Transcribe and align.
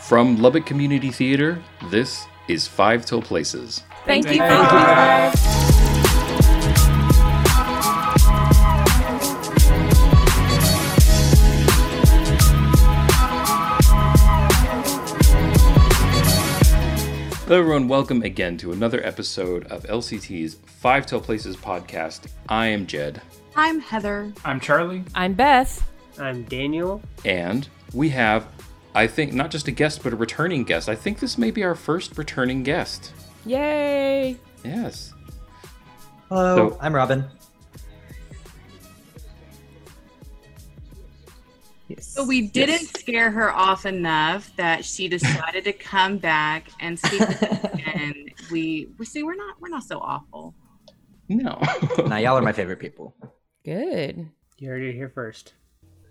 From 0.00 0.36
Lubbock 0.36 0.64
Community 0.66 1.10
Theater, 1.10 1.62
this 1.90 2.26
is 2.48 2.66
Five 2.66 3.04
Till 3.04 3.20
Places. 3.22 3.82
Thank, 4.06 4.24
Thank 4.26 4.38
you. 4.38 4.44
you. 4.44 4.48
Thank 4.48 5.34
you. 5.34 6.48
Hello, 17.48 17.60
everyone. 17.60 17.88
Welcome 17.88 18.20
again 18.22 18.58
to 18.58 18.72
another 18.72 19.02
episode 19.06 19.66
of 19.68 19.82
LCT's 19.84 20.56
Five 20.66 21.06
Till 21.06 21.20
Places 21.20 21.56
podcast. 21.56 22.30
I 22.50 22.66
am 22.66 22.86
Jed, 22.86 23.22
I'm 23.56 23.80
Heather. 23.80 24.30
I'm 24.44 24.60
Charlie. 24.60 25.02
I'm 25.14 25.32
Beth. 25.32 25.82
I'm 26.18 26.42
Daniel. 26.44 27.00
and 27.24 27.66
we 27.94 28.10
have, 28.10 28.46
I 28.94 29.06
think, 29.06 29.32
not 29.32 29.50
just 29.50 29.68
a 29.68 29.70
guest, 29.70 30.02
but 30.02 30.12
a 30.12 30.16
returning 30.16 30.64
guest. 30.64 30.88
I 30.88 30.94
think 30.94 31.20
this 31.20 31.38
may 31.38 31.50
be 31.50 31.62
our 31.62 31.74
first 31.74 32.16
returning 32.18 32.62
guest. 32.62 33.12
Yay! 33.46 34.36
Yes. 34.64 35.12
Hello, 36.28 36.70
So- 36.70 36.78
I'm 36.80 36.94
Robin. 36.94 37.24
Yes. 41.88 42.06
So 42.06 42.22
we 42.24 42.42
didn't 42.48 42.86
scare 42.98 43.30
her 43.30 43.50
off 43.50 43.86
enough 43.86 44.54
that 44.56 44.84
she 44.84 45.08
decided 45.08 45.64
to 45.64 45.72
come 45.72 46.18
back 46.18 46.68
and 46.80 46.98
speak. 46.98 47.22
us, 47.22 47.42
and 47.94 48.14
we 48.50 48.88
we 48.98 49.06
see 49.06 49.22
we're 49.22 49.34
not 49.36 49.58
we're 49.58 49.70
not 49.70 49.84
so 49.84 49.98
awful. 49.98 50.54
No. 51.30 51.58
now 52.06 52.18
y'all 52.18 52.36
are 52.36 52.42
my 52.42 52.52
favorite 52.52 52.78
people. 52.78 53.14
Good. 53.64 54.28
You 54.58 54.68
heard 54.68 54.82
it 54.82 54.94
here 54.94 55.08
first. 55.08 55.54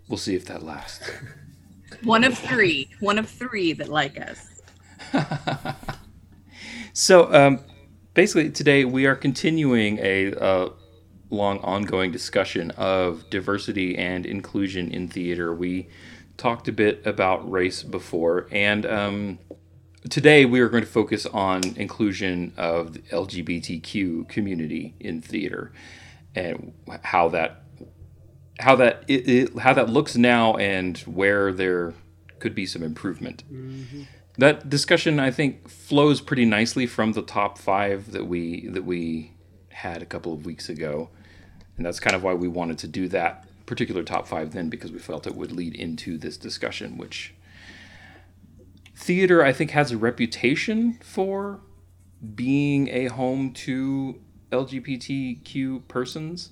we'll 0.08 0.18
see 0.18 0.34
if 0.34 0.46
that 0.46 0.62
lasts. 0.64 1.08
One 2.02 2.24
of 2.24 2.36
three. 2.38 2.88
One 3.00 3.18
of 3.18 3.28
three 3.28 3.72
that 3.74 3.88
like 3.88 4.20
us. 4.20 4.62
So, 6.98 7.32
um, 7.32 7.60
basically, 8.14 8.50
today 8.50 8.84
we 8.84 9.06
are 9.06 9.14
continuing 9.14 10.00
a 10.02 10.34
uh, 10.34 10.70
long, 11.30 11.60
ongoing 11.60 12.10
discussion 12.10 12.72
of 12.72 13.30
diversity 13.30 13.96
and 13.96 14.26
inclusion 14.26 14.90
in 14.90 15.06
theater. 15.06 15.54
We 15.54 15.90
talked 16.36 16.66
a 16.66 16.72
bit 16.72 17.06
about 17.06 17.48
race 17.48 17.84
before, 17.84 18.48
and 18.50 18.84
um, 18.84 19.38
today 20.10 20.44
we 20.44 20.58
are 20.58 20.68
going 20.68 20.82
to 20.82 20.90
focus 20.90 21.24
on 21.26 21.62
inclusion 21.76 22.52
of 22.56 22.94
the 22.94 23.00
LGBTQ 23.12 24.28
community 24.28 24.96
in 24.98 25.22
theater 25.22 25.70
and 26.34 26.72
how 27.04 27.28
that 27.28 27.62
how 28.58 28.76
that 28.76 29.04
it, 29.08 29.28
it, 29.28 29.58
how 29.58 29.72
that 29.74 29.88
looks 29.88 30.16
now 30.16 30.56
and 30.56 30.98
where 30.98 31.52
there 31.52 31.94
could 32.38 32.54
be 32.54 32.66
some 32.66 32.82
improvement. 32.82 33.44
Mm-hmm. 33.52 34.02
That 34.38 34.68
discussion, 34.68 35.18
I 35.18 35.30
think, 35.32 35.68
flows 35.68 36.20
pretty 36.20 36.44
nicely 36.44 36.86
from 36.86 37.12
the 37.12 37.22
top 37.22 37.58
five 37.58 38.12
that 38.12 38.26
we 38.26 38.68
that 38.68 38.84
we 38.84 39.32
had 39.70 40.02
a 40.02 40.06
couple 40.06 40.32
of 40.32 40.46
weeks 40.46 40.68
ago, 40.68 41.10
and 41.76 41.84
that's 41.84 42.00
kind 42.00 42.14
of 42.14 42.22
why 42.22 42.34
we 42.34 42.48
wanted 42.48 42.78
to 42.78 42.88
do 42.88 43.08
that 43.08 43.44
particular 43.66 44.02
top 44.02 44.26
five 44.26 44.52
then 44.52 44.70
because 44.70 44.90
we 44.90 44.98
felt 44.98 45.26
it 45.26 45.34
would 45.34 45.52
lead 45.52 45.74
into 45.74 46.16
this 46.16 46.36
discussion, 46.36 46.96
which 46.96 47.34
theater 48.96 49.44
I 49.44 49.52
think 49.52 49.70
has 49.72 49.92
a 49.92 49.98
reputation 49.98 50.98
for 51.02 51.60
being 52.34 52.88
a 52.88 53.06
home 53.06 53.52
to 53.52 54.20
LGBTQ 54.50 55.86
persons. 55.86 56.50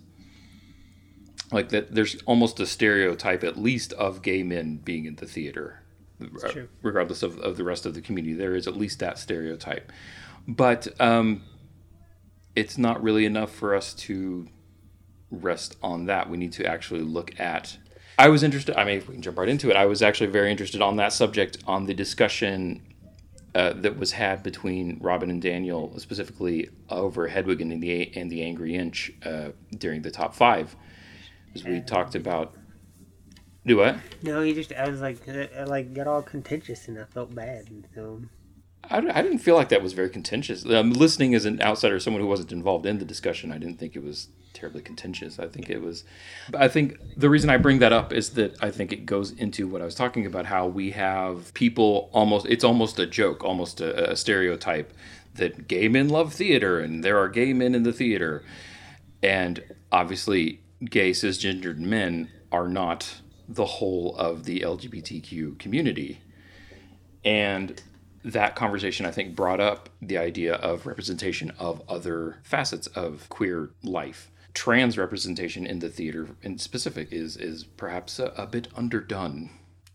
Like 1.52 1.68
that, 1.68 1.94
there's 1.94 2.16
almost 2.22 2.58
a 2.60 2.66
stereotype, 2.66 3.44
at 3.44 3.56
least, 3.56 3.92
of 3.94 4.22
gay 4.22 4.42
men 4.42 4.78
being 4.78 5.04
in 5.04 5.16
the 5.16 5.26
theater 5.26 5.82
uh, 6.20 6.48
true. 6.48 6.68
regardless 6.82 7.22
of, 7.22 7.38
of 7.38 7.56
the 7.56 7.64
rest 7.64 7.86
of 7.86 7.94
the 7.94 8.00
community. 8.00 8.34
There 8.34 8.54
is 8.54 8.66
at 8.66 8.76
least 8.76 8.98
that 9.00 9.18
stereotype. 9.18 9.92
But 10.48 10.88
um, 11.00 11.42
it's 12.54 12.78
not 12.78 13.02
really 13.02 13.26
enough 13.26 13.52
for 13.52 13.74
us 13.74 13.94
to 13.94 14.48
rest 15.30 15.76
on 15.82 16.06
that. 16.06 16.30
We 16.30 16.36
need 16.36 16.52
to 16.52 16.66
actually 16.66 17.02
look 17.02 17.38
at. 17.38 17.78
I 18.18 18.28
was 18.28 18.42
interested, 18.42 18.76
I 18.76 18.84
mean, 18.84 18.98
if 18.98 19.08
we 19.08 19.14
can 19.14 19.22
jump 19.22 19.38
right 19.38 19.48
into 19.48 19.70
it. 19.70 19.76
I 19.76 19.86
was 19.86 20.02
actually 20.02 20.30
very 20.30 20.50
interested 20.50 20.80
on 20.80 20.96
that 20.96 21.12
subject 21.12 21.58
on 21.66 21.86
the 21.86 21.94
discussion 21.94 22.82
uh, 23.54 23.72
that 23.74 23.98
was 23.98 24.12
had 24.12 24.42
between 24.42 24.98
Robin 25.00 25.30
and 25.30 25.40
Daniel, 25.42 25.98
specifically 25.98 26.70
over 26.88 27.28
Hedwig 27.28 27.60
and 27.60 27.82
the, 27.82 28.16
and 28.16 28.30
the 28.30 28.42
Angry 28.42 28.74
Inch 28.74 29.12
uh, 29.24 29.50
during 29.76 30.02
the 30.02 30.10
top 30.10 30.34
five. 30.34 30.76
As 31.56 31.64
we 31.64 31.80
talked 31.80 32.14
about. 32.14 32.54
Do 33.64 33.78
what? 33.78 33.96
No, 34.22 34.42
he 34.42 34.54
just 34.54 34.72
I 34.72 34.88
was 34.88 35.00
like 35.00 35.28
I, 35.28 35.48
I 35.58 35.64
like 35.64 35.94
got 35.94 36.06
all 36.06 36.22
contentious 36.22 36.86
and 36.86 36.98
I 36.98 37.04
felt 37.04 37.34
bad. 37.34 37.68
And 37.68 37.86
so 37.94 38.22
I, 38.84 38.98
I 38.98 39.22
didn't 39.22 39.38
feel 39.38 39.56
like 39.56 39.70
that 39.70 39.82
was 39.82 39.92
very 39.92 40.10
contentious. 40.10 40.64
Um, 40.64 40.92
listening 40.92 41.34
as 41.34 41.44
an 41.44 41.60
outsider, 41.60 41.98
someone 41.98 42.20
who 42.20 42.28
wasn't 42.28 42.52
involved 42.52 42.86
in 42.86 42.98
the 42.98 43.04
discussion, 43.04 43.52
I 43.52 43.58
didn't 43.58 43.78
think 43.78 43.96
it 43.96 44.02
was 44.02 44.28
terribly 44.52 44.82
contentious. 44.82 45.38
I 45.38 45.48
think 45.48 45.68
it 45.68 45.82
was. 45.82 46.04
I 46.54 46.68
think 46.68 46.98
the 47.16 47.28
reason 47.28 47.50
I 47.50 47.56
bring 47.56 47.78
that 47.80 47.92
up 47.92 48.12
is 48.12 48.30
that 48.30 48.56
I 48.62 48.70
think 48.70 48.92
it 48.92 49.06
goes 49.06 49.32
into 49.32 49.66
what 49.66 49.82
I 49.82 49.84
was 49.84 49.94
talking 49.94 50.26
about 50.26 50.46
how 50.46 50.66
we 50.66 50.92
have 50.92 51.52
people 51.54 52.10
almost, 52.12 52.46
it's 52.46 52.64
almost 52.64 52.98
a 52.98 53.06
joke, 53.06 53.44
almost 53.44 53.80
a, 53.80 54.12
a 54.12 54.16
stereotype 54.16 54.92
that 55.34 55.68
gay 55.68 55.88
men 55.88 56.08
love 56.08 56.32
theater 56.32 56.80
and 56.80 57.04
there 57.04 57.18
are 57.18 57.28
gay 57.28 57.52
men 57.52 57.74
in 57.74 57.82
the 57.82 57.92
theater. 57.92 58.44
And 59.22 59.62
obviously, 59.92 60.60
gay 60.84 61.10
cisgendered 61.10 61.78
men 61.78 62.30
are 62.52 62.68
not 62.68 63.20
the 63.48 63.64
whole 63.64 64.16
of 64.16 64.44
the 64.44 64.60
LGBTQ 64.60 65.58
community. 65.58 66.20
And 67.24 67.80
that 68.24 68.56
conversation, 68.56 69.06
I 69.06 69.12
think, 69.12 69.36
brought 69.36 69.60
up 69.60 69.88
the 70.02 70.18
idea 70.18 70.54
of 70.54 70.86
representation 70.86 71.52
of 71.58 71.82
other 71.88 72.38
facets 72.42 72.88
of 72.88 73.28
queer 73.28 73.70
life. 73.82 74.30
Trans 74.52 74.98
representation 74.98 75.66
in 75.66 75.78
the 75.78 75.88
theater, 75.88 76.30
in 76.42 76.58
specific, 76.58 77.12
is 77.12 77.36
is 77.36 77.64
perhaps 77.64 78.18
a, 78.18 78.26
a 78.36 78.46
bit 78.46 78.68
underdone. 78.74 79.50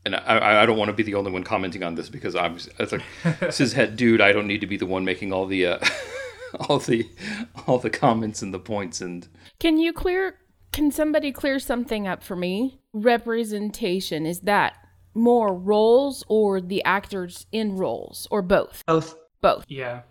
And 0.06 0.16
I, 0.16 0.64
I 0.64 0.66
don't 0.66 0.78
want 0.78 0.90
to 0.90 0.94
be 0.94 1.04
the 1.04 1.16
only 1.16 1.32
one 1.32 1.44
commenting 1.44 1.84
on 1.84 1.96
this 1.96 2.10
because 2.10 2.36
I'm 2.36 2.56
as 2.56 2.94
a 2.94 3.00
cishet 3.24 3.96
dude. 3.96 4.22
I 4.22 4.32
don't 4.32 4.48
need 4.48 4.62
to 4.62 4.68
be 4.68 4.78
the 4.78 4.86
one 4.86 5.04
making 5.04 5.34
all 5.34 5.46
the 5.46 5.66
uh, 5.66 5.80
all 6.70 6.80
the 6.80 7.10
all 7.68 7.80
the 7.80 7.90
comments 7.90 8.42
and 8.42 8.54
the 8.54 8.60
points 8.60 9.02
and 9.02 9.28
Can 9.60 9.78
you 9.78 9.94
clear? 9.94 10.38
Can 10.72 10.90
somebody 10.90 11.34
clear 11.34 11.60
something 11.60 12.08
up 12.08 12.24
for 12.24 12.36
me? 12.36 12.80
Representation 12.94 14.26
is 14.26 14.42
that 14.42 14.76
more 15.14 15.54
roles 15.54 16.24
or 16.30 16.62
the 16.62 16.82
actors 16.86 17.46
in 17.52 17.76
roles 17.76 18.26
or 18.32 18.42
both? 18.42 18.84
Both. 18.88 19.16
Both. 19.42 19.66
Yeah, 19.68 20.02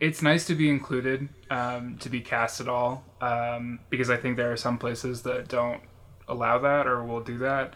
it's 0.00 0.20
nice 0.20 0.46
to 0.46 0.54
be 0.54 0.68
included, 0.68 1.28
um, 1.48 1.96
to 1.98 2.08
be 2.08 2.20
cast 2.20 2.60
at 2.60 2.68
all, 2.68 3.04
um, 3.20 3.78
because 3.88 4.10
I 4.10 4.16
think 4.16 4.36
there 4.36 4.52
are 4.52 4.56
some 4.56 4.78
places 4.78 5.22
that 5.22 5.48
don't 5.48 5.80
allow 6.28 6.58
that 6.58 6.86
or 6.86 7.04
will 7.04 7.20
do 7.20 7.38
that. 7.38 7.74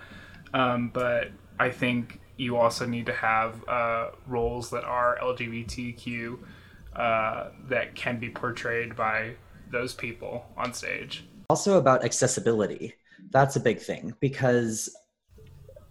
Um, 0.53 0.91
but 0.93 1.31
I 1.59 1.71
think 1.71 2.21
you 2.37 2.57
also 2.57 2.85
need 2.85 3.07
to 3.07 3.13
have 3.13 3.67
uh, 3.69 4.11
roles 4.27 4.71
that 4.71 4.85
are 4.85 5.17
LGBTQ 5.23 6.39
uh, 6.97 7.51
that 7.69 7.95
can 7.95 8.19
be 8.19 8.29
portrayed 8.29 8.97
by 8.97 9.37
those 9.71 9.95
people 9.95 10.47
on 10.57 10.75
stage. 10.75 11.25
Also 11.51 11.79
about 11.79 12.05
accessibility. 12.05 12.95
That's 13.31 13.57
a 13.57 13.61
big 13.61 13.81
thing 13.81 14.15
because 14.21 14.95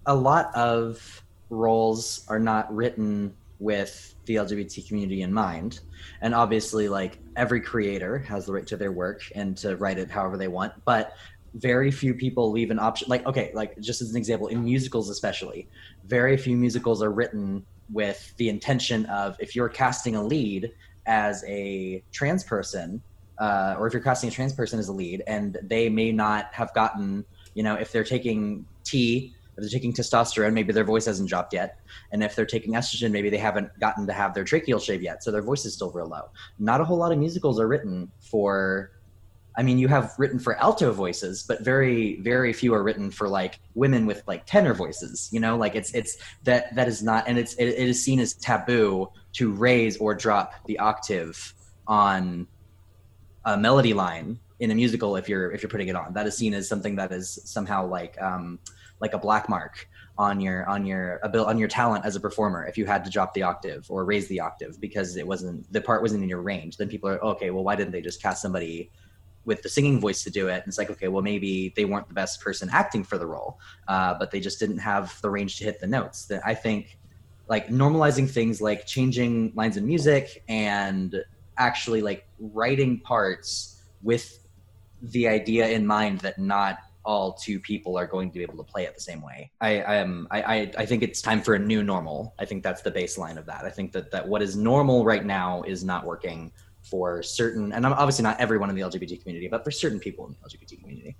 a 0.06 0.16
lot 0.16 0.54
of 0.56 1.24
roles 1.50 2.26
are 2.28 2.40
not 2.40 2.74
written 2.74 3.34
with 3.60 4.16
the 4.26 4.36
LGBT 4.36 4.88
community 4.88 5.22
in 5.22 5.32
mind. 5.32 5.80
And 6.22 6.36
obviously, 6.36 6.90
like 6.90 7.20
every 7.36 7.62
creator 7.62 8.20
has 8.20 8.46
the 8.46 8.54
right 8.54 8.68
to 8.68 8.78
their 8.78 8.92
work 8.92 9.22
and 9.36 9.56
to 9.58 9.78
write 9.78 9.98
it 9.98 10.12
however 10.12 10.38
they 10.38 10.48
want. 10.50 10.74
But 10.86 11.14
very 11.56 11.92
few 11.92 12.14
people 12.14 12.52
leave 12.52 12.72
an 12.72 12.80
option. 12.80 13.08
Like, 13.10 13.26
okay, 13.26 13.52
like 13.54 13.80
just 13.80 14.02
as 14.02 14.10
an 14.12 14.18
example, 14.18 14.48
in 14.48 14.64
musicals, 14.64 15.10
especially, 15.10 15.70
very 16.06 16.36
few 16.36 16.58
musicals 16.58 17.02
are 17.04 17.12
written 17.12 17.66
with 17.92 18.34
the 18.38 18.50
intention 18.50 19.06
of 19.06 19.38
if 19.40 19.56
you're 19.56 19.70
casting 19.70 20.16
a 20.16 20.24
lead 20.24 20.72
as 21.06 21.44
a 21.48 22.04
trans 22.12 22.44
person, 22.44 23.02
uh, 23.38 23.76
or 23.78 23.88
if 23.88 23.94
you're 23.94 24.02
casting 24.02 24.30
a 24.30 24.32
trans 24.32 24.54
person 24.54 24.80
as 24.80 24.88
a 24.88 24.94
lead, 24.94 25.24
and 25.28 25.58
they 25.64 25.90
may 25.90 26.12
not 26.12 26.54
have 26.54 26.74
gotten, 26.74 27.26
you 27.54 27.64
know, 27.64 27.76
if 27.76 27.92
they're 27.92 28.04
taking 28.04 28.66
T, 28.84 29.34
if 29.56 29.62
they're 29.62 29.70
taking 29.70 29.94
testosterone, 29.94 30.54
maybe 30.54 30.74
their 30.74 30.84
voice 30.84 31.06
hasn't 31.06 31.30
dropped 31.30 31.54
yet, 31.54 31.80
and 32.12 32.24
if 32.24 32.36
they're 32.36 32.46
taking 32.46 32.74
estrogen, 32.74 33.12
maybe 33.12 33.30
they 33.30 33.38
haven't 33.38 33.70
gotten 33.80 34.08
to 34.08 34.14
have 34.14 34.34
their 34.34 34.44
tracheal 34.44 34.84
shave 34.84 35.02
yet, 35.02 35.24
so 35.24 35.32
their 35.32 35.42
voice 35.42 35.66
is 35.66 35.74
still 35.74 35.92
real 35.92 36.08
low. 36.08 36.30
Not 36.60 36.82
a 36.82 36.86
whole 36.86 36.98
lot 36.98 37.12
of 37.12 37.18
musicals 37.18 37.60
are 37.60 37.68
written 37.68 38.12
for. 38.20 38.92
I 39.56 39.62
mean, 39.62 39.78
you 39.78 39.88
have 39.88 40.14
written 40.18 40.40
for 40.40 40.56
alto 40.56 40.92
voices, 40.92 41.44
but 41.44 41.64
very, 41.64 42.20
very 42.22 42.54
few 42.54 42.74
are 42.74 42.82
written 42.82 43.12
for 43.12 43.30
like 43.30 43.60
women 43.76 44.08
with 44.08 44.24
like 44.26 44.48
tenor 44.48 44.74
voices. 44.74 45.30
You 45.32 45.40
know, 45.40 45.58
like 45.58 45.76
it's 45.76 45.94
it's 45.94 46.18
that 46.44 46.74
that 46.76 46.88
is 46.88 47.04
not, 47.04 47.28
and 47.28 47.38
it's 47.38 47.54
it, 47.56 47.68
it 47.68 47.88
is 47.88 48.04
seen 48.04 48.20
as 48.20 48.34
taboo 48.34 49.12
to 49.34 49.52
raise 49.52 49.98
or 49.98 50.16
drop 50.16 50.54
the 50.66 50.80
octave 50.80 51.54
on 51.88 52.48
a 53.46 53.58
melody 53.58 53.94
line 53.94 54.40
in 54.60 54.72
a 54.72 54.76
musical 54.76 55.16
if 55.16 55.28
you're 55.28 55.52
if 55.52 55.62
you're 55.62 55.70
putting 55.70 55.88
it 55.90 55.96
on. 55.96 56.14
That 56.14 56.26
is 56.28 56.38
seen 56.38 56.54
as 56.54 56.68
something 56.68 56.96
that 56.96 57.12
is 57.12 57.40
somehow 57.44 57.86
like 57.86 58.20
um, 58.22 58.60
like 59.00 59.14
a 59.14 59.18
black 59.18 59.50
mark 59.50 59.88
on 60.18 60.40
your 60.40 60.68
on 60.70 60.86
your 60.86 61.20
ability 61.24 61.50
on 61.50 61.58
your 61.58 61.68
talent 61.68 62.06
as 62.06 62.16
a 62.16 62.20
performer 62.20 62.66
if 62.66 62.78
you 62.78 62.86
had 62.86 63.04
to 63.04 63.10
drop 63.10 63.34
the 63.34 63.42
octave 63.42 63.86
or 63.90 64.06
raise 64.06 64.28
the 64.28 64.40
octave 64.40 64.80
because 64.80 65.18
it 65.18 65.28
wasn't 65.28 65.72
the 65.74 65.82
part 65.82 66.02
wasn't 66.02 66.22
in 66.24 66.30
your 66.30 66.42
range. 66.42 66.78
Then 66.78 66.88
people 66.88 67.10
are 67.10 67.24
okay 67.24 67.50
well 67.50 67.64
why 67.64 67.76
didn't 67.76 67.92
they 67.92 68.02
just 68.02 68.22
cast 68.22 68.42
somebody 68.42 68.92
with 69.46 69.62
the 69.62 69.68
singing 69.68 70.00
voice 70.00 70.24
to 70.24 70.30
do 70.30 70.48
it? 70.48 70.58
And 70.64 70.68
it's 70.68 70.78
like 70.78 70.92
okay 70.92 71.08
well 71.08 71.24
maybe 71.24 71.74
they 71.76 71.86
weren't 71.86 72.08
the 72.08 72.14
best 72.14 72.40
person 72.40 72.70
acting 72.72 73.04
for 73.04 73.18
the 73.18 73.26
role 73.26 73.60
uh, 73.88 74.14
but 74.18 74.32
they 74.32 74.40
just 74.40 74.60
didn't 74.60 74.78
have 74.78 75.20
the 75.22 75.30
range 75.30 75.58
to 75.58 75.64
hit 75.66 75.80
the 75.80 75.88
notes. 75.88 76.26
That 76.26 76.42
i 76.46 76.54
think 76.54 76.98
like 77.50 77.68
normalizing 77.68 78.30
things 78.30 78.62
like 78.62 78.86
changing 78.86 79.52
lines 79.56 79.76
in 79.76 79.86
music 79.86 80.44
and 80.48 81.24
actually 81.58 82.02
like 82.02 82.28
writing 82.40 83.00
parts 83.00 83.82
with 84.02 84.40
the 85.02 85.28
idea 85.28 85.68
in 85.68 85.86
mind 85.86 86.20
that 86.20 86.38
not 86.38 86.80
all 87.06 87.34
two 87.34 87.60
people 87.60 87.98
are 87.98 88.08
going 88.08 88.32
to 88.32 88.38
be 88.38 88.44
able 88.44 88.58
to 88.58 88.64
play 88.64 88.86
it 88.86 88.96
the 88.96 89.02
same 89.02 89.22
way. 89.22 89.52
I, 89.60 89.82
I 89.82 89.96
am 89.96 90.28
I, 90.32 90.42
I 90.42 90.72
I 90.80 90.86
think 90.86 91.04
it's 91.04 91.22
time 91.22 91.42
for 91.42 91.56
a 91.56 91.60
new 91.60 91.84
normal. 91.84 92.34
I 92.40 92.46
think 92.46 92.64
that's 92.64 92.82
the 92.82 92.92
baseline 92.92 93.38
of 93.38 93.46
that. 93.48 93.66
I 93.66 93.70
think 93.70 93.92
that 93.92 94.12
that 94.12 94.28
what 94.28 94.42
is 94.42 94.56
normal 94.56 95.04
right 95.04 95.26
now 95.26 95.64
is 95.64 95.84
not 95.84 96.06
working 96.06 96.52
for 96.82 97.22
certain 97.24 97.74
and 97.74 97.86
I'm 97.86 97.94
obviously 97.94 98.24
not 98.24 98.40
everyone 98.40 98.70
in 98.70 98.76
the 98.76 98.82
LGBT 98.82 99.22
community, 99.22 99.48
but 99.48 99.64
for 99.64 99.72
certain 99.72 100.00
people 100.00 100.28
in 100.28 100.34
the 100.34 100.50
LGBT 100.50 100.82
community. 100.82 101.18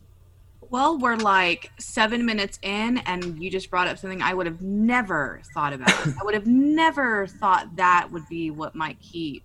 Well, 0.70 0.98
we're 0.98 1.18
like 1.18 1.70
seven 1.78 2.26
minutes 2.26 2.58
in, 2.64 2.98
and 3.06 3.38
you 3.38 3.52
just 3.52 3.70
brought 3.70 3.88
up 3.88 4.00
something 4.00 4.24
I 4.24 4.34
would 4.34 4.48
have 4.48 4.64
never 4.64 5.40
thought 5.54 5.72
about. 5.72 5.92
I 6.08 6.24
would 6.24 6.34
have 6.34 6.48
never 6.48 7.28
thought 7.28 7.76
that 7.76 8.10
would 8.12 8.28
be 8.28 8.50
what 8.50 8.74
might 8.74 9.00
keep 9.00 9.44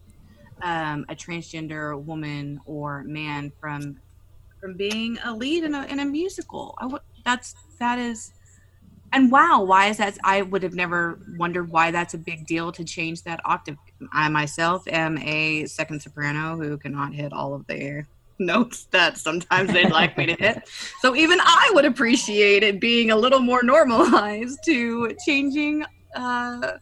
um, 0.63 1.05
a 1.09 1.15
transgender 1.15 2.01
woman 2.03 2.61
or 2.65 3.05
man 3.05 3.53
from 3.61 3.99
from 4.61 4.77
being 4.77 5.19
a 5.25 5.33
lead 5.33 5.65
in 5.65 5.75
a 5.75 5.85
in 5.87 6.01
a 6.01 6.05
musical. 6.05 6.75
I 6.79 6.87
would 6.87 7.03
that's 7.25 7.55
that 7.79 7.99
is 7.99 8.33
and 9.13 9.33
wow, 9.33 9.63
why 9.63 9.87
is 9.87 9.97
that 9.97 10.19
I 10.23 10.43
would 10.43 10.63
have 10.63 10.75
never 10.75 11.21
wondered 11.39 11.71
why 11.71 11.91
that's 11.91 12.15
a 12.15 12.19
big 12.19 12.47
deal 12.47 12.71
to 12.73 12.85
change 12.85 13.23
that 13.23 13.41
octave. 13.45 13.77
I 14.13 14.29
myself 14.29 14.87
am 14.87 15.19
a 15.19 15.65
second 15.67 16.03
soprano 16.03 16.57
who 16.57 16.77
cannot 16.77 17.15
hit 17.15 17.33
all 17.33 17.55
of 17.55 17.67
the 17.67 18.05
notes 18.39 18.87
that 18.93 19.19
sometimes 19.19 19.73
they'd 19.73 19.91
like 19.91 20.17
me 20.17 20.27
to 20.27 20.35
hit. 20.35 20.69
So 21.01 21.17
even 21.17 21.39
I 21.41 21.71
would 21.75 21.85
appreciate 21.85 22.63
it 22.63 22.81
being 22.81 23.11
a 23.11 23.17
little 23.17 23.41
more 23.41 23.63
normalized 23.63 24.59
to 24.67 25.15
changing 25.27 25.85
uh 26.15 26.73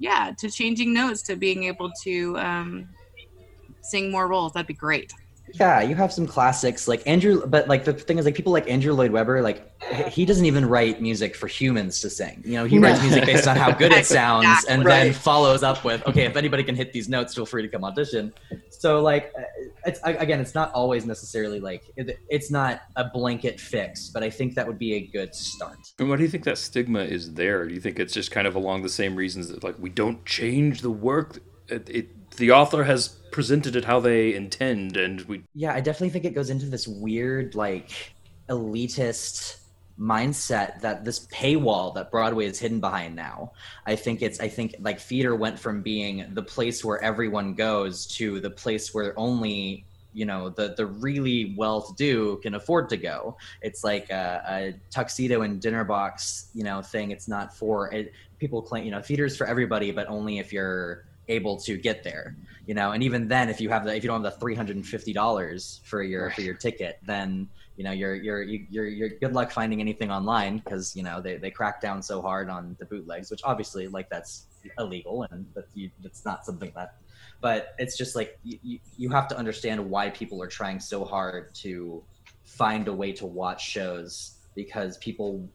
yeah, 0.00 0.32
to 0.38 0.50
changing 0.50 0.92
notes 0.92 1.22
to 1.24 1.36
being 1.36 1.64
able 1.64 1.92
to 2.02 2.36
um 2.38 2.88
sing 3.82 4.10
more 4.10 4.26
roles. 4.26 4.52
That'd 4.52 4.66
be 4.66 4.74
great. 4.74 5.12
Yeah, 5.54 5.80
you 5.80 5.94
have 5.94 6.12
some 6.12 6.26
classics 6.26 6.88
like 6.88 7.06
Andrew, 7.06 7.44
but 7.46 7.68
like 7.68 7.84
the 7.84 7.92
thing 7.92 8.18
is, 8.18 8.24
like 8.24 8.34
people 8.34 8.52
like 8.52 8.68
Andrew 8.68 8.92
Lloyd 8.92 9.10
Webber, 9.10 9.42
like 9.42 9.70
he 10.08 10.24
doesn't 10.24 10.44
even 10.44 10.66
write 10.66 11.00
music 11.00 11.34
for 11.34 11.46
humans 11.46 12.00
to 12.00 12.10
sing. 12.10 12.42
You 12.44 12.54
know, 12.54 12.64
he 12.64 12.78
writes 12.78 13.00
music 13.02 13.24
based 13.24 13.48
on 13.48 13.56
how 13.56 13.72
good 13.72 13.92
it 13.92 14.06
sounds, 14.18 14.64
and 14.66 14.84
then 14.84 15.12
follows 15.12 15.62
up 15.62 15.84
with, 15.84 16.06
okay, 16.06 16.24
if 16.24 16.36
anybody 16.36 16.62
can 16.62 16.74
hit 16.74 16.92
these 16.92 17.08
notes, 17.08 17.34
feel 17.34 17.46
free 17.46 17.62
to 17.62 17.68
come 17.68 17.84
audition. 17.84 18.32
So 18.70 19.00
like, 19.00 19.32
uh, 19.38 19.42
it's 19.84 20.00
again, 20.04 20.40
it's 20.40 20.54
not 20.54 20.72
always 20.72 21.06
necessarily 21.06 21.60
like 21.60 21.84
it, 21.96 22.18
it's 22.28 22.50
not 22.50 22.82
a 22.96 23.04
blanket 23.04 23.60
fix, 23.60 24.08
but 24.08 24.22
I 24.22 24.30
think 24.30 24.54
that 24.54 24.66
would 24.66 24.78
be 24.78 24.94
a 24.94 25.06
good 25.06 25.34
start. 25.34 25.78
And 25.98 26.08
why 26.08 26.16
do 26.16 26.22
you 26.22 26.28
think 26.28 26.44
that 26.44 26.58
stigma 26.58 27.00
is 27.00 27.34
there? 27.34 27.66
Do 27.66 27.74
you 27.74 27.80
think 27.80 27.98
it's 27.98 28.12
just 28.12 28.30
kind 28.30 28.46
of 28.46 28.54
along 28.54 28.82
the 28.82 28.88
same 28.88 29.16
reasons 29.16 29.48
that 29.48 29.64
like 29.64 29.78
we 29.78 29.90
don't 29.90 30.24
change 30.24 30.82
the 30.82 30.90
work? 30.90 31.40
It, 31.70 31.88
it 31.88 32.36
the 32.36 32.50
author 32.52 32.84
has 32.84 33.08
presented 33.08 33.76
it 33.76 33.84
how 33.84 34.00
they 34.00 34.34
intend, 34.34 34.96
and 34.96 35.20
we 35.22 35.42
Yeah, 35.54 35.72
I 35.72 35.80
definitely 35.80 36.10
think 36.10 36.24
it 36.24 36.34
goes 36.34 36.50
into 36.50 36.66
this 36.66 36.86
weird, 36.86 37.54
like, 37.54 38.12
elitist 38.48 39.58
mindset 39.98 40.80
that 40.80 41.04
this 41.04 41.26
paywall 41.26 41.94
that 41.94 42.10
Broadway 42.10 42.46
is 42.46 42.58
hidden 42.58 42.80
behind 42.80 43.14
now. 43.14 43.52
I 43.84 43.96
think 43.96 44.22
it's, 44.22 44.40
I 44.40 44.48
think 44.48 44.74
like 44.80 44.98
theater 44.98 45.36
went 45.36 45.58
from 45.58 45.82
being 45.82 46.26
the 46.32 46.42
place 46.42 46.82
where 46.82 47.02
everyone 47.02 47.54
goes 47.54 48.06
to 48.16 48.40
the 48.40 48.48
place 48.48 48.94
where 48.94 49.16
only, 49.18 49.84
you 50.14 50.24
know, 50.24 50.48
the, 50.48 50.74
the 50.74 50.86
really 50.86 51.54
well 51.56 51.82
to 51.82 51.94
do 51.96 52.38
can 52.42 52.54
afford 52.54 52.88
to 52.88 52.96
go. 52.96 53.36
It's 53.60 53.84
like 53.84 54.08
a, 54.10 54.42
a 54.48 54.74
tuxedo 54.90 55.42
and 55.42 55.60
dinner 55.60 55.84
box, 55.84 56.48
you 56.54 56.64
know, 56.64 56.80
thing. 56.80 57.10
It's 57.10 57.28
not 57.28 57.54
for 57.54 57.92
it. 57.92 58.12
People 58.38 58.62
claim, 58.62 58.84
you 58.84 58.90
know, 58.90 59.02
theater's 59.02 59.36
for 59.36 59.46
everybody, 59.46 59.90
but 59.90 60.08
only 60.08 60.38
if 60.38 60.50
you're 60.50 61.04
able 61.30 61.56
to 61.56 61.76
get 61.76 62.04
there 62.04 62.36
you 62.66 62.74
know? 62.74 62.92
And 62.92 63.02
even 63.02 63.26
then 63.26 63.48
if 63.48 63.60
you 63.60 63.68
have 63.70 63.84
the 63.84 63.96
if 63.96 64.04
you 64.04 64.08
don't 64.08 64.22
have 64.22 64.32
the 64.32 64.38
350 64.38 65.12
dollars 65.12 65.80
for 65.84 66.02
your 66.02 66.30
for 66.30 66.42
your 66.42 66.54
ticket 66.54 66.98
then 67.02 67.48
you 67.76 67.84
know 67.84 67.90
you're 67.90 68.14
you're 68.14 68.42
you- 68.42 68.66
you're 68.70 68.86
you're 68.86 69.08
good 69.08 69.32
luck 69.32 69.50
finding 69.50 69.80
anything 69.80 70.10
online 70.10 70.58
because 70.58 70.94
you 70.94 71.02
know 71.02 71.20
they, 71.20 71.36
they 71.36 71.50
crack 71.50 71.80
down 71.80 72.02
so 72.02 72.20
hard 72.20 72.48
on 72.50 72.76
the 72.78 72.84
bootlegs 72.84 73.30
which 73.30 73.40
obviously 73.44 73.88
like 73.88 74.08
that's 74.10 74.46
illegal 74.78 75.26
and 75.30 75.46
that 75.54 75.64
you 75.74 75.90
it's 76.04 76.24
not 76.24 76.44
something 76.44 76.70
that 76.76 76.96
but 77.40 77.74
it's 77.78 77.96
just 77.96 78.14
like 78.14 78.38
you, 78.44 78.78
you 78.98 79.08
have 79.08 79.26
to 79.26 79.36
understand 79.36 79.80
why 79.90 80.10
people 80.10 80.42
are 80.42 80.46
trying 80.60 80.78
so 80.78 81.04
hard 81.04 81.52
to 81.54 82.02
find 82.44 82.86
a 82.88 82.92
way 82.92 83.10
to 83.12 83.24
watch 83.26 83.66
shows 83.66 84.36
because 84.54 84.98
people 84.98 85.48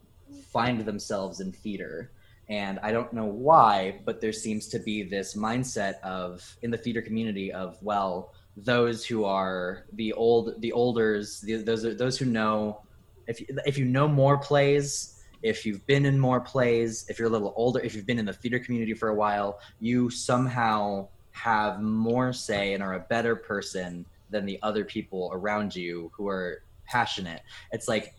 find 0.51 0.81
themselves 0.81 1.39
in 1.39 1.51
theater 1.51 2.11
and 2.49 2.79
i 2.83 2.91
don't 2.91 3.11
know 3.13 3.25
why 3.25 3.99
but 4.05 4.21
there 4.21 4.33
seems 4.33 4.67
to 4.67 4.79
be 4.79 5.03
this 5.03 5.35
mindset 5.35 5.99
of 6.01 6.55
in 6.61 6.71
the 6.71 6.77
theater 6.77 7.01
community 7.01 7.51
of 7.51 7.77
well 7.81 8.33
those 8.57 9.05
who 9.05 9.25
are 9.25 9.85
the 9.93 10.13
old 10.13 10.61
the 10.61 10.71
olders 10.71 11.41
the, 11.41 11.55
those 11.55 11.83
those 11.97 12.17
who 12.17 12.25
know 12.25 12.81
if 13.27 13.43
if 13.65 13.77
you 13.77 13.85
know 13.85 14.07
more 14.07 14.37
plays 14.37 15.23
if 15.41 15.65
you've 15.65 15.85
been 15.85 16.05
in 16.05 16.19
more 16.19 16.39
plays 16.39 17.05
if 17.09 17.19
you're 17.19 17.27
a 17.27 17.31
little 17.31 17.53
older 17.55 17.79
if 17.79 17.95
you've 17.95 18.05
been 18.05 18.19
in 18.19 18.25
the 18.25 18.33
theater 18.33 18.59
community 18.59 18.93
for 18.93 19.09
a 19.09 19.15
while 19.15 19.59
you 19.79 20.09
somehow 20.09 21.07
have 21.35 21.81
more 21.81 22.31
say 22.31 22.73
and 22.73 22.81
are 22.81 22.93
a 22.93 22.99
better 22.99 23.35
person 23.35 24.05
than 24.29 24.45
the 24.45 24.57
other 24.63 24.85
people 24.85 25.29
around 25.33 25.75
you 25.75 26.09
who 26.15 26.27
are 26.29 26.63
passionate. 26.85 27.41
It's 27.71 27.87
like 27.89 28.15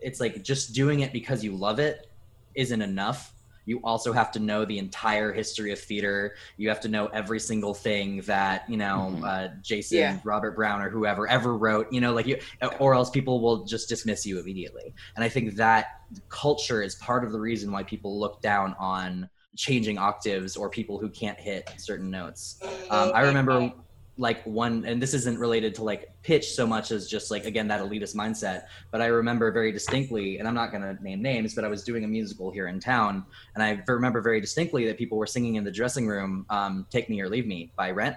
it's 0.00 0.18
like 0.18 0.42
just 0.42 0.72
doing 0.72 1.00
it 1.00 1.12
because 1.12 1.44
you 1.44 1.52
love 1.52 1.78
it 1.78 2.10
isn't 2.54 2.80
enough 2.80 3.33
you 3.66 3.80
also 3.84 4.12
have 4.12 4.30
to 4.32 4.38
know 4.38 4.64
the 4.64 4.78
entire 4.78 5.32
history 5.32 5.72
of 5.72 5.78
theater 5.78 6.34
you 6.56 6.68
have 6.68 6.80
to 6.80 6.88
know 6.88 7.06
every 7.06 7.40
single 7.40 7.74
thing 7.74 8.20
that 8.22 8.68
you 8.68 8.76
know 8.76 9.14
Mhm. 9.14 9.24
uh, 9.26 9.48
jason 9.62 9.98
Yeah. 9.98 10.18
robert 10.24 10.54
brown 10.56 10.80
or 10.80 10.90
whoever 10.90 11.28
ever 11.28 11.56
wrote 11.56 11.86
you 11.90 12.00
know 12.00 12.12
like 12.12 12.26
you 12.26 12.38
or 12.78 12.94
else 12.94 13.10
people 13.10 13.40
will 13.40 13.64
just 13.64 13.88
dismiss 13.88 14.24
you 14.26 14.38
immediately 14.38 14.94
and 15.16 15.24
i 15.24 15.28
think 15.28 15.54
that 15.56 15.86
culture 16.28 16.82
is 16.82 16.94
part 16.96 17.24
of 17.24 17.32
the 17.32 17.40
reason 17.40 17.72
why 17.72 17.82
people 17.82 18.18
look 18.18 18.40
down 18.42 18.74
on 18.78 19.28
changing 19.56 19.98
octaves 19.98 20.56
or 20.56 20.68
people 20.68 20.98
who 20.98 21.08
can't 21.08 21.38
hit 21.38 21.70
certain 21.76 22.10
notes 22.10 22.58
um, 22.90 23.12
i 23.14 23.20
remember 23.22 23.70
like 24.16 24.44
one 24.44 24.84
and 24.84 25.02
this 25.02 25.12
isn't 25.12 25.38
related 25.38 25.74
to 25.74 25.82
like 25.82 26.10
pitch 26.22 26.52
so 26.52 26.66
much 26.66 26.92
as 26.92 27.08
just 27.08 27.30
like 27.30 27.44
again 27.46 27.66
that 27.66 27.80
elitist 27.80 28.14
mindset 28.14 28.66
but 28.92 29.00
i 29.00 29.06
remember 29.06 29.50
very 29.50 29.72
distinctly 29.72 30.38
and 30.38 30.46
i'm 30.46 30.54
not 30.54 30.70
going 30.70 30.82
to 30.82 31.02
name 31.02 31.20
names 31.20 31.54
but 31.54 31.64
i 31.64 31.68
was 31.68 31.82
doing 31.82 32.04
a 32.04 32.08
musical 32.08 32.50
here 32.50 32.68
in 32.68 32.78
town 32.78 33.24
and 33.54 33.62
i 33.62 33.82
remember 33.88 34.20
very 34.20 34.40
distinctly 34.40 34.86
that 34.86 34.96
people 34.96 35.18
were 35.18 35.26
singing 35.26 35.56
in 35.56 35.64
the 35.64 35.70
dressing 35.70 36.06
room 36.06 36.46
um, 36.50 36.86
take 36.90 37.08
me 37.08 37.20
or 37.20 37.28
leave 37.28 37.46
me 37.46 37.72
by 37.76 37.90
rent 37.90 38.16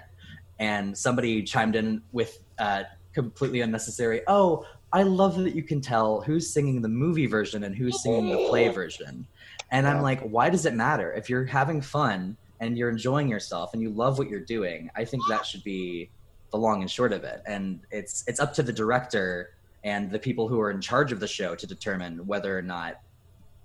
and 0.60 0.96
somebody 0.96 1.42
chimed 1.42 1.74
in 1.74 2.00
with 2.12 2.38
uh, 2.58 2.84
completely 3.12 3.60
unnecessary 3.62 4.22
oh 4.28 4.64
i 4.92 5.02
love 5.02 5.36
that 5.36 5.54
you 5.54 5.64
can 5.64 5.80
tell 5.80 6.20
who's 6.20 6.48
singing 6.48 6.80
the 6.80 6.88
movie 6.88 7.26
version 7.26 7.64
and 7.64 7.74
who's 7.74 8.02
singing 8.02 8.30
the 8.30 8.48
play 8.48 8.68
version. 8.68 9.26
And 9.70 9.86
i'm 9.86 10.00
like 10.00 10.20
why 10.20 10.48
does 10.48 10.64
it 10.64 10.74
matter? 10.74 11.12
If 11.12 11.28
you're 11.28 11.44
having 11.44 11.82
fun 11.82 12.36
and 12.60 12.76
you're 12.76 12.90
enjoying 12.90 13.28
yourself 13.28 13.72
and 13.72 13.82
you 13.82 13.90
love 13.90 14.18
what 14.18 14.28
you're 14.28 14.40
doing 14.40 14.90
i 14.96 15.04
think 15.04 15.22
that 15.28 15.44
should 15.46 15.64
be 15.64 16.10
the 16.50 16.58
long 16.58 16.80
and 16.80 16.90
short 16.90 17.12
of 17.12 17.24
it. 17.24 17.42
And 17.46 17.80
it's 17.90 18.24
it's 18.26 18.40
up 18.40 18.54
to 18.54 18.62
the 18.62 18.72
director 18.72 19.54
and 19.84 20.10
the 20.10 20.18
people 20.18 20.48
who 20.48 20.60
are 20.60 20.70
in 20.70 20.80
charge 20.80 21.12
of 21.12 21.20
the 21.20 21.28
show 21.28 21.54
to 21.54 21.66
determine 21.66 22.26
whether 22.26 22.56
or 22.56 22.62
not 22.62 23.00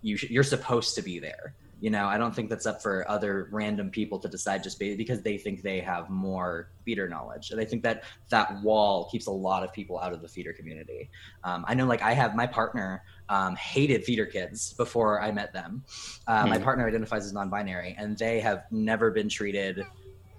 you 0.01 0.17
sh- 0.17 0.29
you're 0.29 0.43
supposed 0.43 0.95
to 0.95 1.01
be 1.01 1.19
there. 1.19 1.55
You 1.79 1.89
know 1.89 2.05
i 2.05 2.17
don't 2.17 2.33
think 2.33 2.49
that's 2.49 2.65
up 2.65 2.81
for 2.81 3.09
other 3.11 3.49
random 3.51 3.89
people 3.89 4.17
to 4.19 4.29
decide 4.29 4.63
just 4.63 4.79
be- 4.79 4.95
because 4.95 5.21
they 5.21 5.37
think 5.37 5.63
they 5.63 5.81
have 5.81 6.09
more 6.09 6.69
theater 6.85 7.09
knowledge. 7.09 7.51
And 7.51 7.59
i 7.59 7.65
think 7.65 7.83
that 7.83 8.03
that 8.29 8.61
wall 8.61 9.09
keeps 9.09 9.27
a 9.27 9.31
lot 9.31 9.63
of 9.63 9.73
people 9.73 9.99
out 9.99 10.13
of 10.13 10.21
the 10.21 10.29
theater 10.29 10.53
community. 10.53 11.09
Um, 11.43 11.65
i 11.67 11.73
know 11.73 11.85
like 11.85 12.01
i 12.01 12.13
have 12.13 12.35
my 12.35 12.47
partner 12.47 13.03
um, 13.29 13.55
hated 13.55 14.05
theater 14.05 14.25
kids 14.25 14.73
before 14.73 15.21
i 15.21 15.31
met 15.31 15.53
them 15.53 15.83
uh, 16.27 16.45
my 16.47 16.57
Hmm. 16.57 16.63
partner 16.63 16.87
identifies 16.87 17.25
as 17.25 17.33
non-binary 17.33 17.95
and 17.97 18.17
they 18.17 18.39
have 18.39 18.63
never 18.71 19.11
been 19.11 19.29
treated 19.29 19.83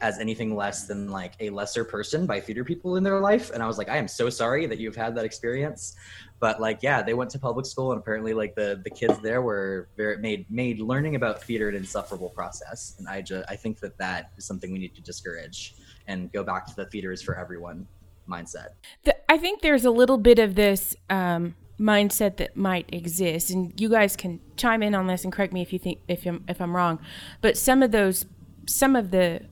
as 0.00 0.19
anything 0.19 0.55
less 0.55 0.87
than 0.87 1.09
like 1.11 1.35
a 1.41 1.49
lesser 1.50 1.85
person 1.85 2.26
by 2.26 2.41
theater 2.41 2.64
people 2.64 2.97
in 2.97 3.03
their 3.05 3.21
life 3.21 3.50
and 3.53 3.62
i 3.62 3.67
was 3.67 3.79
like 3.79 3.88
i 3.88 3.97
am 3.97 4.09
so 4.09 4.29
sorry 4.29 4.67
that 4.67 4.79
you've 4.79 4.97
had 4.97 5.14
that 5.14 5.25
experience 5.25 5.95
but 6.41 6.61
like 6.61 6.81
yeah 6.83 7.00
they 7.00 7.14
went 7.14 7.31
to 7.31 7.38
public 7.38 7.64
school 7.64 7.93
and 7.93 8.00
apparently 8.00 8.35
like 8.35 8.55
the 8.55 8.81
the 8.85 8.91
kids 8.91 9.19
there 9.23 9.41
were 9.41 9.88
very 9.97 10.19
made 10.19 10.45
made 10.50 10.81
learning 10.81 11.14
about 11.14 11.43
theater 11.43 11.69
an 11.69 11.75
insufferable 11.76 12.29
process 12.31 12.97
and 12.99 13.09
i 13.09 13.23
just 13.23 13.49
i 13.49 13.57
think 13.57 13.79
that 13.81 13.97
that 13.97 14.31
is 14.37 14.45
something 14.45 14.73
we 14.73 14.79
need 14.79 14.95
to 14.95 15.00
discourage 15.00 15.75
and 16.07 16.31
go 16.33 16.43
back 16.43 16.67
to 16.67 16.75
the 16.76 16.85
theater 16.87 17.12
is 17.12 17.23
for 17.23 17.38
everyone 17.38 17.87
mindset. 18.29 18.69
The, 19.05 19.17
I 19.31 19.38
think 19.38 19.62
there's 19.62 19.85
a 19.85 19.91
little 19.91 20.19
bit 20.19 20.38
of 20.38 20.55
this 20.55 20.97
um, 21.11 21.55
mindset 21.78 22.37
that 22.37 22.57
might 22.57 22.88
exist, 22.93 23.50
and 23.50 23.78
you 23.81 23.88
guys 23.88 24.16
can 24.16 24.40
chime 24.57 24.83
in 24.83 24.95
on 24.95 25.07
this 25.07 25.25
and 25.25 25.33
correct 25.33 25.52
me 25.52 25.62
if 25.62 25.73
you 25.73 25.78
think 25.78 26.00
if 26.09 26.26
I'm, 26.26 26.45
if 26.49 26.61
I'm 26.61 26.75
wrong. 26.75 26.99
But 27.40 27.57
some 27.57 27.83
of 27.83 27.90
those, 27.90 28.26
some 28.66 28.97
of 28.97 29.11
the, 29.11 29.43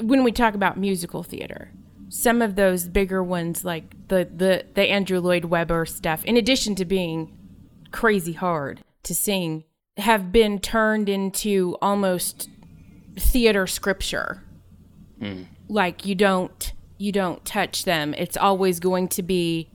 when 0.00 0.24
we 0.24 0.32
talk 0.32 0.54
about 0.54 0.78
musical 0.78 1.22
theater, 1.22 1.72
some 2.08 2.40
of 2.40 2.56
those 2.56 2.88
bigger 2.88 3.22
ones 3.22 3.64
like 3.64 4.08
the 4.08 4.28
the 4.34 4.64
the 4.74 4.82
Andrew 4.82 5.20
Lloyd 5.20 5.46
Webber 5.46 5.84
stuff, 5.86 6.24
in 6.24 6.36
addition 6.36 6.74
to 6.76 6.84
being 6.84 7.36
crazy 7.90 8.32
hard 8.32 8.82
to 9.02 9.14
sing, 9.14 9.64
have 9.96 10.32
been 10.32 10.58
turned 10.58 11.08
into 11.08 11.76
almost 11.82 12.48
theater 13.18 13.66
scripture. 13.66 14.42
Hmm. 15.18 15.44
Like 15.68 16.06
you 16.06 16.14
don't 16.14 16.72
you 16.98 17.12
don't 17.12 17.44
touch 17.44 17.84
them. 17.84 18.14
It's 18.14 18.36
always 18.36 18.80
going 18.80 19.08
to 19.08 19.22
be 19.22 19.70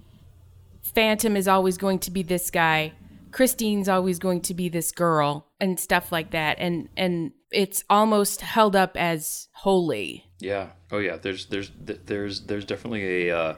Phantom 0.94 1.36
is 1.38 1.48
always 1.48 1.78
going 1.78 2.00
to 2.00 2.12
be 2.12 2.24
this 2.24 2.52
guy. 2.52 2.94
Christine's 3.32 3.88
always 3.88 4.20
going 4.20 4.42
to 4.42 4.54
be 4.54 4.68
this 4.68 4.92
girl 4.92 5.48
and 5.60 5.80
stuff 5.80 6.12
like 6.12 6.32
that. 6.32 6.58
And 6.60 6.90
and 6.98 7.32
it's 7.52 7.84
almost 7.90 8.42
held 8.42 8.76
up 8.76 8.98
as 8.98 9.48
holy. 9.54 10.26
Yeah. 10.40 10.70
Oh 10.92 10.98
yeah. 10.98 11.18
There's 11.18 11.46
there's 11.46 11.72
there's 11.80 12.42
there's 12.42 12.66
definitely 12.66 13.30
a 13.30 13.38
uh, 13.38 13.56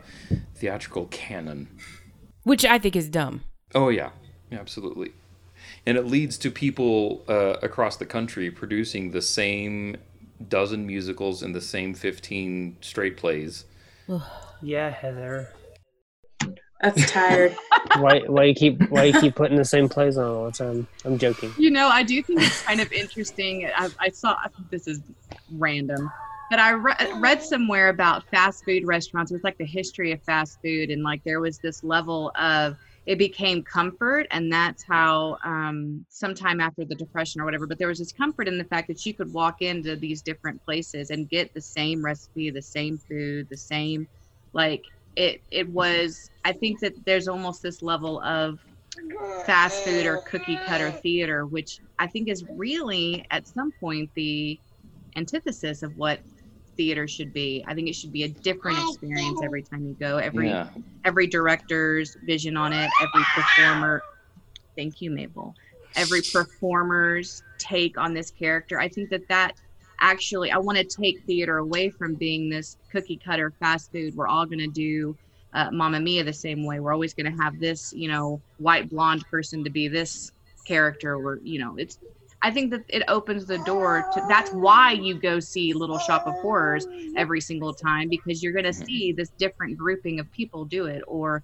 theatrical 0.55 1.07
canon. 1.07 1.69
Which 2.43 2.65
I 2.65 2.77
think 2.77 2.95
is 2.95 3.09
dumb. 3.09 3.43
Oh 3.73 3.89
yeah. 3.89 4.11
yeah, 4.51 4.59
absolutely. 4.59 5.13
And 5.85 5.97
it 5.97 6.05
leads 6.05 6.37
to 6.39 6.51
people 6.51 7.23
uh, 7.27 7.57
across 7.61 7.97
the 7.97 8.05
country 8.05 8.51
producing 8.51 9.11
the 9.11 9.21
same 9.21 9.97
dozen 10.49 10.85
musicals 10.85 11.41
and 11.41 11.55
the 11.55 11.61
same 11.61 11.93
fifteen 11.93 12.77
straight 12.81 13.17
plays. 13.17 13.65
Yeah, 14.65 14.91
Heather. 14.91 15.49
That's 16.83 17.09
tired. 17.09 17.55
Why 17.99 18.19
why 18.27 18.43
you 18.43 18.53
keep 18.53 18.77
why 18.91 19.05
you 19.05 19.13
keep 19.13 19.35
putting 19.35 19.55
the 19.55 19.63
same 19.63 19.87
plays 19.87 20.17
on 20.17 20.25
all 20.25 20.45
the 20.45 20.51
time? 20.51 20.85
I'm 21.05 21.17
joking. 21.17 21.53
You 21.57 21.71
know, 21.71 21.87
I 21.87 22.03
do 22.03 22.21
think 22.21 22.41
it's 22.41 22.61
kind 22.63 22.81
of 22.81 22.91
interesting. 22.91 23.69
I, 23.75 23.89
I 24.01 24.09
saw 24.09 24.35
this 24.69 24.85
is 24.87 24.99
random, 25.49 26.11
but 26.49 26.59
I 26.59 26.71
re- 26.71 27.13
read 27.21 27.41
somewhere 27.41 27.87
about 27.87 28.23
fast 28.31 28.65
food 28.65 28.85
restaurants. 28.85 29.31
It 29.31 29.35
was 29.35 29.43
like 29.45 29.57
the 29.57 29.65
history 29.65 30.11
of 30.11 30.21
fast 30.23 30.57
food, 30.61 30.89
and 30.89 31.03
like 31.03 31.21
there 31.23 31.39
was 31.39 31.57
this 31.59 31.83
level 31.85 32.31
of 32.37 32.75
it 33.05 33.17
became 33.17 33.63
comfort, 33.63 34.27
and 34.31 34.51
that's 34.51 34.83
how 34.85 35.37
um, 35.45 36.05
sometime 36.09 36.59
after 36.59 36.83
the 36.83 36.95
depression 36.95 37.39
or 37.39 37.45
whatever. 37.45 37.65
But 37.65 37.79
there 37.79 37.87
was 37.87 37.99
this 37.99 38.11
comfort 38.11 38.49
in 38.49 38.57
the 38.57 38.65
fact 38.65 38.89
that 38.89 39.05
you 39.05 39.13
could 39.13 39.31
walk 39.31 39.61
into 39.61 39.95
these 39.95 40.21
different 40.21 40.61
places 40.65 41.11
and 41.11 41.29
get 41.29 41.53
the 41.53 41.61
same 41.61 42.03
recipe, 42.03 42.49
the 42.49 42.61
same 42.61 42.97
food, 43.09 43.47
the 43.49 43.57
same 43.57 44.07
like 44.53 44.81
it. 45.15 45.41
It 45.51 45.69
was. 45.69 46.29
I 46.45 46.51
think 46.51 46.79
that 46.79 46.93
there's 47.05 47.27
almost 47.27 47.61
this 47.61 47.81
level 47.81 48.21
of 48.21 48.59
fast 49.45 49.83
food 49.83 50.05
or 50.05 50.17
cookie 50.17 50.57
cutter 50.65 50.91
theater, 50.91 51.45
which 51.45 51.79
I 51.99 52.07
think 52.07 52.29
is 52.29 52.43
really 52.49 53.25
at 53.31 53.47
some 53.47 53.71
point 53.79 54.09
the 54.15 54.59
antithesis 55.15 55.83
of 55.83 55.95
what 55.97 56.19
theater 56.75 57.07
should 57.07 57.33
be. 57.33 57.63
I 57.67 57.73
think 57.73 57.87
it 57.87 57.95
should 57.95 58.11
be 58.11 58.23
a 58.23 58.29
different 58.29 58.79
experience 58.79 59.41
every 59.43 59.63
time 59.63 59.85
you 59.85 59.95
go. 59.99 60.17
Every 60.17 60.49
Yeah. 60.49 60.69
every 61.05 61.27
director's 61.27 62.15
vision 62.25 62.57
on 62.57 62.73
it, 62.73 62.89
every 63.01 63.23
performer. 63.35 64.01
Thank 64.75 65.01
you, 65.01 65.11
Mabel. 65.11 65.55
Every 65.95 66.21
performer's 66.21 67.43
take 67.59 67.97
on 67.97 68.13
this 68.13 68.31
character. 68.31 68.79
I 68.79 68.87
think 68.87 69.09
that 69.09 69.27
that 69.29 69.53
actually, 70.03 70.51
I 70.51 70.57
want 70.57 70.77
to 70.77 70.83
take 70.83 71.23
theater 71.23 71.57
away 71.57 71.89
from 71.89 72.13
being 72.13 72.49
this 72.49 72.77
cookie 72.91 73.17
cutter 73.17 73.51
fast 73.59 73.91
food. 73.91 74.13
We're 74.15 74.27
all 74.27 74.45
going 74.45 74.59
to 74.59 74.67
do 74.67 75.17
uh, 75.53 75.71
Mamma 75.71 75.99
Mia 75.99 76.23
the 76.23 76.33
same 76.33 76.65
way. 76.65 76.79
We're 76.79 76.93
always 76.93 77.13
going 77.13 77.31
to 77.31 77.41
have 77.41 77.59
this, 77.59 77.93
you 77.93 78.09
know, 78.09 78.41
white 78.57 78.89
blonde 78.89 79.23
person 79.31 79.63
to 79.63 79.69
be 79.69 79.87
this 79.87 80.31
character. 80.65 81.15
Or 81.15 81.39
you 81.41 81.59
know, 81.59 81.75
it's. 81.77 81.97
I 82.45 82.51
think 82.51 82.71
that 82.71 82.83
it 82.89 83.03
opens 83.07 83.45
the 83.45 83.59
door 83.59 84.05
to. 84.13 84.25
That's 84.27 84.51
why 84.51 84.91
you 84.91 85.15
go 85.15 85.39
see 85.39 85.73
Little 85.73 85.99
Shop 85.99 86.27
of 86.27 86.33
Horrors 86.35 86.85
every 87.15 87.39
single 87.39 87.73
time 87.73 88.09
because 88.09 88.43
you're 88.43 88.51
going 88.51 88.65
to 88.65 88.73
see 88.73 89.13
this 89.13 89.29
different 89.37 89.77
grouping 89.77 90.19
of 90.19 90.29
people 90.33 90.65
do 90.65 90.85
it. 90.87 91.01
Or 91.07 91.41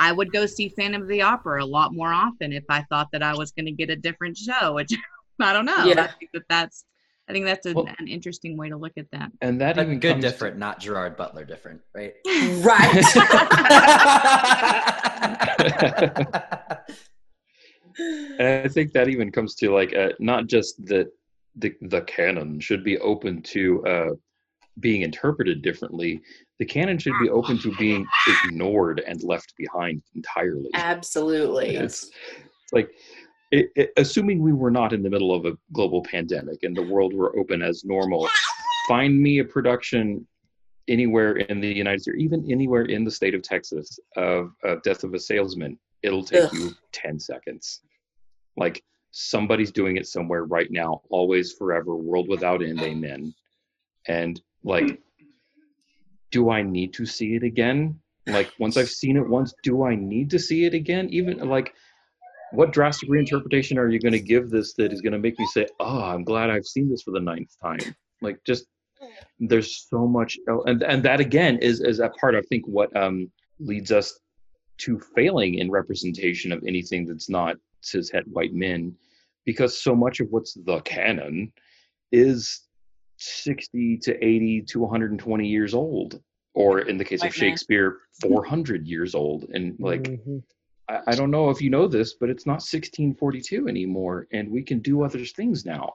I 0.00 0.10
would 0.10 0.32
go 0.32 0.44
see 0.46 0.68
Phantom 0.68 1.02
of 1.02 1.08
the 1.08 1.22
Opera 1.22 1.62
a 1.62 1.64
lot 1.64 1.94
more 1.94 2.12
often 2.12 2.52
if 2.52 2.64
I 2.68 2.82
thought 2.82 3.08
that 3.12 3.22
I 3.22 3.36
was 3.36 3.52
going 3.52 3.66
to 3.66 3.72
get 3.72 3.90
a 3.90 3.96
different 3.96 4.36
show. 4.36 4.74
Which 4.74 4.92
I 5.40 5.52
don't 5.52 5.66
know. 5.66 5.84
Yeah. 5.84 6.02
I 6.02 6.06
think 6.08 6.32
that 6.32 6.42
that's. 6.48 6.84
I 7.28 7.32
think 7.32 7.44
that's 7.44 7.66
a, 7.66 7.72
Well- 7.74 7.88
an 7.98 8.06
interesting 8.08 8.56
way 8.56 8.68
to 8.68 8.76
look 8.76 8.92
at 8.96 9.10
that. 9.12 9.32
And 9.40 9.60
that 9.60 9.76
But 9.76 9.86
even 9.86 9.98
good 10.00 10.12
comes 10.12 10.24
to- 10.24 10.30
different, 10.30 10.58
not 10.58 10.78
Gerard 10.80 11.16
Butler 11.16 11.44
different, 11.44 11.80
right? 11.94 12.14
right. 12.62 13.04
And 17.98 18.42
I 18.64 18.68
think 18.68 18.92
that 18.92 19.08
even 19.08 19.32
comes 19.32 19.54
to 19.56 19.70
like 19.72 19.94
uh, 19.96 20.10
not 20.18 20.46
just 20.48 20.84
that 20.86 21.08
the 21.56 21.74
the 21.80 22.02
canon 22.02 22.60
should 22.60 22.84
be 22.84 22.98
open 22.98 23.40
to 23.42 23.86
uh, 23.86 24.10
being 24.80 25.00
interpreted 25.02 25.62
differently. 25.62 26.20
The 26.58 26.66
canon 26.66 26.98
should 26.98 27.14
be 27.22 27.30
open 27.30 27.58
to 27.60 27.74
being 27.76 28.06
ignored 28.44 29.02
and 29.06 29.22
left 29.22 29.54
behind 29.56 30.02
entirely. 30.14 30.68
Absolutely. 30.74 31.76
It's, 31.76 32.04
it's 32.04 32.72
like 32.72 32.90
it, 33.50 33.70
it, 33.76 33.92
assuming 33.96 34.42
we 34.42 34.52
were 34.52 34.70
not 34.70 34.92
in 34.92 35.02
the 35.02 35.10
middle 35.10 35.34
of 35.34 35.46
a 35.46 35.56
global 35.72 36.02
pandemic 36.02 36.62
and 36.62 36.76
the 36.76 36.82
world 36.82 37.14
were 37.14 37.36
open 37.38 37.62
as 37.62 37.84
normal. 37.84 38.28
Find 38.88 39.20
me 39.20 39.38
a 39.38 39.44
production 39.44 40.26
anywhere 40.88 41.36
in 41.36 41.60
the 41.60 41.68
United 41.68 42.02
States, 42.02 42.14
or 42.14 42.18
even 42.18 42.50
anywhere 42.50 42.84
in 42.84 43.04
the 43.04 43.10
state 43.10 43.34
of 43.34 43.42
Texas, 43.42 43.98
of, 44.16 44.52
of 44.62 44.82
Death 44.82 45.04
of 45.04 45.14
a 45.14 45.18
Salesman. 45.18 45.78
It'll 46.02 46.24
take 46.24 46.44
Ugh. 46.44 46.54
you 46.54 46.70
ten 46.92 47.18
seconds. 47.18 47.80
Like 48.56 48.84
somebody's 49.10 49.72
doing 49.72 49.96
it 49.96 50.06
somewhere 50.06 50.44
right 50.44 50.70
now. 50.70 51.02
Always, 51.10 51.52
forever, 51.52 51.96
world 51.96 52.28
without 52.28 52.62
end. 52.62 52.80
Amen. 52.80 53.34
And 54.06 54.40
like, 54.62 55.00
do 56.30 56.50
I 56.50 56.62
need 56.62 56.92
to 56.94 57.06
see 57.06 57.34
it 57.34 57.42
again? 57.42 57.98
Like 58.26 58.52
once 58.58 58.76
I've 58.76 58.88
seen 58.88 59.16
it 59.16 59.28
once, 59.28 59.54
do 59.62 59.84
I 59.84 59.94
need 59.94 60.30
to 60.30 60.38
see 60.38 60.64
it 60.64 60.74
again? 60.74 61.08
Even 61.10 61.38
like 61.38 61.74
what 62.52 62.72
drastic 62.72 63.08
reinterpretation 63.08 63.76
are 63.76 63.88
you 63.88 63.98
going 63.98 64.12
to 64.12 64.20
give 64.20 64.50
this 64.50 64.74
that 64.74 64.92
is 64.92 65.00
going 65.00 65.12
to 65.12 65.18
make 65.18 65.38
me 65.38 65.46
say, 65.46 65.66
"Oh, 65.80 66.02
I'm 66.02 66.24
glad 66.24 66.50
I've 66.50 66.66
seen 66.66 66.88
this 66.88 67.02
for 67.02 67.10
the 67.10 67.20
ninth 67.20 67.54
time"? 67.62 67.78
Like, 68.22 68.38
just 68.44 68.66
there's 69.38 69.86
so 69.88 70.06
much, 70.06 70.38
and 70.46 70.82
and 70.82 71.02
that 71.02 71.20
again 71.20 71.58
is 71.58 71.80
is 71.80 72.00
a 72.00 72.08
part 72.20 72.34
I 72.34 72.42
think 72.42 72.66
what 72.66 72.94
um 72.96 73.30
leads 73.58 73.92
us 73.92 74.18
to 74.78 75.00
failing 75.14 75.54
in 75.54 75.70
representation 75.70 76.52
of 76.52 76.62
anything 76.66 77.06
that's 77.06 77.28
not 77.28 77.56
cis 77.80 78.10
het 78.10 78.26
white 78.28 78.54
men, 78.54 78.94
because 79.44 79.80
so 79.80 79.94
much 79.94 80.20
of 80.20 80.28
what's 80.30 80.54
the 80.54 80.80
canon 80.80 81.52
is 82.12 82.62
60 83.18 83.98
to 83.98 84.24
80 84.24 84.62
to 84.62 84.80
120 84.80 85.46
years 85.48 85.74
old, 85.74 86.20
or 86.54 86.80
in 86.80 86.96
the 86.98 87.04
case 87.04 87.22
of. 87.22 87.34
Shakespeare, 87.34 87.98
400 88.20 88.86
years 88.86 89.14
old, 89.14 89.44
and 89.52 89.74
like. 89.78 90.02
Mhm. 90.04 90.42
I, 90.88 91.00
I 91.08 91.14
don't 91.14 91.30
know 91.30 91.50
if 91.50 91.60
you 91.60 91.70
know 91.70 91.88
this, 91.88 92.14
but 92.14 92.30
it's 92.30 92.46
not 92.46 92.54
1642 92.54 93.68
anymore, 93.68 94.26
and 94.32 94.50
we 94.50 94.62
can 94.62 94.80
do 94.80 95.02
other 95.02 95.24
things 95.24 95.64
now. 95.64 95.92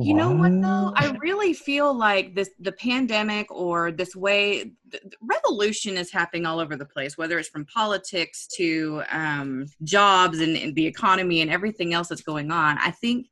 You 0.00 0.14
know 0.14 0.30
what 0.30 0.52
though? 0.62 0.92
I 0.94 1.16
really 1.20 1.52
feel 1.52 1.92
like 1.92 2.32
this 2.34 2.50
the 2.60 2.70
pandemic 2.70 3.50
or 3.50 3.90
this 3.90 4.14
way 4.14 4.70
the, 4.88 5.00
the 5.02 5.16
revolution 5.20 5.96
is 5.96 6.12
happening 6.12 6.46
all 6.46 6.60
over 6.60 6.76
the 6.76 6.84
place, 6.84 7.18
whether 7.18 7.36
it's 7.36 7.48
from 7.48 7.66
politics 7.66 8.46
to 8.56 9.02
um, 9.10 9.66
jobs 9.82 10.38
and, 10.38 10.56
and 10.56 10.72
the 10.76 10.86
economy 10.86 11.40
and 11.40 11.50
everything 11.50 11.94
else 11.94 12.08
that's 12.08 12.22
going 12.22 12.52
on. 12.52 12.78
I 12.78 12.92
think 12.92 13.26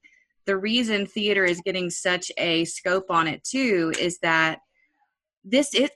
the 0.47 0.57
reason 0.57 1.07
theater 1.07 1.45
is 1.45 1.61
getting 1.61 1.89
such 1.89 2.33
a 2.37 2.65
scope 2.65 3.11
on 3.11 3.29
it 3.29 3.45
too 3.45 3.93
is 4.01 4.19
that 4.19 4.59
this 5.45 5.73
is 5.73 5.91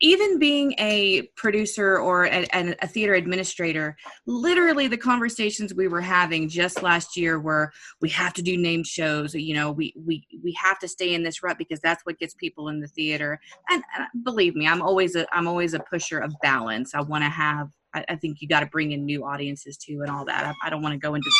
even 0.00 0.38
being 0.38 0.74
a 0.78 1.22
producer 1.36 1.98
or 1.98 2.24
a, 2.24 2.44
an- 2.52 2.74
a 2.82 2.86
theater 2.86 3.14
administrator 3.14 3.96
literally 4.26 4.88
the 4.88 4.96
conversations 4.96 5.74
we 5.74 5.88
were 5.88 6.00
having 6.00 6.48
just 6.48 6.82
last 6.82 7.16
year 7.16 7.38
were 7.38 7.70
we 8.00 8.08
have 8.08 8.32
to 8.32 8.42
do 8.42 8.56
named 8.56 8.86
shows 8.86 9.34
you 9.34 9.54
know 9.54 9.70
we 9.70 9.94
we 9.96 10.26
we 10.42 10.52
have 10.52 10.78
to 10.78 10.88
stay 10.88 11.14
in 11.14 11.22
this 11.22 11.42
rut 11.42 11.58
because 11.58 11.80
that's 11.80 12.04
what 12.04 12.18
gets 12.18 12.34
people 12.34 12.68
in 12.68 12.80
the 12.80 12.88
theater 12.88 13.38
and, 13.70 13.82
and 13.96 14.24
believe 14.24 14.54
me 14.54 14.66
i'm 14.66 14.82
always 14.82 15.14
a 15.16 15.26
i'm 15.34 15.46
always 15.46 15.74
a 15.74 15.80
pusher 15.80 16.18
of 16.18 16.34
balance 16.42 16.94
i 16.94 17.00
want 17.00 17.22
to 17.22 17.30
have 17.30 17.70
I, 17.94 18.04
I 18.08 18.16
think 18.16 18.40
you 18.40 18.48
got 18.48 18.60
to 18.60 18.66
bring 18.66 18.92
in 18.92 19.04
new 19.04 19.24
audiences 19.24 19.76
too 19.76 20.00
and 20.02 20.10
all 20.10 20.24
that 20.24 20.44
i, 20.44 20.66
I 20.66 20.70
don't 20.70 20.82
want 20.82 20.92
to 20.94 20.98
go 20.98 21.14
into 21.14 21.30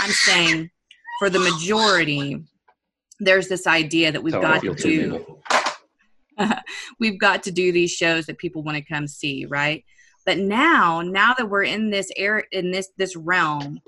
i'm 0.00 0.10
saying 0.10 0.70
for 1.18 1.30
the 1.30 1.40
majority 1.40 2.42
there's 3.20 3.48
this 3.48 3.66
idea 3.66 4.12
that 4.12 4.22
we've 4.22 4.32
got 4.32 4.60
to 4.62 4.74
too, 4.74 4.88
do 4.88 5.10
Mabel. 5.12 5.42
we've 6.98 7.18
got 7.18 7.42
to 7.44 7.50
do 7.50 7.72
these 7.72 7.90
shows 7.92 8.26
that 8.26 8.38
people 8.38 8.62
want 8.62 8.76
to 8.76 8.84
come 8.84 9.06
see 9.06 9.46
right? 9.46 9.84
But 10.26 10.38
now 10.38 11.02
now 11.02 11.34
that 11.34 11.48
we're 11.50 11.64
in 11.64 11.90
this 11.90 12.10
air 12.16 12.44
in 12.52 12.70
this 12.70 12.88
this 12.96 13.16
realm 13.16 13.80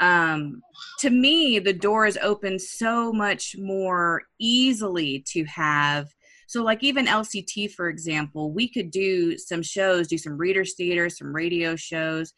um 0.00 0.60
to 0.98 1.10
me 1.10 1.58
the 1.60 1.72
door 1.72 2.04
is 2.06 2.18
open 2.20 2.58
so 2.58 3.12
much 3.12 3.54
more 3.58 4.22
easily 4.40 5.22
to 5.28 5.44
have 5.44 6.08
So, 6.46 6.62
like 6.62 6.82
even 6.82 7.06
LCT, 7.06 7.72
for 7.72 7.88
example, 7.88 8.52
we 8.52 8.68
could 8.68 8.90
do 8.90 9.38
some 9.38 9.62
shows, 9.62 10.08
do 10.08 10.18
some 10.18 10.36
readers 10.36 10.74
theater, 10.74 11.08
some 11.08 11.34
radio 11.34 11.74
shows, 11.76 12.32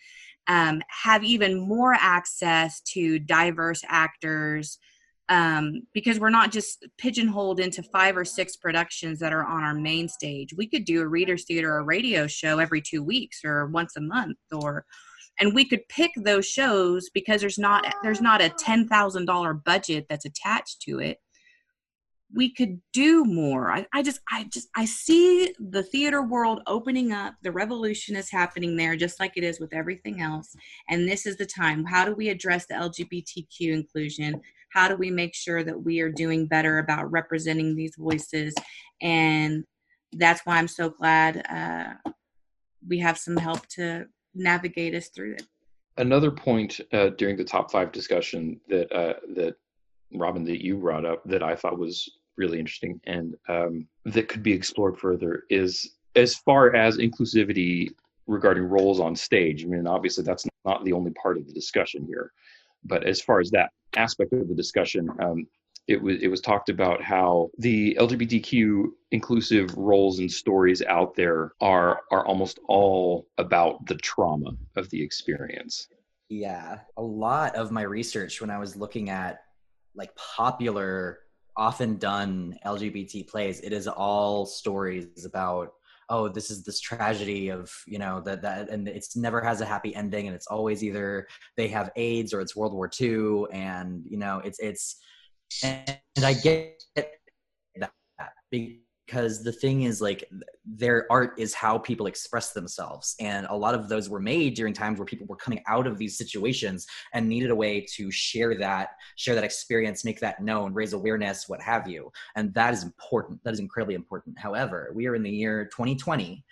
um, 0.49 0.81
have 0.89 1.25
even 1.25 1.59
more 1.59 1.95
access 1.95 2.81
to 2.93 3.19
diverse 3.19 3.83
actors 3.89 4.79
um, 5.29 5.83
because 5.93 6.21
we're 6.21 6.31
not 6.31 6.53
just 6.53 6.87
pigeonholed 6.99 7.59
into 7.59 7.83
five 7.83 8.17
or 8.17 8.25
six 8.25 8.57
productions 8.57 9.19
that 9.19 9.33
are 9.33 9.45
on 9.45 9.65
our 9.65 9.75
main 9.75 10.09
stage. 10.09 10.55
We 10.57 10.69
could 10.69 10.85
do 10.85 11.03
a 11.03 11.09
readers 11.09 11.45
theater 11.45 11.75
or 11.75 11.85
radio 11.85 12.27
show 12.27 12.59
every 12.59 12.81
two 12.81 13.03
weeks 13.03 13.41
or 13.45 13.67
once 13.67 13.97
a 13.97 14.01
month 14.01 14.39
or 14.53 14.85
and 15.39 15.55
we 15.55 15.65
could 15.65 15.87
pick 15.89 16.13
those 16.17 16.47
shows 16.47 17.11
because 17.13 17.41
there's 17.41 17.59
not 17.59 17.87
there's 18.03 18.21
not 18.21 18.41
a 18.41 18.51
ten 18.51 18.89
thousand 18.89 19.27
dollar 19.27 19.53
budget 19.53 20.07
that's 20.09 20.25
attached 20.25 20.81
to 20.83 21.01
it. 21.01 21.19
We 22.35 22.53
could 22.53 22.81
do 22.93 23.25
more. 23.25 23.71
I, 23.71 23.87
I 23.93 24.03
just 24.03 24.21
i 24.31 24.45
just 24.45 24.69
i 24.77 24.85
see 24.85 25.55
the 25.59 25.83
theater 25.83 26.23
world 26.23 26.61
opening 26.67 27.13
up. 27.13 27.35
The 27.43 27.53
revolution 27.53 28.17
is 28.17 28.31
happening 28.31 28.77
there 28.77 28.97
just 28.97 29.21
like 29.21 29.33
it 29.37 29.45
is 29.45 29.61
with 29.61 29.75
everything 29.75 30.21
else. 30.21 30.55
And 30.89 31.09
this 31.09 31.27
is 31.27 31.37
the 31.37 31.47
time. 31.47 31.85
How 31.85 32.05
do 32.05 32.15
we 32.15 32.29
address 32.29 32.67
the 32.67 32.75
lgbtq 32.75 33.61
inclusion 33.61 34.41
how 34.77 34.89
do 34.89 34.97
we 34.97 35.11
make 35.11 35.35
sure 35.35 35.65
that 35.65 35.83
we 35.83 36.01
are 36.01 36.11
doing 36.11 36.47
better 36.47 36.79
about 36.81 37.11
representing 37.11 37.75
these 37.75 37.95
voices? 37.97 38.55
And 39.01 39.65
that's 40.13 40.43
why 40.45 40.57
i'm 40.57 40.69
so 40.69 40.89
glad 40.89 41.45
uh, 41.51 42.11
we 42.87 42.99
have 42.99 43.19
some 43.19 43.37
help 43.37 43.67
to 43.67 44.07
navigate 44.35 44.95
us 44.95 45.09
through 45.09 45.33
it. 45.33 45.47
Another 45.97 46.31
point 46.31 46.81
uh, 46.93 47.09
during 47.09 47.37
the 47.37 47.45
top 47.45 47.73
five 47.73 47.91
discussion 47.91 48.61
that 48.69 48.93
uh, 48.93 49.15
that 49.35 49.57
Robin 50.13 50.45
that 50.45 50.63
you 50.63 50.77
brought 50.77 51.07
up 51.07 51.25
that 51.25 51.43
I 51.43 51.57
thought 51.57 51.79
was 51.79 52.09
really 52.37 52.59
interesting 52.59 53.01
and 53.05 53.35
um, 53.49 53.89
that 54.05 54.29
could 54.29 54.43
be 54.43 54.53
explored 54.53 54.99
further 54.99 55.45
is 55.49 55.97
as 56.15 56.35
far 56.35 56.77
as 56.77 56.99
inclusivity 56.99 57.89
regarding 58.27 58.65
roles 58.65 59.01
on 59.01 59.17
stage. 59.17 59.65
I 59.65 59.69
mean, 59.69 59.87
obviously 59.87 60.23
that's 60.23 60.47
not 60.67 60.85
the 60.85 60.93
only 60.93 61.13
part 61.13 61.39
of 61.39 61.47
the 61.47 61.55
discussion 61.55 62.05
here, 62.07 62.33
but 62.87 63.05
as 63.05 63.21
far 63.21 63.41
as 63.41 63.51
that 63.51 63.71
aspect 63.97 64.33
of 64.33 64.49
the 64.49 64.55
discussion, 64.55 65.09
um, 65.21 65.47
it 65.89 66.03
was 66.03 66.21
it 66.21 66.29
was 66.29 66.41
talked 66.41 66.69
about 66.69 67.03
how 67.03 67.51
the 67.59 67.97
LGBTQ 68.01 68.87
inclusive 69.13 69.77
roles 69.77 70.19
and 70.19 70.31
stories 70.31 70.83
out 70.83 71.15
there 71.15 71.53
are 71.61 72.01
are 72.11 72.27
almost 72.27 72.59
all 72.69 73.29
about 73.39 73.87
the 73.87 73.97
trauma 73.97 74.51
of 74.77 74.91
the 74.91 75.01
experience. 75.03 75.89
Yeah, 76.29 76.81
a 76.97 77.03
lot 77.03 77.55
of 77.55 77.71
my 77.71 77.83
research 77.83 78.41
when 78.41 78.51
I 78.51 78.59
was 78.59 78.77
looking 78.77 79.11
at 79.11 79.43
like 79.95 80.15
popular, 80.17 81.21
often 81.57 81.99
done 81.99 82.59
LGBT 82.67 83.29
plays, 83.29 83.61
it 83.61 83.73
is 83.73 83.87
all 83.87 84.45
stories 84.45 85.25
about 85.25 85.73
oh 86.09 86.29
this 86.29 86.51
is 86.51 86.63
this 86.63 86.81
tragedy 86.81 87.49
of 87.49 87.71
you 87.87 87.99
know 87.99 88.21
that 88.25 88.43
that 88.43 88.69
and 88.71 88.89
it's 88.89 89.17
never 89.17 89.41
has 89.41 89.61
a 89.61 89.67
happy 89.67 89.95
ending 89.95 90.27
and 90.27 90.35
it's 90.35 90.47
always 90.47 90.83
either 90.85 91.27
they 91.57 91.69
have 91.69 91.91
AIDS 91.97 92.33
or 92.33 92.41
it's 92.41 92.57
World 92.57 92.73
War 92.73 92.91
II 93.01 93.45
and 93.53 94.03
you 94.05 94.19
know 94.19 94.41
it's 94.45 94.59
it's 94.59 94.97
and, 95.63 95.99
and 96.17 96.25
I 96.25 96.35
get 96.35 96.83
that 96.95 97.11
because 99.07 99.45
the 99.45 99.53
thing 99.53 99.83
is 99.83 100.01
like 100.01 100.29
their 100.65 101.07
art 101.11 101.35
is 101.39 101.55
how 101.55 101.79
people 101.79 102.07
express 102.07 102.53
themselves. 102.53 103.15
And 103.21 103.47
a 103.49 103.57
lot 103.57 103.75
of 103.75 103.89
those 103.89 104.09
were 104.09 104.21
made 104.21 104.55
during 104.55 104.75
times 104.75 104.99
where 104.99 105.07
people 105.07 105.27
were 105.29 105.37
coming 105.37 105.63
out 105.69 105.87
of 105.87 105.97
these 105.97 106.19
situations 106.19 106.87
and 107.15 107.29
needed 107.29 107.51
a 107.51 107.55
way 107.55 107.87
to 107.95 108.11
share 108.11 108.57
that 108.57 108.91
share 109.15 109.37
that 109.37 109.45
experience 109.45 110.05
make 110.05 110.19
that 110.21 110.43
known 110.43 110.75
raise 110.75 110.93
awareness 110.93 111.49
what 111.49 111.63
have 111.63 111.89
you. 111.89 112.11
And 112.35 112.53
that 112.55 112.75
is 112.75 112.83
important. 112.83 113.43
That 113.45 113.55
is 113.55 113.61
incredibly 113.61 113.95
important. 113.95 114.39
However 114.39 114.91
we 114.95 115.07
are 115.07 115.15
in 115.15 115.23
the 115.23 115.31
year 115.31 115.67
2020 115.67 116.45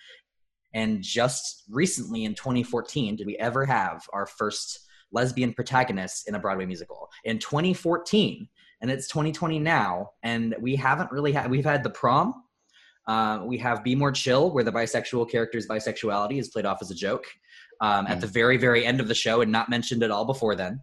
and 0.75 1.03
just 1.03 1.65
recently 1.69 2.25
in 2.25 2.35
2014 2.35 3.17
did 3.17 3.27
we 3.27 3.37
ever 3.39 3.65
have 3.65 4.07
our 4.13 4.27
first 4.27 4.81
lesbian 5.11 5.53
protagonist 5.53 6.29
in 6.29 6.37
a 6.37 6.39
broadway 6.39 6.67
musical? 6.67 7.11
In 7.25 7.39
2014 7.41 8.49
and 8.81 8.91
it's 8.91 9.09
2020 9.09 9.59
now 9.59 10.11
and 10.23 10.55
we 10.61 10.77
haven't 10.77 11.11
really 11.11 11.33
had 11.33 11.51
we've 11.51 11.65
had 11.65 11.83
the 11.83 11.91
prom 11.91 12.44
uh, 13.07 13.41
we 13.45 13.59
have 13.59 13.85
be 13.85 13.95
more 13.95 14.13
chill 14.13 14.51
where 14.51 14.65
the 14.65 14.73
bisexual 14.73 15.31
character's 15.31 15.67
bisexuality 15.67 16.39
is 16.39 16.49
played 16.49 16.67
off 16.67 16.79
as 16.81 16.91
a 16.91 16.95
joke 16.95 17.27
um, 17.81 18.07
mm. 18.07 18.11
at 18.11 18.21
the 18.21 18.27
very 18.27 18.57
very 18.57 18.85
end 18.85 19.01
of 19.01 19.09
the 19.09 19.15
show 19.15 19.41
and 19.41 19.51
not 19.53 19.69
mentioned 19.69 20.03
at 20.03 20.11
all 20.11 20.25
before 20.25 20.55
then 20.55 20.81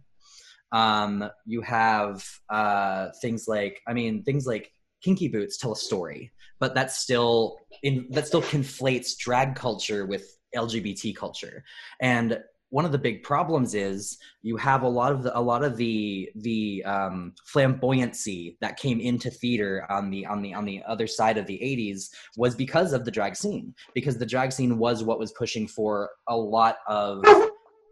um, 0.72 1.28
you 1.44 1.60
have 1.60 2.24
uh, 2.50 3.08
things 3.20 3.46
like 3.48 3.80
i 3.86 3.92
mean 3.92 4.22
things 4.22 4.46
like 4.46 4.70
kinky 5.02 5.28
boots 5.28 5.56
tell 5.56 5.72
a 5.72 5.76
story 5.76 6.32
but 6.60 6.74
that 6.74 6.92
still 6.92 7.58
in 7.82 8.06
that 8.10 8.26
still 8.26 8.42
conflates 8.42 9.16
drag 9.16 9.54
culture 9.56 10.06
with 10.06 10.38
lgbt 10.54 11.16
culture 11.16 11.64
and 12.00 12.38
one 12.72 12.86
of 12.86 12.92
the 12.92 12.98
big 12.98 13.22
problems 13.22 13.74
is 13.74 14.16
you 14.40 14.56
have 14.56 14.82
a 14.82 14.88
lot 14.88 15.12
of 15.12 15.22
the 15.22 15.38
a 15.38 15.40
lot 15.40 15.62
of 15.62 15.76
the 15.76 16.30
the 16.36 16.82
um, 16.84 17.34
flamboyancy 17.54 18.56
that 18.62 18.78
came 18.78 18.98
into 18.98 19.30
theater 19.30 19.86
on 19.90 20.08
the 20.10 20.24
on 20.24 20.40
the 20.40 20.54
on 20.54 20.64
the 20.64 20.82
other 20.88 21.06
side 21.06 21.36
of 21.36 21.46
the 21.46 21.58
80s 21.62 22.08
was 22.38 22.54
because 22.54 22.94
of 22.94 23.04
the 23.04 23.10
drag 23.10 23.36
scene 23.36 23.74
because 23.94 24.16
the 24.16 24.24
drag 24.24 24.52
scene 24.52 24.78
was 24.78 25.04
what 25.04 25.18
was 25.18 25.32
pushing 25.32 25.68
for 25.68 26.08
a 26.28 26.36
lot 26.36 26.78
of 26.88 27.22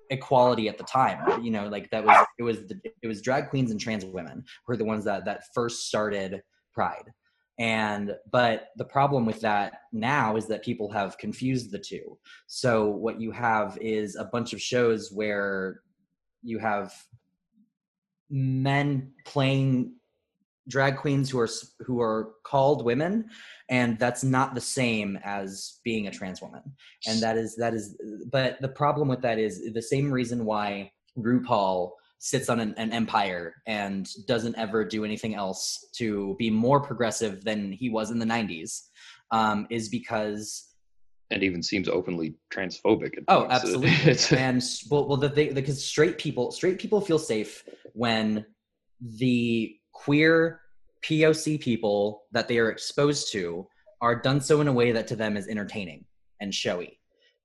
equality 0.09 0.67
at 0.67 0.79
the 0.79 0.85
time. 0.85 1.45
You 1.45 1.51
know 1.51 1.69
like 1.69 1.91
that 1.91 2.03
was 2.03 2.27
it 2.39 2.43
was 2.43 2.67
the, 2.67 2.81
it 3.03 3.07
was 3.07 3.21
drag 3.21 3.51
queens 3.51 3.71
and 3.71 3.79
trans 3.79 4.07
women 4.07 4.43
were 4.67 4.79
the 4.79 4.85
ones 4.87 5.05
that 5.05 5.27
that 5.27 5.43
first 5.55 5.89
started 5.89 6.41
pride 6.73 7.05
and 7.61 8.17
but 8.33 8.71
the 8.77 8.87
problem 8.87 9.27
with 9.27 9.43
that 9.43 9.83
now 9.93 10.37
is 10.37 10.47
that 10.47 10.65
people 10.65 10.91
have 10.91 11.19
confused 11.19 11.71
the 11.71 11.79
two. 11.79 12.17
So 12.47 12.89
what 12.89 13.21
you 13.21 13.31
have 13.33 13.77
is 13.83 14.17
a 14.17 14.25
bunch 14.25 14.55
of 14.55 14.63
shows 14.63 15.13
where 15.13 15.83
you 16.43 16.59
have 16.59 16.95
men 18.31 19.13
playing 19.27 19.93
drag 20.69 20.97
queens 20.97 21.29
who 21.29 21.39
are 21.39 21.49
who 21.81 22.01
are 22.01 22.31
called 22.45 22.83
women 22.83 23.29
and 23.69 23.99
that's 23.99 24.25
not 24.25 24.55
the 24.55 24.61
same 24.61 25.19
as 25.23 25.81
being 25.85 26.07
a 26.07 26.11
trans 26.11 26.41
woman. 26.41 26.63
And 27.07 27.21
that 27.21 27.37
is 27.37 27.57
that 27.57 27.75
is 27.75 27.95
but 28.33 28.59
the 28.63 28.69
problem 28.69 29.07
with 29.07 29.21
that 29.21 29.39
is 29.39 29.71
the 29.75 29.83
same 29.83 30.11
reason 30.11 30.47
why 30.47 30.93
RuPaul 31.19 31.91
sits 32.21 32.51
on 32.51 32.61
an, 32.61 32.75
an, 32.77 32.93
empire 32.93 33.55
and 33.67 34.07
doesn't 34.27 34.57
ever 34.59 34.85
do 34.85 35.07
anything 35.07 35.35
else 35.35 35.87
to 35.95 36.37
be 36.39 36.51
more 36.51 36.79
progressive 36.79 37.43
than 37.45 37.73
he 37.73 37.89
was 37.89 38.11
in 38.11 38.19
the 38.19 38.27
90s 38.27 38.83
um, 39.33 39.67
is 39.71 39.89
because 39.89 40.75
and 41.31 41.43
even 41.43 41.63
seems 41.63 41.89
openly 41.89 42.35
transphobic 42.53 43.15
oh 43.29 43.47
absolutely. 43.51 44.17
And 44.37 44.63
well, 44.91 45.09
well 45.09 45.17
the, 45.17 45.29
the, 45.29 45.51
because 45.51 45.83
straight 45.83 46.19
people 46.19 46.53
straight 46.53 46.79
people 46.79 47.01
feel 47.01 47.19
safe 47.19 47.65
when 47.95 48.45
the 49.01 49.75
queer 49.93 50.61
poc 51.03 51.61
people 51.61 52.25
that 52.33 52.49
they 52.49 52.59
are 52.59 52.69
exposed 52.69 53.33
to 53.33 53.67
are 54.03 54.21
done 54.21 54.43
so 54.43 54.61
in 54.61 54.69
a 54.69 54.73
way 54.73 54.93
that 54.93 55.07
to 55.07 55.17
them 55.17 55.39
is 55.39 55.49
entertaining 55.49 56.05
and 56.41 56.55
showy 56.55 57.00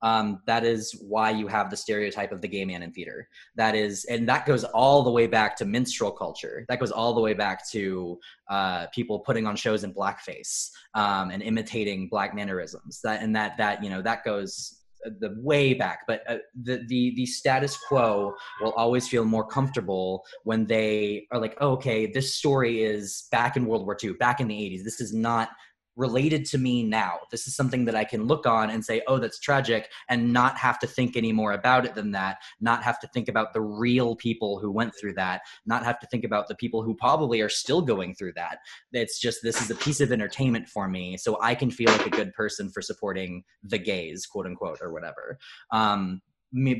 um, 0.05 0.39
that 0.45 0.63
is 0.63 0.91
why 1.01 1.31
you 1.31 1.47
have 1.47 1.71
the 1.71 1.75
stereotype 1.75 2.31
of 2.31 2.39
the 2.39 2.47
gay 2.47 2.63
man 2.63 2.83
in 2.83 2.91
theater. 2.91 3.27
That 3.55 3.73
is, 3.73 4.05
and 4.05 4.29
that 4.29 4.45
goes 4.45 4.63
all 4.63 5.01
the 5.01 5.09
way 5.09 5.25
back 5.25 5.55
to 5.57 5.65
minstrel 5.65 6.11
culture. 6.11 6.63
That 6.69 6.79
goes 6.79 6.91
all 6.91 7.15
the 7.15 7.21
way 7.21 7.33
back 7.33 7.67
to 7.71 8.19
uh, 8.47 8.85
people 8.93 9.19
putting 9.21 9.47
on 9.47 9.55
shows 9.55 9.83
in 9.83 9.95
blackface 9.95 10.69
um, 10.93 11.31
and 11.31 11.41
imitating 11.41 12.07
black 12.07 12.35
mannerisms. 12.35 13.01
That 13.03 13.23
and 13.23 13.35
that 13.35 13.57
that 13.57 13.83
you 13.83 13.89
know 13.89 14.03
that 14.03 14.23
goes 14.23 14.81
the 15.19 15.35
way 15.37 15.71
back 15.75 15.99
but 16.07 16.23
uh, 16.27 16.37
the, 16.63 16.83
the 16.87 17.13
the 17.15 17.27
status 17.27 17.77
quo 17.77 18.33
will 18.59 18.71
always 18.71 19.07
feel 19.07 19.23
more 19.23 19.45
comfortable 19.45 20.25
when 20.45 20.65
they 20.65 21.27
are 21.31 21.39
like 21.39 21.55
oh, 21.61 21.73
okay 21.73 22.07
this 22.07 22.33
story 22.33 22.81
is 22.81 23.27
back 23.31 23.55
in 23.55 23.67
world 23.67 23.85
war 23.85 23.95
ii 24.03 24.13
back 24.13 24.39
in 24.39 24.47
the 24.47 24.55
80s 24.55 24.83
this 24.83 24.99
is 24.99 25.13
not 25.13 25.49
related 25.95 26.45
to 26.45 26.57
me 26.57 26.83
now. 26.83 27.19
This 27.31 27.47
is 27.47 27.55
something 27.55 27.85
that 27.85 27.95
I 27.95 28.03
can 28.03 28.25
look 28.25 28.45
on 28.45 28.69
and 28.69 28.83
say, 28.83 29.01
oh, 29.07 29.17
that's 29.17 29.39
tragic, 29.39 29.89
and 30.09 30.33
not 30.33 30.57
have 30.57 30.79
to 30.79 30.87
think 30.87 31.15
any 31.15 31.31
more 31.31 31.53
about 31.53 31.85
it 31.85 31.95
than 31.95 32.11
that, 32.11 32.37
not 32.59 32.83
have 32.83 32.99
to 32.99 33.07
think 33.07 33.29
about 33.29 33.53
the 33.53 33.61
real 33.61 34.15
people 34.15 34.59
who 34.59 34.71
went 34.71 34.93
through 34.99 35.13
that, 35.13 35.41
not 35.65 35.83
have 35.83 35.99
to 35.99 36.07
think 36.07 36.23
about 36.23 36.47
the 36.47 36.55
people 36.55 36.83
who 36.83 36.95
probably 36.95 37.41
are 37.41 37.49
still 37.49 37.81
going 37.81 38.15
through 38.15 38.33
that. 38.33 38.59
It's 38.91 39.19
just 39.19 39.39
this 39.43 39.61
is 39.61 39.71
a 39.71 39.75
piece 39.75 40.01
of 40.01 40.11
entertainment 40.11 40.67
for 40.67 40.87
me, 40.87 41.17
so 41.17 41.37
I 41.41 41.55
can 41.55 41.71
feel 41.71 41.91
like 41.91 42.07
a 42.07 42.11
good 42.11 42.33
person 42.33 42.69
for 42.69 42.81
supporting 42.81 43.43
the 43.63 43.77
gays, 43.77 44.25
quote 44.25 44.45
unquote, 44.45 44.79
or 44.81 44.91
whatever. 44.91 45.37
Um, 45.71 46.21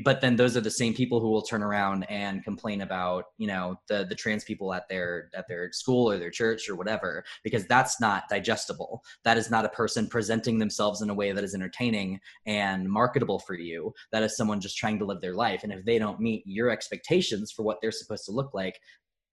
but 0.04 0.22
then 0.22 0.36
those 0.36 0.56
are 0.56 0.62
the 0.62 0.70
same 0.70 0.94
people 0.94 1.20
who 1.20 1.28
will 1.28 1.42
turn 1.42 1.62
around 1.62 2.04
and 2.04 2.42
complain 2.42 2.80
about 2.80 3.24
you 3.36 3.46
know 3.46 3.78
the 3.88 4.06
the 4.08 4.14
trans 4.14 4.42
people 4.42 4.72
at 4.72 4.88
their 4.88 5.28
at 5.34 5.46
their 5.48 5.70
school 5.72 6.10
or 6.10 6.18
their 6.18 6.30
church 6.30 6.68
or 6.68 6.76
whatever 6.76 7.24
because 7.44 7.66
that's 7.66 8.00
not 8.00 8.24
digestible. 8.30 9.02
That 9.24 9.36
is 9.36 9.50
not 9.50 9.66
a 9.66 9.70
person 9.70 10.06
presenting 10.06 10.58
themselves 10.58 11.02
in 11.02 11.10
a 11.10 11.14
way 11.14 11.32
that 11.32 11.44
is 11.44 11.54
entertaining 11.54 12.20
and 12.46 12.88
marketable 12.88 13.38
for 13.40 13.54
you. 13.54 13.92
That 14.12 14.22
is 14.22 14.36
someone 14.36 14.60
just 14.60 14.78
trying 14.78 14.98
to 15.00 15.04
live 15.04 15.20
their 15.20 15.34
life. 15.34 15.62
And 15.62 15.72
if 15.72 15.84
they 15.84 15.98
don't 15.98 16.20
meet 16.20 16.42
your 16.46 16.70
expectations 16.70 17.52
for 17.52 17.62
what 17.62 17.78
they're 17.82 17.92
supposed 17.92 18.24
to 18.26 18.32
look 18.32 18.54
like 18.54 18.80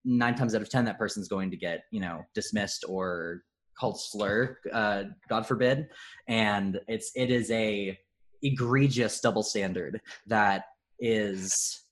nine 0.04 0.36
times 0.36 0.56
out 0.56 0.62
of 0.62 0.70
ten 0.70 0.84
that 0.86 1.00
person's 1.00 1.30
going 1.30 1.52
to 1.52 1.58
get 1.58 1.84
you 1.92 2.02
know 2.02 2.22
dismissed 2.36 2.84
or 2.90 3.44
called 3.80 4.00
Slur, 4.00 4.58
uh, 4.74 5.04
God 5.30 5.48
forbid, 5.48 5.88
and 6.28 6.80
it's 6.88 7.12
it 7.16 7.32
is 7.32 7.50
a 7.52 7.98
egregious 8.44 9.20
double 9.20 9.44
standard 9.44 10.02
that 10.28 10.66
is 11.00 11.84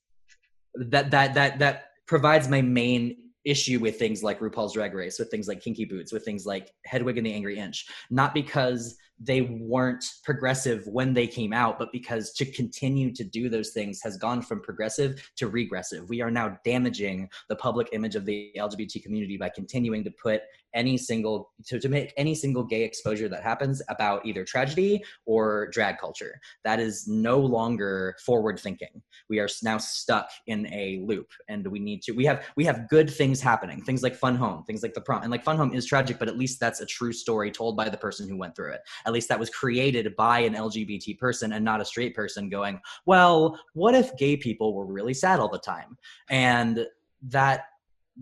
that 0.74 1.10
that 1.10 1.34
that 1.34 1.58
that 1.58 1.84
provides 2.06 2.48
my 2.48 2.62
main 2.62 3.16
issue 3.44 3.80
with 3.80 3.98
things 3.98 4.22
like 4.22 4.40
RuPaul's 4.40 4.74
Drag 4.74 4.94
Race, 4.94 5.18
with 5.18 5.30
things 5.30 5.48
like 5.48 5.60
Kinky 5.60 5.84
Boots, 5.84 6.12
with 6.12 6.24
things 6.24 6.46
like 6.46 6.70
Hedwig 6.86 7.18
and 7.18 7.26
the 7.26 7.34
Angry 7.34 7.58
Inch. 7.58 7.86
Not 8.10 8.34
because 8.34 8.96
they 9.18 9.42
weren't 9.42 10.04
progressive 10.24 10.86
when 10.86 11.14
they 11.14 11.26
came 11.26 11.52
out, 11.52 11.78
but 11.78 11.92
because 11.92 12.32
to 12.34 12.44
continue 12.44 13.12
to 13.12 13.24
do 13.24 13.48
those 13.48 13.70
things 13.70 14.00
has 14.02 14.16
gone 14.16 14.42
from 14.42 14.60
progressive 14.60 15.30
to 15.36 15.48
regressive. 15.48 16.08
We 16.08 16.20
are 16.20 16.30
now 16.30 16.58
damaging 16.64 17.28
the 17.48 17.56
public 17.56 17.88
image 17.92 18.16
of 18.16 18.24
the 18.24 18.52
LGBT 18.56 19.02
community 19.02 19.36
by 19.36 19.48
continuing 19.48 20.04
to 20.04 20.10
put 20.22 20.42
any 20.74 20.96
single 20.96 21.50
to, 21.66 21.78
to 21.78 21.88
make 21.88 22.12
any 22.16 22.34
single 22.34 22.64
gay 22.64 22.82
exposure 22.82 23.28
that 23.28 23.42
happens 23.42 23.82
about 23.88 24.24
either 24.24 24.44
tragedy 24.44 25.02
or 25.26 25.68
drag 25.68 25.98
culture. 25.98 26.40
That 26.64 26.80
is 26.80 27.06
no 27.06 27.38
longer 27.38 28.16
forward 28.24 28.58
thinking. 28.58 29.02
We 29.28 29.38
are 29.38 29.48
now 29.62 29.78
stuck 29.78 30.30
in 30.46 30.66
a 30.72 31.02
loop 31.04 31.28
and 31.48 31.66
we 31.66 31.78
need 31.78 32.02
to 32.02 32.12
we 32.12 32.24
have 32.24 32.44
we 32.56 32.64
have 32.64 32.88
good 32.88 33.10
things 33.10 33.40
happening. 33.40 33.82
Things 33.82 34.02
like 34.02 34.14
Fun 34.14 34.36
Home, 34.36 34.64
things 34.64 34.82
like 34.82 34.94
the 34.94 35.00
prom. 35.00 35.22
And 35.22 35.30
like 35.30 35.44
Fun 35.44 35.56
Home 35.56 35.74
is 35.74 35.86
tragic, 35.86 36.18
but 36.18 36.28
at 36.28 36.38
least 36.38 36.60
that's 36.60 36.80
a 36.80 36.86
true 36.86 37.12
story 37.12 37.50
told 37.50 37.76
by 37.76 37.88
the 37.88 37.96
person 37.96 38.28
who 38.28 38.36
went 38.36 38.56
through 38.56 38.72
it. 38.72 38.80
At 39.06 39.12
least 39.12 39.28
that 39.28 39.38
was 39.38 39.50
created 39.50 40.14
by 40.16 40.40
an 40.40 40.54
LGBT 40.54 41.18
person 41.18 41.52
and 41.52 41.64
not 41.64 41.80
a 41.80 41.84
straight 41.84 42.14
person 42.14 42.48
going, 42.48 42.80
"Well, 43.06 43.58
what 43.74 43.94
if 43.94 44.16
gay 44.16 44.36
people 44.36 44.74
were 44.74 44.86
really 44.86 45.14
sad 45.14 45.40
all 45.40 45.48
the 45.48 45.58
time?" 45.58 45.96
And 46.30 46.86
that 47.28 47.66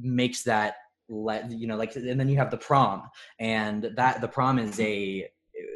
makes 0.00 0.42
that 0.44 0.74
let 1.10 1.50
you 1.50 1.66
know 1.66 1.76
like 1.76 1.94
and 1.96 2.18
then 2.18 2.28
you 2.28 2.36
have 2.36 2.50
the 2.50 2.56
prom 2.56 3.02
and 3.40 3.90
that 3.96 4.20
the 4.20 4.28
prom 4.28 4.58
is 4.58 4.78
a 4.78 5.28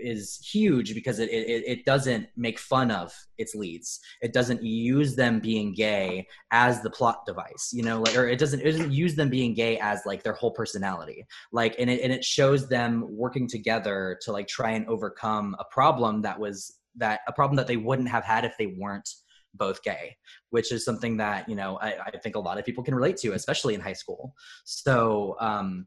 is 0.03 0.39
huge 0.39 0.95
because 0.95 1.19
it, 1.19 1.29
it 1.31 1.65
it 1.67 1.85
doesn't 1.85 2.29
make 2.37 2.59
fun 2.59 2.91
of 2.91 3.13
its 3.37 3.55
leads. 3.55 4.01
It 4.23 4.33
doesn't 4.33 4.63
use 4.63 5.17
them 5.17 5.41
being 5.41 5.75
gay 5.75 6.27
as 6.53 6.81
the 6.83 6.91
plot 6.91 7.27
device 7.27 7.71
you 7.73 7.83
know 7.83 8.01
like 8.01 8.17
or 8.17 8.27
it 8.29 8.39
doesn't 8.39 8.61
it 8.61 8.71
doesn't 8.71 8.93
use 8.93 9.15
them 9.15 9.29
being 9.29 9.55
gay 9.55 9.79
as 9.79 10.01
like 10.07 10.23
their 10.23 10.33
whole 10.35 10.53
personality. 10.53 11.27
Like 11.53 11.75
and 11.79 11.91
it, 11.91 12.01
and 12.03 12.13
it 12.13 12.25
shows 12.25 12.69
them 12.69 13.05
working 13.11 13.49
together 13.49 14.19
to 14.23 14.33
like 14.33 14.49
try 14.49 14.71
and 14.71 14.87
overcome 14.87 15.57
a 15.59 15.65
problem 15.65 16.23
that 16.23 16.39
was 16.39 16.79
that 16.97 17.21
a 17.27 17.33
problem 17.33 17.57
that 17.57 17.67
they 17.67 17.77
wouldn't 17.77 18.09
have 18.09 18.25
had 18.25 18.45
if 18.45 18.57
they 18.59 18.75
weren't 18.79 19.09
both 19.55 19.83
gay, 19.83 20.17
which 20.51 20.73
is 20.73 20.85
something 20.85 21.17
that 21.19 21.49
you 21.49 21.57
know 21.57 21.79
I, 21.81 21.97
I 22.07 22.19
think 22.19 22.37
a 22.37 22.41
lot 22.41 22.59
of 22.59 22.65
people 22.65 22.85
can 22.85 22.95
relate 22.95 23.17
to, 23.19 23.33
especially 23.33 23.75
in 23.75 23.81
high 23.81 23.93
school. 23.93 24.35
So 24.65 25.37
um, 25.41 25.87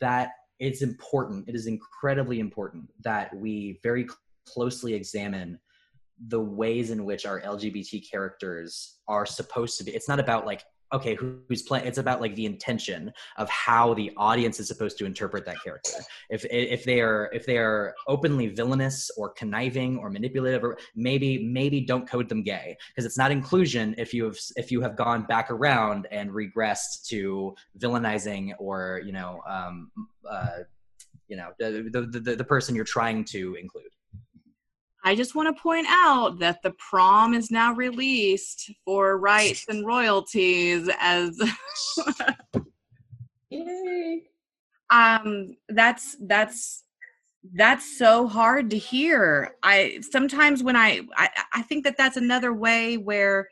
that 0.00 0.32
it's 0.58 0.82
important. 0.82 1.48
It 1.48 1.54
is 1.54 1.66
incredibly 1.66 2.38
important 2.38 2.90
that 3.02 3.34
we 3.34 3.80
very 3.82 4.06
closely 4.46 4.94
examine 4.94 5.58
the 6.28 6.40
ways 6.40 6.90
in 6.90 7.04
which 7.04 7.24
our 7.24 7.40
LGBT 7.40 8.08
characters 8.10 8.98
are 9.08 9.24
supposed 9.24 9.78
to 9.78 9.84
be. 9.84 9.92
It's 9.92 10.08
not 10.08 10.20
about 10.20 10.44
like 10.44 10.62
okay 10.92 11.14
who's 11.14 11.62
playing 11.62 11.86
it's 11.86 11.98
about 11.98 12.20
like 12.20 12.34
the 12.34 12.46
intention 12.46 13.12
of 13.36 13.48
how 13.48 13.94
the 13.94 14.10
audience 14.16 14.60
is 14.60 14.68
supposed 14.68 14.98
to 14.98 15.04
interpret 15.04 15.44
that 15.44 15.62
character. 15.62 15.92
If 16.28 16.44
if 16.50 16.84
they 16.84 17.00
are 17.00 17.30
if 17.32 17.46
they 17.46 17.58
are 17.58 17.94
openly 18.06 18.48
villainous 18.48 19.10
or 19.16 19.30
conniving 19.30 19.98
or 19.98 20.10
manipulative 20.10 20.64
or 20.64 20.78
maybe 20.94 21.44
maybe 21.44 21.80
don't 21.80 22.08
code 22.08 22.28
them 22.28 22.42
gay. 22.42 22.76
Because 22.90 23.04
it's 23.04 23.18
not 23.18 23.30
inclusion 23.30 23.94
if 23.98 24.12
you 24.14 24.24
have 24.24 24.38
if 24.56 24.70
you 24.70 24.80
have 24.80 24.96
gone 24.96 25.24
back 25.24 25.50
around 25.50 26.06
and 26.10 26.30
regressed 26.30 27.06
to 27.08 27.54
villainizing 27.78 28.52
or 28.58 29.00
you 29.04 29.12
know 29.12 29.40
um 29.48 29.90
uh 30.28 30.58
you 31.28 31.36
know 31.36 31.50
the 31.58 31.88
the, 31.92 32.20
the, 32.20 32.36
the 32.36 32.44
person 32.44 32.74
you're 32.74 32.84
trying 32.84 33.24
to 33.24 33.54
include 33.54 33.84
I 35.04 35.14
just 35.14 35.34
want 35.34 35.54
to 35.54 35.62
point 35.62 35.86
out 35.88 36.38
that 36.40 36.62
the 36.62 36.72
prom 36.72 37.34
is 37.34 37.50
now 37.50 37.74
released 37.74 38.70
for 38.84 39.18
rights 39.18 39.64
and 39.68 39.86
royalties 39.86 40.88
as 41.00 41.40
Yay. 43.50 44.22
um 44.90 45.56
that's 45.70 46.16
that's 46.26 46.84
that's 47.54 47.98
so 47.98 48.28
hard 48.28 48.70
to 48.70 48.76
hear 48.76 49.56
i 49.62 49.98
sometimes 50.08 50.62
when 50.62 50.76
I, 50.76 51.00
I 51.16 51.28
i 51.54 51.62
think 51.62 51.84
that 51.84 51.96
that's 51.96 52.16
another 52.16 52.52
way 52.52 52.96
where 52.96 53.48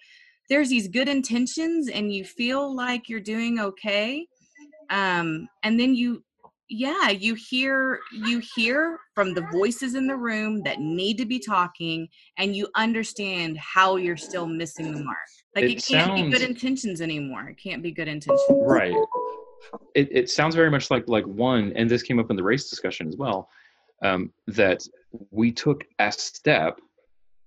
there's 0.51 0.69
these 0.69 0.89
good 0.89 1.09
intentions 1.09 1.89
and 1.89 2.13
you 2.13 2.25
feel 2.25 2.75
like 2.75 3.09
you're 3.09 3.19
doing 3.19 3.59
okay 3.59 4.27
um 4.91 5.49
and 5.63 5.81
then 5.81 5.95
you 5.95 6.23
yeah 6.69 7.11
you 7.11 7.35
hear 7.35 8.01
you 8.13 8.41
hear 8.55 8.99
from 9.15 9.35
the 9.35 9.41
voices 9.53 9.95
in 9.95 10.07
the 10.07 10.17
room 10.17 10.63
that 10.63 10.81
need 10.81 11.17
to 11.19 11.25
be 11.25 11.39
talking 11.39 12.09
and 12.37 12.55
you 12.55 12.69
understand 12.77 13.57
how 13.59 13.97
you're 13.97 14.17
still 14.17 14.47
missing 14.47 14.93
the 14.93 15.03
mark. 15.03 15.17
Like 15.55 15.65
it, 15.65 15.79
It 15.79 15.87
can't 15.87 16.15
be 16.15 16.31
good 16.31 16.43
intentions 16.43 17.01
anymore. 17.01 17.49
It 17.49 17.57
can't 17.57 17.83
be 17.83 17.91
good 17.91 18.09
intentions. 18.09 18.47
Right. 18.51 18.95
It, 19.95 20.09
it 20.11 20.31
sounds 20.31 20.55
very 20.55 20.71
much 20.71 20.91
like 20.91 21.09
like 21.09 21.25
one 21.25 21.73
and 21.75 21.91
this 21.91 22.03
came 22.03 22.19
up 22.19 22.31
in 22.31 22.37
the 22.37 22.43
race 22.43 22.69
discussion 22.69 23.09
as 23.09 23.17
well 23.17 23.49
um, 24.03 24.33
that 24.47 24.83
we 25.31 25.51
took 25.51 25.85
a 25.99 26.13
step 26.13 26.81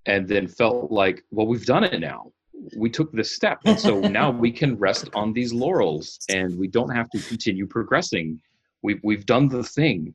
and 0.07 0.27
then 0.27 0.47
felt 0.47 0.91
like 0.91 1.23
well 1.31 1.47
we've 1.47 1.65
done 1.65 1.83
it 1.83 1.99
now. 1.99 2.31
We 2.75 2.89
took 2.89 3.11
this 3.11 3.35
step 3.35 3.59
and 3.65 3.79
so 3.79 3.99
now 4.01 4.29
we 4.31 4.51
can 4.51 4.77
rest 4.77 5.09
on 5.13 5.33
these 5.33 5.53
laurels 5.53 6.19
and 6.29 6.57
we 6.57 6.67
don't 6.67 6.93
have 6.93 7.09
to 7.11 7.19
continue 7.19 7.65
progressing 7.65 8.39
we've, 8.81 8.99
we've 9.03 9.25
done 9.25 9.47
the 9.47 9.63
thing. 9.63 10.13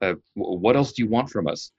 Uh, 0.00 0.14
what 0.34 0.76
else 0.76 0.92
do 0.92 1.02
you 1.02 1.08
want 1.08 1.30
from 1.30 1.48
us? 1.48 1.72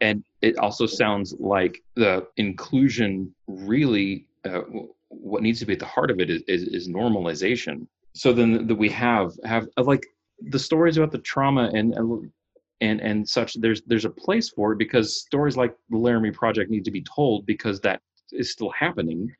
And 0.00 0.24
it 0.40 0.58
also 0.58 0.86
sounds 0.86 1.34
like 1.38 1.82
the 1.94 2.26
inclusion 2.36 3.34
really 3.46 4.26
uh, 4.44 4.62
what 5.08 5.42
needs 5.42 5.58
to 5.60 5.66
be 5.66 5.74
at 5.74 5.78
the 5.78 5.86
heart 5.86 6.10
of 6.10 6.20
it 6.20 6.30
is, 6.30 6.42
is, 6.48 6.62
is 6.62 6.88
normalization. 6.88 7.86
So 8.14 8.32
then 8.32 8.66
that 8.66 8.74
we 8.74 8.88
have 8.90 9.32
have 9.44 9.68
uh, 9.76 9.84
like 9.84 10.06
the 10.40 10.58
stories 10.58 10.96
about 10.96 11.12
the 11.12 11.18
trauma 11.18 11.70
and 11.74 11.94
and 12.80 13.00
and 13.00 13.28
such 13.28 13.54
there's 13.60 13.82
there's 13.82 14.04
a 14.04 14.10
place 14.10 14.48
for 14.48 14.72
it 14.72 14.78
because 14.78 15.20
stories 15.20 15.56
like 15.56 15.74
the 15.90 15.98
laramie 15.98 16.30
project 16.30 16.70
need 16.70 16.84
to 16.84 16.90
be 16.90 17.02
told 17.02 17.46
because 17.46 17.80
that 17.80 18.00
is 18.32 18.50
still 18.50 18.70
happening. 18.70 19.32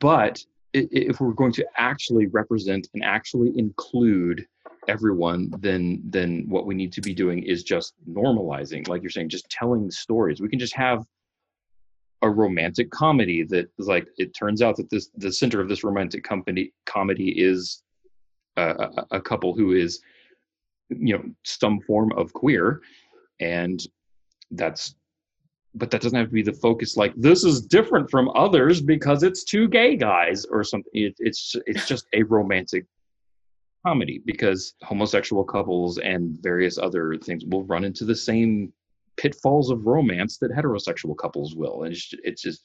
But 0.00 0.42
if 0.72 1.20
we're 1.20 1.32
going 1.32 1.52
to 1.52 1.66
actually 1.76 2.26
represent 2.28 2.88
and 2.94 3.02
actually 3.04 3.52
include 3.58 4.46
everyone 4.90 5.40
then 5.60 6.02
then 6.16 6.44
what 6.48 6.66
we 6.66 6.74
need 6.74 6.92
to 6.92 7.00
be 7.00 7.14
doing 7.14 7.38
is 7.44 7.62
just 7.62 7.94
normalizing 8.20 8.86
like 8.88 9.02
you're 9.02 9.16
saying 9.16 9.28
just 9.28 9.48
telling 9.48 9.90
stories. 9.90 10.40
We 10.40 10.48
can 10.48 10.58
just 10.58 10.74
have 10.74 11.04
a 12.22 12.30
romantic 12.42 12.90
comedy 12.90 13.44
that 13.44 13.66
is 13.78 13.86
like 13.86 14.06
it 14.18 14.34
turns 14.34 14.60
out 14.62 14.76
that 14.76 14.90
this 14.90 15.10
the 15.16 15.32
center 15.32 15.60
of 15.60 15.68
this 15.68 15.84
romantic 15.84 16.22
company 16.24 16.72
comedy 16.86 17.30
is 17.50 17.82
a, 18.56 18.66
a, 18.86 19.06
a 19.18 19.20
couple 19.20 19.54
who 19.54 19.72
is 19.72 20.00
you 20.88 21.14
know 21.16 21.24
some 21.44 21.80
form 21.80 22.10
of 22.16 22.32
queer 22.32 22.82
and 23.40 23.86
that's 24.50 24.96
but 25.74 25.90
that 25.90 26.00
doesn't 26.00 26.18
have 26.18 26.28
to 26.28 26.34
be 26.34 26.42
the 26.42 26.52
focus 26.52 26.96
like 26.96 27.14
this 27.16 27.44
is 27.44 27.60
different 27.62 28.10
from 28.10 28.28
others 28.34 28.80
because 28.80 29.22
it's 29.22 29.44
two 29.44 29.68
gay 29.68 29.96
guys 29.96 30.44
or 30.46 30.64
something. 30.64 30.90
It, 30.92 31.14
it's 31.18 31.54
it's 31.66 31.86
just 31.86 32.06
a 32.12 32.24
romantic 32.24 32.86
comedy 33.86 34.22
because 34.24 34.74
homosexual 34.82 35.44
couples 35.44 35.98
and 35.98 36.38
various 36.42 36.78
other 36.78 37.16
things 37.16 37.44
will 37.46 37.64
run 37.64 37.84
into 37.84 38.04
the 38.04 38.14
same 38.14 38.72
pitfalls 39.16 39.70
of 39.70 39.86
romance 39.86 40.38
that 40.38 40.50
heterosexual 40.50 41.16
couples 41.16 41.54
will 41.54 41.84
and 41.84 41.92
it's, 41.92 42.14
it's 42.24 42.42
just 42.42 42.64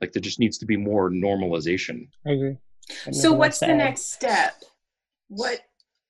like 0.00 0.12
there 0.12 0.20
just 0.20 0.38
needs 0.38 0.58
to 0.58 0.66
be 0.66 0.76
more 0.76 1.10
normalization 1.10 2.08
I 2.26 2.30
agree. 2.30 2.56
Got 3.04 3.14
So 3.14 3.32
what's 3.32 3.62
else 3.62 3.68
the 3.68 3.76
next 3.76 4.12
step? 4.12 4.54
What 5.28 5.60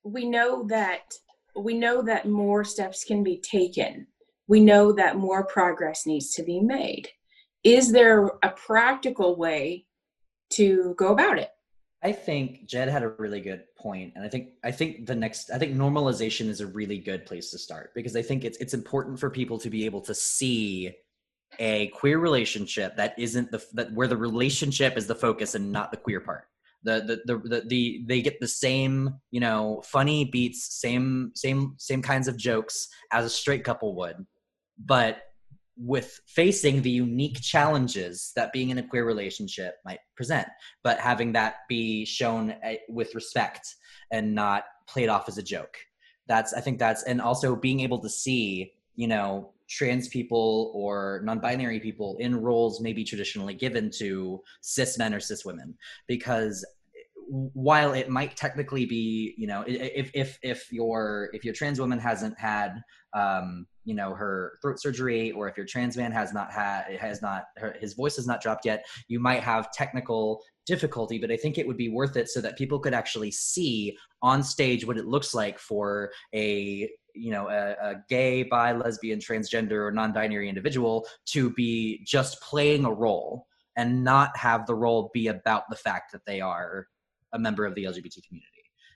we 0.05 0.29
know 0.29 0.65
that 0.69 1.15
we 1.57 1.75
know 1.75 2.03
that 2.03 2.29
more 2.29 2.65
steps 2.65 3.05
can 3.05 3.23
be 3.25 3.39
taken. 3.39 4.07
We 4.47 4.61
know 4.61 4.93
that 4.93 5.17
more 5.17 5.45
progress 5.45 6.07
needs 6.07 6.33
to 6.35 6.43
be 6.43 6.61
made. 6.61 7.09
Is 7.65 7.93
there 7.93 8.31
a 8.43 8.51
practical 8.51 9.37
way 9.37 9.87
to 10.51 10.95
go 10.97 11.13
about 11.13 11.39
it? 11.39 11.51
I 12.03 12.13
think 12.13 12.67
Jed 12.67 12.89
had 12.89 13.03
a 13.03 13.09
really 13.09 13.41
good 13.41 13.65
point, 13.77 14.13
and 14.15 14.25
I 14.25 14.29
think 14.29 14.51
I 14.63 14.71
think 14.71 15.07
the 15.07 15.17
next 15.17 15.51
I 15.51 15.59
think 15.59 15.75
normalization 15.75 16.47
is 16.47 16.61
a 16.61 16.67
really 16.67 16.99
good 16.99 17.27
place 17.27 17.51
to 17.51 17.59
start 17.59 17.93
because 17.95 18.15
I 18.15 18.23
think 18.23 18.45
it's 18.45 18.57
it's 18.59 18.75
important 18.75 19.19
for 19.19 19.31
people 19.31 19.59
to 19.59 19.71
be 19.71 19.85
able 19.85 20.01
to 20.03 20.15
see 20.15 20.95
a 21.59 21.89
queer 21.89 22.19
relationship 22.19 22.97
that 22.97 23.19
isn't 23.19 23.51
the 23.51 23.65
that 23.73 23.93
where 23.93 24.07
the 24.07 24.17
relationship 24.17 24.97
is 24.97 25.09
the 25.09 25.15
focus 25.15 25.57
and 25.57 25.73
not 25.73 25.91
the 25.91 25.97
queer 25.97 26.21
part. 26.21 26.45
The 26.85 27.21
the 27.27 27.35
the 27.35 27.49
the, 27.49 27.61
the 27.67 28.05
they 28.07 28.23
get 28.23 28.39
the 28.39 28.47
same 28.47 29.19
you 29.33 29.41
know 29.41 29.83
funny 29.85 30.25
beats, 30.25 30.77
same 30.77 31.33
same 31.35 31.75
same 31.79 32.01
kinds 32.01 32.29
of 32.29 32.37
jokes 32.37 32.87
as 33.11 33.25
a 33.25 33.31
straight 33.31 33.65
couple 33.65 33.97
would, 33.97 34.25
but 34.79 35.23
with 35.79 36.21
facing 36.27 36.83
the 36.83 36.91
unique 36.91 37.41
challenges 37.41 38.33
that 38.35 38.53
being 38.53 38.71
in 38.71 38.79
a 38.79 38.83
queer 38.83 39.05
relationship 39.05 39.77
might 39.85 40.01
present 40.17 40.49
but 40.83 40.99
having 40.99 41.33
that 41.33 41.57
be 41.69 42.05
shown 42.05 42.51
uh, 42.51 42.75
with 42.89 43.15
respect 43.15 43.77
and 44.11 44.35
not 44.35 44.65
played 44.89 45.09
off 45.09 45.29
as 45.29 45.39
a 45.39 45.43
joke. 45.43 45.77
That's 46.27 46.53
i 46.53 46.61
think 46.61 46.79
that's 46.79 47.05
and 47.05 47.21
also 47.21 47.57
being 47.57 47.81
able 47.81 48.01
to 48.01 48.09
see 48.09 48.73
you 48.97 49.07
know 49.07 49.53
trans 49.69 50.09
people 50.09 50.73
or 50.75 51.21
non-binary 51.25 51.79
people 51.81 52.17
in 52.19 52.41
roles 52.41 52.81
maybe 52.81 53.05
traditionally 53.05 53.55
given 53.55 53.91
to 53.91 54.41
cis 54.63 54.99
men 54.99 55.15
or 55.15 55.21
cis 55.21 55.45
women. 55.45 55.77
Because 56.07 56.65
while 57.29 57.93
it 57.93 58.09
might 58.09 58.37
technically 58.37 58.87
be 58.87 59.35
you 59.37 59.47
know 59.47 59.63
if 59.67 60.11
if 60.15 60.39
if 60.43 60.73
your 60.73 61.29
if 61.35 61.45
your 61.45 61.53
trans 61.53 61.79
woman 61.79 61.99
hasn't 61.99 62.39
had 62.39 62.83
um 63.15 63.67
you 63.85 63.95
know 63.95 64.13
her 64.13 64.59
throat 64.61 64.81
surgery 64.81 65.31
or 65.33 65.49
if 65.49 65.57
your 65.57 65.65
trans 65.65 65.97
man 65.97 66.13
has 66.13 66.33
not 66.35 66.53
had 66.53 66.85
has 67.01 67.23
not 67.23 67.45
her, 67.57 67.75
his 67.81 67.95
voice 67.95 68.17
has 68.17 68.27
not 68.27 68.43
dropped 68.43 68.67
yet 68.67 68.85
you 69.09 69.19
might 69.19 69.43
have 69.43 69.73
technical 69.73 70.43
difficulty 70.67 71.19
but 71.19 71.31
i 71.31 71.37
think 71.37 71.57
it 71.57 71.67
would 71.67 71.77
be 71.77 71.89
worth 71.89 72.17
it 72.17 72.29
so 72.29 72.41
that 72.41 72.59
people 72.59 72.79
could 72.79 72.93
actually 72.93 73.31
see 73.31 73.97
on 74.21 74.43
stage 74.43 74.87
what 74.87 74.99
it 74.99 75.07
looks 75.07 75.33
like 75.33 75.59
for 75.59 76.11
a 76.35 76.89
you 77.15 77.31
know 77.31 77.49
a, 77.49 77.71
a 77.83 77.95
gay 78.09 78.43
bi 78.43 78.73
lesbian 78.73 79.19
transgender 79.19 79.87
or 79.87 79.91
non-binary 79.91 80.49
individual 80.49 81.07
to 81.25 81.51
be 81.51 82.03
just 82.05 82.41
playing 82.43 82.85
a 82.85 82.93
role 82.93 83.47
and 83.77 84.03
not 84.05 84.37
have 84.37 84.67
the 84.67 84.75
role 84.75 85.11
be 85.15 85.29
about 85.29 85.63
the 85.71 85.77
fact 85.77 86.13
that 86.13 86.25
they 86.27 86.41
are 86.41 86.87
a 87.33 87.39
member 87.39 87.65
of 87.65 87.75
the 87.75 87.85
lgbt 87.85 88.27
community. 88.27 88.53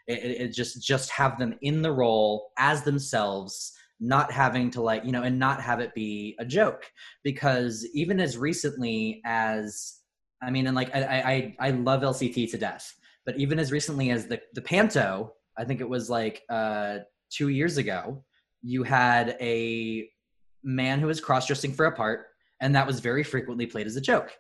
It, 0.09 0.19
it, 0.19 0.41
it 0.41 0.49
just 0.49 0.83
just 0.83 1.11
have 1.11 1.39
them 1.39 1.55
in 1.63 1.81
the 1.81 1.93
role 1.93 2.51
as 2.59 2.83
themselves 2.83 3.73
not 4.03 4.33
having 4.33 4.69
to 4.73 4.83
like 4.83 5.05
you 5.05 5.13
know 5.13 5.23
and 5.23 5.39
not 5.39 5.61
have 5.61 5.81
it 5.81 5.95
be 5.95 6.37
a 6.39 6.45
joke. 6.45 6.91
Because 7.23 7.87
even 7.95 8.21
as 8.21 8.37
recently 8.37 9.23
as 9.25 10.01
i 10.43 10.51
mean 10.51 10.67
and 10.67 10.75
like 10.75 10.95
i 10.95 11.55
i 11.61 11.69
i 11.69 11.71
love 11.71 12.03
lct 12.03 12.51
to 12.51 12.59
death 12.59 12.93
but 13.25 13.39
even 13.39 13.59
as 13.59 13.71
recently 13.71 14.11
as 14.11 14.27
the 14.27 14.41
the 14.55 14.61
panto 14.61 15.33
i 15.57 15.65
think 15.65 15.81
it 15.81 15.89
was 15.89 16.11
like 16.11 16.43
uh 16.51 16.99
two 17.31 17.49
years 17.49 17.79
ago 17.79 18.25
you 18.63 18.83
had 18.83 19.37
a 19.41 20.09
man 20.63 21.01
who 21.01 21.07
was 21.07 21.21
cross-dressing 21.21 21.73
for 21.73 21.87
a 21.87 21.93
part 21.93 22.27
and 22.61 22.75
that 22.75 22.87
was 22.87 23.01
very 23.01 23.25
frequently 23.25 23.67
played 23.67 23.89
as 23.89 23.97
a 23.97 24.01
joke. 24.01 24.33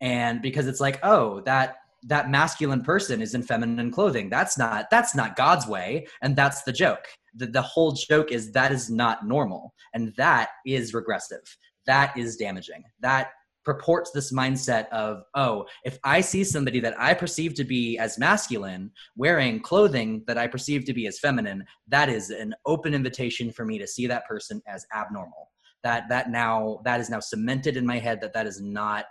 And 0.00 0.40
because 0.40 0.66
it's 0.66 0.80
like 0.80 0.98
oh 1.02 1.40
that 1.42 1.76
that 2.04 2.30
masculine 2.30 2.82
person 2.82 3.20
is 3.20 3.34
in 3.34 3.42
feminine 3.42 3.90
clothing. 3.90 4.30
That's 4.30 4.56
not 4.56 4.88
that's 4.90 5.14
not 5.14 5.36
god's 5.36 5.66
way 5.66 6.06
and 6.22 6.36
that's 6.36 6.62
the 6.62 6.72
joke 6.72 7.06
the, 7.38 7.46
the 7.46 7.62
whole 7.62 7.92
joke 7.92 8.30
is 8.32 8.52
that 8.52 8.72
is 8.72 8.90
not 8.90 9.26
normal. 9.26 9.74
And 9.94 10.14
that 10.16 10.50
is 10.66 10.94
regressive. 10.94 11.42
That 11.86 12.16
is 12.16 12.36
damaging. 12.36 12.84
That 13.00 13.30
purports 13.64 14.10
this 14.12 14.32
mindset 14.32 14.88
of 14.88 15.24
oh 15.34 15.66
if 15.84 15.98
i 16.02 16.22
see 16.22 16.42
somebody 16.42 16.80
that 16.80 16.98
i 16.98 17.12
perceive 17.12 17.52
to 17.52 17.64
be 17.64 17.98
as 17.98 18.16
masculine 18.16 18.90
wearing 19.14 19.60
clothing 19.60 20.24
that 20.26 20.38
i 20.38 20.46
perceive 20.46 20.86
to 20.86 20.94
be 20.94 21.06
as 21.06 21.18
feminine 21.18 21.62
that 21.86 22.08
is 22.08 22.30
an 22.30 22.54
open 22.64 22.94
invitation 22.94 23.52
for 23.52 23.66
me 23.66 23.76
to 23.76 23.86
see 23.86 24.06
that 24.06 24.26
person 24.26 24.62
as 24.66 24.86
abnormal. 24.94 25.50
That 25.84 26.08
that 26.08 26.30
now 26.30 26.80
that 26.84 27.00
is 27.00 27.08
now 27.10 27.20
cemented 27.20 27.76
in 27.76 27.86
my 27.86 27.98
head 27.98 28.20
that 28.20 28.32
that 28.34 28.46
is 28.46 28.60
not 28.60 29.06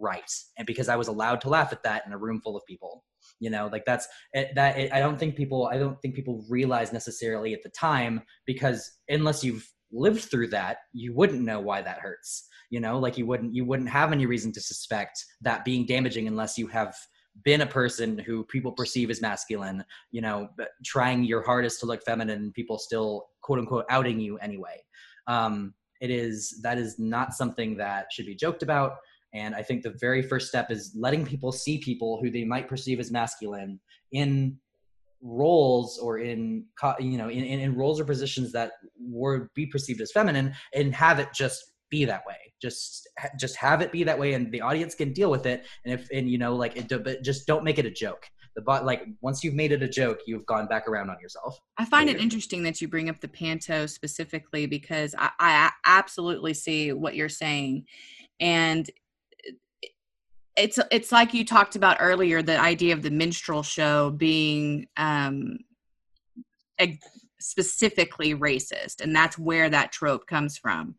right 0.00 0.30
and 0.58 0.66
because 0.66 0.88
i 0.88 0.96
was 0.96 1.08
allowed 1.08 1.40
to 1.40 1.48
laugh 1.48 1.72
at 1.72 1.82
that 1.82 2.04
in 2.06 2.12
a 2.12 2.18
room 2.18 2.40
full 2.40 2.56
of 2.56 2.64
people 2.66 3.04
you 3.40 3.50
know 3.50 3.68
like 3.72 3.84
that's 3.84 4.06
that 4.54 4.78
it, 4.78 4.92
i 4.92 5.00
don't 5.00 5.18
think 5.18 5.36
people 5.36 5.68
i 5.72 5.78
don't 5.78 6.00
think 6.00 6.14
people 6.14 6.44
realize 6.48 6.92
necessarily 6.92 7.54
at 7.54 7.62
the 7.62 7.70
time 7.70 8.22
because 8.46 8.90
unless 9.08 9.42
you've 9.42 9.68
lived 9.92 10.22
through 10.22 10.48
that 10.48 10.78
you 10.92 11.14
wouldn't 11.14 11.42
know 11.42 11.60
why 11.60 11.80
that 11.80 12.00
hurts 12.00 12.48
you 12.74 12.80
know? 12.80 12.98
Like 12.98 13.16
you 13.16 13.24
wouldn't 13.24 13.54
you 13.54 13.64
wouldn't 13.64 13.88
have 13.88 14.12
any 14.12 14.26
reason 14.26 14.50
to 14.52 14.60
suspect 14.60 15.24
that 15.42 15.64
being 15.64 15.86
damaging 15.86 16.26
unless 16.26 16.58
you 16.58 16.66
have 16.66 16.96
been 17.44 17.60
a 17.60 17.66
person 17.66 18.18
who 18.18 18.44
people 18.44 18.72
perceive 18.72 19.10
as 19.10 19.20
masculine 19.20 19.84
you 20.12 20.20
know 20.20 20.48
trying 20.84 21.24
your 21.24 21.42
hardest 21.42 21.80
to 21.80 21.86
look 21.86 22.00
feminine 22.04 22.52
people 22.52 22.78
still 22.78 23.26
quote 23.42 23.60
unquote 23.60 23.84
outing 23.90 24.18
you 24.18 24.38
anyway. 24.38 24.82
Um 25.28 25.74
it 26.00 26.10
is 26.10 26.60
that 26.62 26.78
is 26.78 26.98
not 26.98 27.32
something 27.32 27.76
that 27.76 28.06
should 28.12 28.26
be 28.26 28.34
joked 28.34 28.64
about 28.64 28.96
and 29.34 29.54
I 29.54 29.62
think 29.62 29.82
the 29.82 29.94
very 30.00 30.22
first 30.22 30.48
step 30.48 30.70
is 30.70 30.92
letting 30.96 31.26
people 31.26 31.52
see 31.52 31.78
people 31.78 32.20
who 32.22 32.30
they 32.30 32.44
might 32.44 32.68
perceive 32.68 33.00
as 33.00 33.10
masculine 33.10 33.80
in 34.12 34.56
roles 35.20 35.98
or 35.98 36.18
in 36.18 36.64
you 37.00 37.18
know 37.18 37.28
in, 37.28 37.44
in 37.44 37.74
roles 37.74 37.98
or 37.98 38.04
positions 38.04 38.52
that 38.52 38.72
would 38.98 39.48
be 39.54 39.66
perceived 39.66 40.00
as 40.00 40.12
feminine 40.12 40.54
and 40.74 40.94
have 40.94 41.18
it 41.18 41.28
just 41.34 41.72
be 41.90 42.04
that 42.04 42.24
way. 42.26 42.36
Just 42.62 43.08
just 43.38 43.56
have 43.56 43.80
it 43.80 43.90
be 43.90 44.04
that 44.04 44.18
way 44.18 44.34
and 44.34 44.52
the 44.52 44.60
audience 44.60 44.94
can 44.94 45.12
deal 45.12 45.30
with 45.30 45.46
it. 45.46 45.66
And 45.84 45.94
if 45.94 46.08
and 46.12 46.30
you 46.30 46.38
know 46.38 46.54
like 46.54 46.76
it 46.76 46.88
but 46.88 47.22
just 47.22 47.46
don't 47.46 47.64
make 47.64 47.78
it 47.78 47.86
a 47.86 47.90
joke. 47.90 48.26
The 48.54 48.62
but 48.62 48.84
like 48.84 49.02
once 49.20 49.42
you've 49.42 49.54
made 49.54 49.72
it 49.72 49.82
a 49.82 49.88
joke 49.88 50.20
you've 50.26 50.46
gone 50.46 50.68
back 50.68 50.86
around 50.86 51.10
on 51.10 51.16
yourself. 51.20 51.58
I 51.76 51.84
find 51.84 52.08
it 52.08 52.20
interesting 52.20 52.62
that 52.62 52.80
you 52.80 52.86
bring 52.86 53.08
up 53.08 53.20
the 53.20 53.28
panto 53.28 53.86
specifically 53.86 54.66
because 54.66 55.14
I, 55.18 55.30
I 55.40 55.70
absolutely 55.84 56.54
see 56.54 56.92
what 56.92 57.16
you're 57.16 57.28
saying. 57.28 57.86
And 58.40 58.88
it's 60.56 60.78
it's 60.90 61.12
like 61.12 61.34
you 61.34 61.44
talked 61.44 61.76
about 61.76 61.96
earlier 62.00 62.42
the 62.42 62.58
idea 62.58 62.94
of 62.94 63.02
the 63.02 63.10
minstrel 63.10 63.62
show 63.62 64.10
being 64.10 64.86
um 64.96 65.58
specifically 67.40 68.34
racist 68.34 69.00
and 69.00 69.14
that's 69.14 69.38
where 69.38 69.68
that 69.68 69.92
trope 69.92 70.26
comes 70.26 70.56
from. 70.56 70.94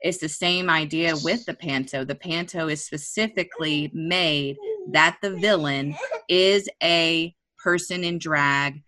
It's 0.00 0.18
the 0.18 0.30
same 0.30 0.70
idea 0.70 1.14
with 1.22 1.44
the 1.44 1.52
panto. 1.52 2.04
The 2.04 2.14
panto 2.14 2.68
is 2.68 2.84
specifically 2.84 3.90
made 3.92 4.56
that 4.92 5.18
the 5.20 5.36
villain 5.36 5.94
is 6.26 6.68
a 6.82 7.34
person 7.62 8.02
in 8.02 8.18
drag 8.18 8.82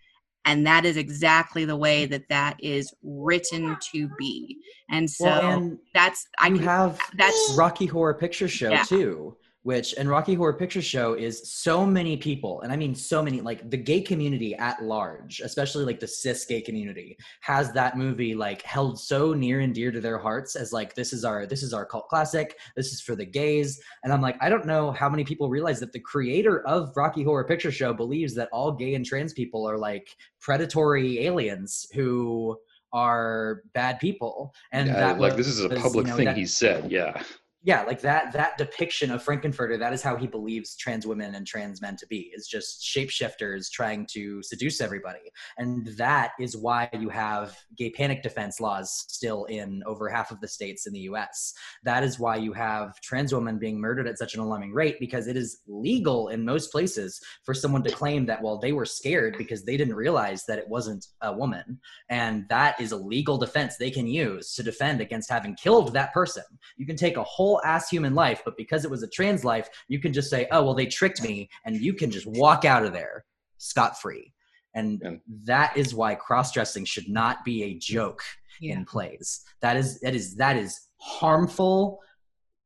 and 0.46 0.66
that 0.66 0.86
is 0.86 0.96
exactly 0.96 1.66
the 1.66 1.76
way 1.76 2.06
that 2.06 2.28
that 2.30 2.56
is 2.60 2.92
written 3.02 3.76
to 3.92 4.08
be. 4.18 4.58
And 4.90 5.08
so 5.08 5.26
well, 5.26 5.50
and 5.50 5.78
that's 5.94 6.26
i 6.38 6.48
can, 6.48 6.58
have 6.58 6.98
that's 7.16 7.54
rocky 7.56 7.86
horror 7.86 8.14
picture 8.14 8.48
show 8.48 8.70
yeah. 8.70 8.82
too 8.84 9.36
which 9.62 9.94
and 9.96 10.08
Rocky 10.08 10.34
Horror 10.34 10.54
Picture 10.54 10.82
Show 10.82 11.14
is 11.14 11.52
so 11.52 11.86
many 11.86 12.16
people, 12.16 12.62
and 12.62 12.72
I 12.72 12.76
mean 12.76 12.94
so 12.94 13.22
many, 13.22 13.40
like 13.40 13.70
the 13.70 13.76
gay 13.76 14.00
community 14.00 14.54
at 14.56 14.82
large, 14.82 15.40
especially 15.40 15.84
like 15.84 16.00
the 16.00 16.08
cis 16.08 16.44
gay 16.44 16.60
community, 16.60 17.16
has 17.42 17.72
that 17.72 17.96
movie 17.96 18.34
like 18.34 18.62
held 18.62 18.98
so 18.98 19.32
near 19.32 19.60
and 19.60 19.74
dear 19.74 19.92
to 19.92 20.00
their 20.00 20.18
hearts 20.18 20.56
as 20.56 20.72
like 20.72 20.94
this 20.94 21.12
is 21.12 21.24
our 21.24 21.46
this 21.46 21.62
is 21.62 21.72
our 21.72 21.86
cult 21.86 22.08
classic, 22.08 22.58
this 22.76 22.92
is 22.92 23.00
for 23.00 23.14
the 23.14 23.24
gays, 23.24 23.80
and 24.02 24.12
I'm 24.12 24.20
like 24.20 24.36
I 24.40 24.48
don't 24.48 24.66
know 24.66 24.90
how 24.90 25.08
many 25.08 25.24
people 25.24 25.48
realize 25.48 25.78
that 25.80 25.92
the 25.92 26.00
creator 26.00 26.66
of 26.66 26.92
Rocky 26.96 27.22
Horror 27.22 27.44
Picture 27.44 27.72
Show 27.72 27.92
believes 27.92 28.34
that 28.34 28.48
all 28.52 28.72
gay 28.72 28.94
and 28.94 29.06
trans 29.06 29.32
people 29.32 29.68
are 29.68 29.78
like 29.78 30.16
predatory 30.40 31.20
aliens 31.26 31.86
who 31.94 32.58
are 32.92 33.62
bad 33.74 34.00
people, 34.00 34.52
and 34.72 34.88
yeah, 34.88 34.94
that 34.94 35.20
like 35.20 35.36
was, 35.36 35.46
this 35.46 35.58
is 35.58 35.64
a 35.64 35.68
public 35.70 36.06
you 36.06 36.10
know, 36.10 36.16
thing 36.16 36.24
that, 36.26 36.36
he 36.36 36.46
said, 36.46 36.90
yeah 36.90 37.22
yeah 37.62 37.82
like 37.82 38.00
that 38.00 38.32
that 38.32 38.58
depiction 38.58 39.10
of 39.10 39.22
frank-n-furter 39.22 39.78
that 39.78 39.92
is 39.92 40.02
how 40.02 40.16
he 40.16 40.26
believes 40.26 40.76
trans 40.76 41.06
women 41.06 41.34
and 41.34 41.46
trans 41.46 41.80
men 41.80 41.96
to 41.96 42.06
be 42.06 42.30
is 42.34 42.46
just 42.46 42.82
shapeshifters 42.82 43.70
trying 43.70 44.06
to 44.12 44.42
seduce 44.42 44.80
everybody. 44.80 45.18
And 45.58 45.86
that 45.98 46.32
is 46.40 46.56
why 46.56 46.88
you 46.92 47.08
have 47.08 47.56
gay 47.76 47.90
panic 47.90 48.22
defense 48.22 48.60
laws 48.60 49.04
still 49.08 49.44
in 49.44 49.82
over 49.86 50.08
half 50.08 50.30
of 50.30 50.40
the 50.40 50.48
states 50.48 50.86
in 50.86 50.92
the 50.92 51.00
us 51.00 51.54
that 51.84 52.04
is 52.04 52.18
why 52.18 52.36
you 52.36 52.52
have 52.52 53.00
trans 53.00 53.32
women 53.32 53.58
being 53.58 53.80
murdered 53.80 54.06
at 54.06 54.18
such 54.18 54.34
an 54.34 54.40
alarming 54.40 54.72
rate 54.72 54.96
because 54.98 55.26
it 55.26 55.36
is 55.36 55.60
legal 55.66 56.28
in 56.28 56.44
most 56.44 56.72
places 56.72 57.20
for 57.44 57.54
someone 57.54 57.82
to 57.82 57.90
claim 57.90 58.26
that 58.26 58.42
well 58.42 58.58
they 58.58 58.72
were 58.72 58.86
scared 58.86 59.36
because 59.38 59.64
they 59.64 59.76
didn't 59.76 59.94
realize 59.94 60.44
that 60.46 60.58
it 60.58 60.68
wasn't 60.68 61.06
a 61.20 61.32
woman. 61.32 61.78
And 62.08 62.48
that 62.48 62.80
is 62.80 62.92
a 62.92 62.96
legal 62.96 63.38
defense 63.38 63.76
they 63.76 63.90
can 63.90 64.06
use 64.06 64.54
to 64.54 64.62
defend 64.62 65.00
against 65.00 65.30
having 65.30 65.54
killed 65.54 65.92
that 65.92 66.12
person. 66.12 66.44
You 66.76 66.86
can 66.86 66.96
take 66.96 67.16
a 67.16 67.24
whole 67.24 67.51
whole 67.52 67.62
ass 67.64 67.88
human 67.88 68.14
life, 68.14 68.42
but 68.44 68.56
because 68.56 68.84
it 68.84 68.90
was 68.90 69.02
a 69.02 69.08
trans 69.08 69.44
life, 69.44 69.68
you 69.88 70.00
can 70.00 70.12
just 70.12 70.30
say, 70.30 70.46
oh, 70.50 70.62
well, 70.62 70.74
they 70.74 70.86
tricked 70.86 71.22
me, 71.22 71.48
and 71.64 71.76
you 71.76 71.94
can 71.94 72.10
just 72.10 72.26
walk 72.26 72.64
out 72.64 72.84
of 72.84 72.92
there 72.92 73.24
scot 73.58 74.00
free. 74.00 74.32
And 74.74 75.00
yeah. 75.02 75.10
that 75.44 75.76
is 75.76 75.94
why 75.94 76.14
cross 76.14 76.52
dressing 76.52 76.84
should 76.84 77.08
not 77.08 77.44
be 77.44 77.62
a 77.64 77.74
joke 77.74 78.22
yeah. 78.60 78.74
in 78.74 78.84
plays. 78.84 79.42
That 79.60 79.76
is 79.76 80.00
that 80.00 80.14
is 80.14 80.36
that 80.36 80.56
is 80.56 80.80
harmful, 80.96 81.98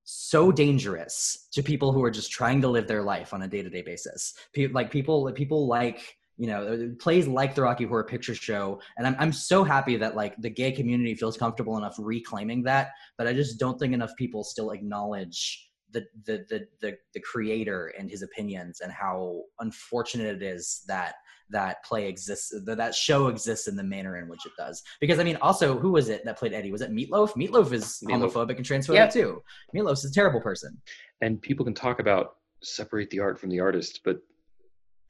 so 0.05 0.53
dangerous 0.53 1.49
to 1.53 1.62
people 1.62 1.92
who 1.92 2.05
are 2.05 2.12
just 2.12 2.31
trying 2.31 2.61
to 2.61 2.68
live 2.68 2.87
their 2.87 3.03
life 3.03 3.35
on 3.35 3.42
a 3.42 3.49
day 3.49 3.62
to 3.62 3.70
day 3.70 3.83
basis. 3.83 4.35
People 4.53 4.75
like 4.75 4.90
people 4.92 5.33
people 5.33 5.66
like 5.66 6.16
you 6.38 6.46
know 6.46 6.94
plays 6.99 7.27
like 7.27 7.55
the 7.55 7.62
rocky 7.62 7.85
horror 7.85 8.05
picture 8.05 8.35
show 8.35 8.81
and 8.96 9.07
I'm, 9.07 9.16
I'm 9.18 9.33
so 9.33 9.64
happy 9.64 9.96
that 9.96 10.14
like 10.14 10.35
the 10.38 10.51
gay 10.51 10.72
community 10.72 11.14
feels 11.14 11.37
comfortable 11.37 11.77
enough 11.79 11.96
reclaiming 11.99 12.62
that 12.64 12.90
but 13.16 13.27
i 13.27 13.33
just 13.33 13.59
don't 13.59 13.79
think 13.79 13.94
enough 13.94 14.14
people 14.16 14.44
still 14.44 14.70
acknowledge 14.70 15.70
the 15.92 16.05
the 16.25 16.44
the 16.49 16.66
the, 16.81 16.96
the 17.14 17.20
creator 17.20 17.92
and 17.99 18.11
his 18.11 18.22
opinions 18.22 18.81
and 18.81 18.92
how 18.92 19.42
unfortunate 19.61 20.37
it 20.37 20.42
is 20.42 20.83
that 20.87 21.14
that 21.51 21.85
play 21.85 22.09
exists 22.09 22.53
that 22.64 22.77
that 22.77 22.94
show 22.94 23.29
exists 23.29 23.68
in 23.68 23.77
the 23.77 23.83
manner 23.83 24.16
in 24.16 24.29
which 24.29 24.44
it 24.44 24.53
does. 24.59 24.83
Because 25.01 25.18
i 25.18 25.25
mean 25.25 25.37
also 25.37 25.79
who 25.79 25.92
was 25.92 26.09
it 26.09 26.25
that 26.25 26.38
played 26.38 26.53
eddie? 26.53 26.72
Was 26.72 26.83
it 26.83 26.90
meatloaf? 26.90 27.35
Meatloaf 27.35 27.72
is 27.72 28.03
meatloaf. 28.05 28.33
homophobic 28.33 28.57
and 28.57 28.66
transphobic 28.66 28.94
yep. 28.94 29.12
too. 29.12 29.42
Meatloaf's 29.75 30.05
a 30.05 30.12
terrible 30.12 30.40
person. 30.40 30.77
And 31.20 31.40
people 31.40 31.64
can 31.64 31.75
talk 31.75 32.01
about 32.01 32.37
separate 32.62 33.11
the 33.11 33.20
art 33.20 33.38
from 33.38 33.51
the 33.51 33.61
artist 33.61 34.01
but 34.05 34.16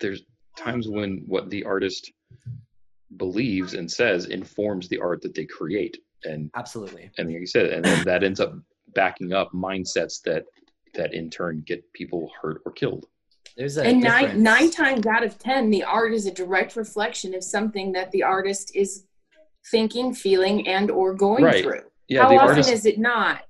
there's 0.00 0.22
times 0.56 0.88
when 0.88 1.22
what 1.26 1.50
the 1.50 1.62
artist 1.64 2.10
believes 3.16 3.74
and 3.74 3.90
says 3.90 4.26
informs 4.26 4.88
the 4.88 4.98
art 4.98 5.22
that 5.22 5.34
they 5.34 5.44
create 5.44 5.98
and 6.24 6.50
Absolutely. 6.56 7.10
and 7.18 7.28
like 7.28 7.38
you 7.40 7.46
said 7.46 7.66
and 7.66 7.84
then 7.84 8.04
that 8.04 8.24
ends 8.24 8.40
up 8.40 8.54
backing 8.94 9.32
up 9.32 9.52
mindsets 9.52 10.20
that 10.24 10.44
that 10.94 11.14
in 11.14 11.30
turn 11.30 11.62
get 11.66 11.84
people 11.92 12.30
hurt 12.40 12.62
or 12.66 12.72
killed 12.72 13.06
There's 13.56 13.76
a 13.76 13.84
and 13.84 14.02
difference. 14.02 14.32
nine 14.34 14.42
nine 14.42 14.70
times 14.70 15.06
out 15.06 15.22
of 15.22 15.38
ten 15.38 15.70
the 15.70 15.84
art 15.84 16.12
is 16.12 16.26
a 16.26 16.32
direct 16.32 16.74
reflection 16.74 17.34
of 17.34 17.44
something 17.44 17.92
that 17.92 18.10
the 18.10 18.22
artist 18.24 18.72
is 18.74 19.04
thinking 19.70 20.12
feeling 20.14 20.66
and 20.66 20.90
or 20.90 21.14
going 21.14 21.44
Right. 21.44 21.62
through 21.62 21.82
yeah 22.08 22.22
how 22.22 22.28
the 22.30 22.36
often 22.36 22.48
artist 22.48 22.72
is 22.72 22.86
it 22.86 22.98
not 22.98 23.42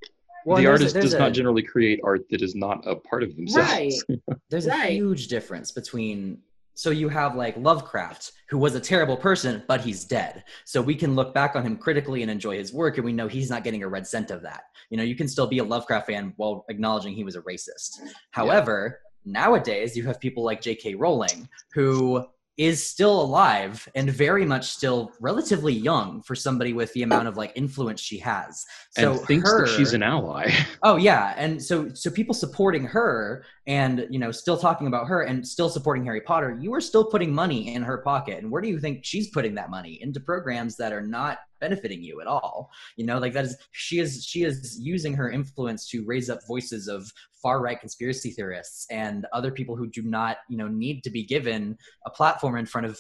Well, 0.44 0.58
the 0.58 0.64
there's 0.64 0.80
a- 0.80 0.84
artist 0.84 0.96
does 1.00 1.14
a- 1.14 1.18
not 1.18 1.32
generally 1.32 1.62
create 1.62 2.00
art 2.04 2.28
that 2.30 2.42
is 2.42 2.54
not 2.54 2.86
a 2.86 2.96
part 2.96 3.22
of 3.22 3.34
themselves 3.36 4.04
Right. 4.08 4.20
There's 4.50 4.66
Right. 4.66 4.90
a 4.90 4.94
huge 4.94 5.28
difference 5.28 5.72
between 5.72 6.38
so 6.76 6.90
you 6.90 7.08
have 7.08 7.34
like 7.34 7.56
Lovecraft, 7.56 8.32
who 8.50 8.58
was 8.58 8.74
a 8.74 8.80
terrible 8.80 9.16
person, 9.16 9.62
but 9.66 9.80
he's 9.80 10.04
dead. 10.04 10.44
So 10.66 10.82
we 10.82 10.94
can 10.94 11.14
look 11.14 11.32
back 11.32 11.56
on 11.56 11.64
him 11.64 11.78
critically 11.78 12.20
and 12.20 12.30
enjoy 12.30 12.58
his 12.58 12.72
work, 12.72 12.98
and 12.98 13.04
we 13.04 13.14
know 13.14 13.26
he's 13.26 13.48
not 13.48 13.64
getting 13.64 13.82
a 13.82 13.88
red 13.88 14.06
cent 14.06 14.30
of 14.30 14.42
that. 14.42 14.64
You 14.90 14.98
know, 14.98 15.02
you 15.02 15.16
can 15.16 15.26
still 15.26 15.46
be 15.46 15.58
a 15.58 15.64
Lovecraft 15.64 16.06
fan 16.06 16.34
while 16.36 16.66
acknowledging 16.68 17.14
he 17.14 17.24
was 17.24 17.34
a 17.34 17.40
racist. 17.40 18.00
However, 18.30 19.00
nowadays 19.24 19.96
you 19.96 20.04
have 20.04 20.20
people 20.20 20.44
like 20.44 20.60
J.K. 20.60 20.96
Rowling, 20.96 21.48
who 21.72 22.26
is 22.56 22.86
still 22.86 23.20
alive 23.20 23.86
and 23.94 24.10
very 24.10 24.46
much 24.46 24.70
still 24.70 25.12
relatively 25.20 25.74
young 25.74 26.22
for 26.22 26.34
somebody 26.34 26.72
with 26.72 26.92
the 26.94 27.02
amount 27.02 27.28
of 27.28 27.36
like 27.36 27.52
influence 27.54 28.00
she 28.00 28.18
has. 28.18 28.64
So 28.90 29.12
and 29.12 29.20
thinks 29.22 29.50
her, 29.50 29.66
that 29.66 29.76
she's 29.76 29.92
an 29.92 30.02
ally 30.02 30.50
Oh 30.82 30.96
yeah, 30.96 31.34
and 31.36 31.62
so 31.62 31.90
so 31.92 32.10
people 32.10 32.34
supporting 32.34 32.84
her 32.84 33.44
and 33.66 34.06
you 34.10 34.18
know 34.18 34.30
still 34.30 34.56
talking 34.56 34.86
about 34.86 35.06
her 35.08 35.22
and 35.22 35.46
still 35.46 35.68
supporting 35.68 36.04
Harry 36.04 36.20
Potter, 36.20 36.56
you 36.60 36.72
are 36.74 36.80
still 36.80 37.04
putting 37.04 37.34
money 37.34 37.74
in 37.74 37.82
her 37.82 37.98
pocket. 37.98 38.42
And 38.42 38.50
where 38.50 38.62
do 38.62 38.68
you 38.68 38.78
think 38.78 39.04
she's 39.04 39.28
putting 39.30 39.54
that 39.56 39.70
money? 39.70 39.98
Into 40.00 40.20
programs 40.20 40.76
that 40.76 40.92
are 40.92 41.02
not 41.02 41.38
benefiting 41.60 42.02
you 42.02 42.20
at 42.20 42.26
all. 42.26 42.70
You 42.96 43.06
know, 43.06 43.18
like 43.18 43.32
that 43.34 43.44
is 43.44 43.56
she 43.72 43.98
is 43.98 44.24
she 44.24 44.44
is 44.44 44.78
using 44.80 45.14
her 45.14 45.30
influence 45.30 45.88
to 45.90 46.04
raise 46.04 46.28
up 46.30 46.40
voices 46.46 46.88
of 46.88 47.10
far 47.42 47.60
right 47.60 47.78
conspiracy 47.78 48.30
theorists 48.30 48.86
and 48.90 49.26
other 49.32 49.50
people 49.50 49.76
who 49.76 49.86
do 49.86 50.02
not, 50.02 50.38
you 50.48 50.56
know, 50.56 50.68
need 50.68 51.02
to 51.04 51.10
be 51.10 51.22
given 51.24 51.76
a 52.06 52.10
platform 52.10 52.56
in 52.56 52.66
front 52.66 52.86
of 52.86 52.98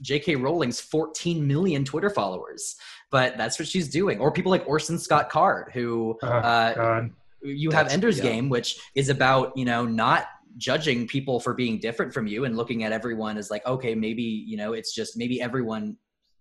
J.K. 0.00 0.36
Rowling's 0.36 0.80
14 0.80 1.44
million 1.44 1.84
Twitter 1.84 2.08
followers. 2.10 2.76
But 3.10 3.36
that's 3.36 3.58
what 3.58 3.66
she's 3.66 3.88
doing. 3.88 4.20
Or 4.20 4.30
people 4.30 4.50
like 4.50 4.62
Orson 4.68 4.98
Scott 4.98 5.28
Card, 5.28 5.70
who 5.74 6.16
Oh, 6.22 6.26
uh, 6.28 7.06
you 7.42 7.70
have 7.70 7.86
That's- 7.86 7.94
Ender's 7.94 8.18
yeah. 8.18 8.24
Game, 8.24 8.48
which 8.48 8.78
is 8.94 9.08
about 9.08 9.52
you 9.56 9.64
know 9.64 9.84
not 9.84 10.26
judging 10.56 11.06
people 11.06 11.38
for 11.38 11.54
being 11.54 11.78
different 11.78 12.12
from 12.12 12.26
you 12.26 12.44
and 12.44 12.56
looking 12.56 12.82
at 12.82 12.90
everyone 12.90 13.38
as 13.38 13.48
like 13.48 13.64
okay 13.64 13.94
maybe 13.94 14.22
you 14.22 14.56
know 14.56 14.72
it's 14.72 14.92
just 14.92 15.16
maybe 15.16 15.40
everyone 15.40 15.96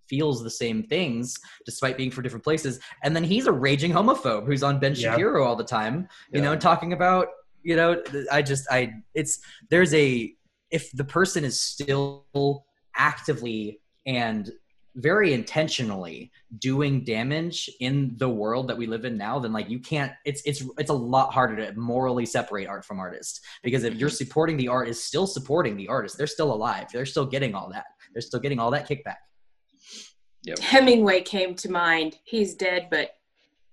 feels 0.09 0.43
the 0.43 0.49
same 0.49 0.83
things 0.83 1.35
despite 1.65 1.97
being 1.97 2.11
from 2.11 2.23
different 2.23 2.43
places. 2.43 2.79
And 3.03 3.15
then 3.15 3.23
he's 3.23 3.47
a 3.47 3.51
raging 3.51 3.91
homophobe 3.91 4.45
who's 4.45 4.63
on 4.63 4.79
Ben 4.79 4.93
Yeah. 4.95 5.11
Shapiro 5.11 5.45
all 5.45 5.55
the 5.55 5.63
time 5.63 6.07
you 6.31 6.41
know 6.41 6.55
talking 6.55 6.93
about 6.93 7.29
you 7.63 7.75
know 7.75 8.01
I 8.31 8.41
just 8.41 8.67
I 8.71 8.93
it's 9.13 9.39
there's 9.69 9.93
a 9.93 10.33
if 10.71 10.91
the 10.91 11.03
person 11.03 11.43
is 11.43 11.61
still 11.61 12.25
actively 12.95 13.79
and 14.05 14.51
very 14.95 15.31
intentionally 15.31 16.31
doing 16.57 17.03
damage 17.03 17.69
in 17.79 18.15
the 18.17 18.27
world 18.27 18.67
that 18.67 18.75
we 18.75 18.87
live 18.87 19.05
in 19.05 19.15
now 19.15 19.37
then 19.37 19.53
like 19.53 19.69
you 19.69 19.79
can't 19.79 20.11
it's 20.25 20.41
it's 20.45 20.63
it's 20.79 20.89
a 20.89 20.93
lot 20.93 21.31
harder 21.31 21.55
to 21.55 21.79
morally 21.79 22.25
separate 22.25 22.67
art 22.67 22.83
from 22.83 22.99
artist. 22.99 23.41
Because 23.63 23.83
if 23.83 23.95
you're 23.95 24.09
mm-hmm. 24.09 24.15
supporting 24.15 24.57
the 24.57 24.67
art 24.67 24.87
is 24.87 25.01
still 25.01 25.27
supporting 25.27 25.77
the 25.77 25.87
artist 25.87 26.17
they're 26.17 26.27
still 26.27 26.53
alive 26.53 26.87
they're 26.91 27.05
still 27.05 27.25
getting 27.25 27.53
all 27.53 27.69
that 27.71 27.85
they're 28.13 28.21
still 28.21 28.39
getting 28.39 28.59
all 28.59 28.71
that 28.71 28.87
kickback 28.89 29.17
hemingway 30.59 31.21
came 31.21 31.55
to 31.55 31.71
mind. 31.71 32.17
He's 32.23 32.55
dead 32.55 32.87
but 32.89 33.17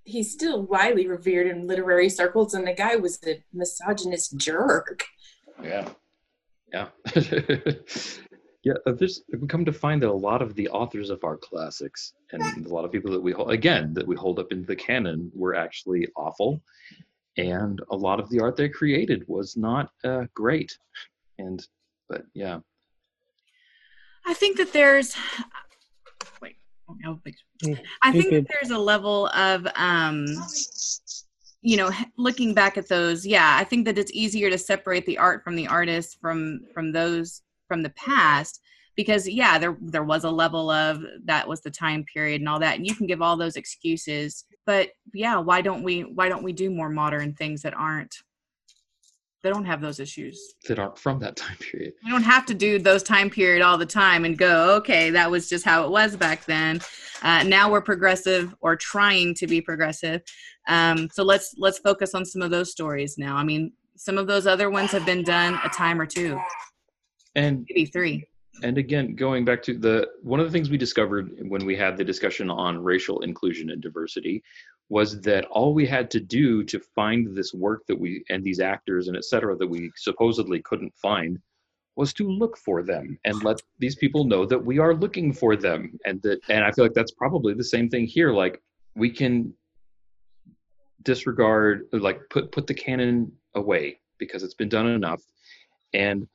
he's 0.05 0.31
still 0.31 0.63
widely 0.63 1.07
revered 1.07 1.47
in 1.47 1.67
literary 1.67 2.09
circles 2.09 2.55
and 2.55 2.67
the 2.67 2.75
guy 2.75 2.97
was 2.97 3.19
a 3.27 3.43
misogynist 3.53 4.37
jerk. 4.37 5.05
Yeah, 5.63 5.89
yeah, 6.73 6.89
yeah. 8.65 8.75
uh, 8.87 8.93
There's 8.93 9.23
we 9.33 9.47
come 9.47 9.65
to 9.65 9.73
find 9.73 10.03
that 10.03 10.11
a 10.11 10.13
lot 10.13 10.43
of 10.43 10.55
the 10.55 10.69
authors 10.69 11.11
of 11.11 11.25
our 11.25 11.37
classics 11.37 12.13
and 12.33 12.67
a 12.67 12.69
lot 12.69 12.85
of 12.85 12.93
people 12.93 13.13
that 13.13 13.23
we 13.23 13.33
hold 13.33 13.51
again 13.51 13.95
that 13.95 14.07
we 14.07 14.17
hold 14.17 14.39
up 14.39 14.53
into 14.53 14.67
the 14.67 14.77
canon 14.77 15.31
were 15.35 15.55
actually 15.55 16.09
awful, 16.17 16.61
and 17.37 17.81
a 17.91 17.97
lot 17.97 18.21
of 18.21 18.29
the 18.31 18.41
art 18.41 18.57
they 18.57 18.69
created 18.69 19.25
was 19.29 19.57
not 19.57 19.91
uh, 20.03 20.25
great. 20.35 20.77
And 21.39 21.65
but 22.09 22.25
yeah, 22.35 22.59
I 24.27 24.35
think 24.35 24.57
that 24.57 24.73
there's 24.73 25.15
I 28.03 28.13
think 28.13 28.31
that 28.31 28.47
there's 28.49 28.71
a 28.71 28.79
level 28.79 29.29
of 29.29 29.67
um 29.75 30.27
you 31.65 31.79
know 31.79 31.91
looking 32.19 32.53
back 32.53 32.77
at 32.77 32.89
those 32.89 33.27
yeah 33.27 33.57
i 33.59 33.65
think 33.65 33.87
that 33.87 33.97
it's 33.97 34.13
easier 34.13 34.51
to 34.51 34.59
separate 34.59 35.07
the 35.07 35.17
art 35.17 35.43
from 35.43 35.57
the 35.57 35.67
artist 35.67 36.19
from 36.21 36.61
from 36.75 36.93
those 36.93 37.41
from 37.69 37.83
the 37.83 37.91
past 37.91 38.61
because 38.97 39.27
yeah 39.27 39.59
there 39.59 39.77
there 39.81 40.05
was 40.05 40.25
a 40.25 40.31
level 40.31 40.71
of 40.71 41.03
that 41.25 41.49
was 41.49 41.63
the 41.63 41.71
time 41.71 42.05
period 42.05 42.41
and 42.41 42.49
all 42.49 42.59
that 42.59 42.77
and 42.77 42.87
you 42.87 42.95
can 42.95 43.07
give 43.07 43.23
all 43.23 43.37
those 43.37 43.57
excuses 43.57 44.45
but 44.67 44.91
yeah 45.15 45.39
why 45.39 45.63
don't 45.63 45.83
we 45.83 46.03
why 46.03 46.29
don't 46.29 46.45
we 46.45 46.53
do 46.53 46.69
more 46.69 46.91
modern 46.91 47.33
things 47.33 47.63
that 47.63 47.75
aren't 47.75 48.15
they 49.45 49.51
don't 49.51 49.67
have 49.67 49.83
those 49.83 50.01
issues. 50.01 50.55
That 50.67 50.79
aren't 50.79 50.99
from 50.99 51.21
that 51.21 51.37
time 51.37 51.57
period. 51.59 51.93
we 52.03 52.11
don't 52.11 52.23
have 52.23 52.47
to 52.47 52.55
do 52.55 52.79
those 52.79 53.03
time 53.03 53.29
period 53.29 53.63
all 53.63 53.77
the 53.79 53.87
time 53.87 54.25
and 54.25 54.37
go 54.37 54.75
okay 54.77 55.11
that 55.11 55.31
was 55.31 55.49
just 55.49 55.65
how 55.65 55.85
it 55.85 55.91
was 55.91 56.17
back 56.17 56.45
then. 56.47 56.81
Uh, 57.23 57.43
now 57.45 57.71
we're 57.71 57.83
progressive 57.83 58.55
or 58.61 58.75
trying 58.75 59.35
to 59.35 59.47
be 59.47 59.61
progressive. 59.61 60.23
Um, 60.67 61.09
so 61.13 61.23
let's 61.23 61.55
let's 61.59 61.79
focus 61.79 62.15
on 62.15 62.25
some 62.25 62.43
of 62.43 62.51
those 62.51 62.73
stories 62.73 63.19
now. 63.19 63.37
I 63.37 63.45
mean 63.45 63.73
some 63.97 64.19
of 64.19 64.27
those 64.27 64.47
other 64.47 64.71
ones 64.71 64.91
have 64.91 65.07
been 65.07 65.23
done 65.23 65.61
a 65.63 65.69
time 65.69 66.01
or 66.01 66.07
two. 66.07 66.41
And 67.37 67.67
maybe 67.69 67.85
three. 67.87 68.25
and 68.63 68.79
again 68.79 69.15
going 69.15 69.45
back 69.45 69.63
to 69.65 69.77
the 69.77 70.09
one 70.23 70.41
of 70.41 70.47
the 70.47 70.53
things 70.53 70.71
we 70.71 70.79
discovered 70.79 71.27
when 71.49 71.67
we 71.67 71.77
had 71.77 71.97
the 71.99 72.05
discussion 72.05 72.49
on 72.49 72.83
racial 72.83 73.21
inclusion 73.21 73.71
and 73.71 73.83
diversity 73.83 74.43
was 74.89 75.21
that 75.23 75.45
all 75.47 75.75
we 75.75 75.87
had 75.87 76.11
to 76.11 76.21
do 76.21 76.63
to 76.65 76.79
find 76.79 77.37
this 77.37 77.55
work 77.55 77.87
that 77.87 77.99
we 77.99 78.23
and 78.29 78.45
these 78.45 78.61
actors 78.61 79.09
and 79.09 79.17
et 79.17 79.25
cetera 79.25 79.57
that 79.57 79.67
we 79.67 79.91
supposedly 79.97 80.61
couldn't 80.61 80.95
find 81.01 81.39
was 81.97 82.13
to 82.13 82.29
look 82.29 82.57
for 82.59 82.83
them 82.83 83.19
and 83.25 83.43
let 83.45 83.61
these 83.79 83.95
people 83.95 84.25
know 84.25 84.45
that 84.45 84.63
we 84.63 84.79
are 84.79 84.95
looking 84.95 85.33
for 85.33 85.57
them. 85.57 85.99
And 86.05 86.21
that 86.23 86.41
and 86.49 86.65
i 86.65 86.71
feel 86.73 86.85
like 86.85 86.95
that's 86.95 87.13
probably 87.13 87.55
the 87.55 87.65
same 87.65 87.89
thing 87.89 88.07
here. 88.07 88.33
Like 88.33 88.61
we 88.95 89.11
can 89.11 89.55
disregard 91.03 91.87
like 91.93 92.21
put 92.31 92.51
put 92.53 92.67
the 92.67 92.75
canon 92.75 93.33
away 93.55 94.01
because 94.19 94.43
it's 94.43 94.55
been 94.55 94.69
done 94.69 94.87
enough. 94.87 95.23
And 95.93 96.27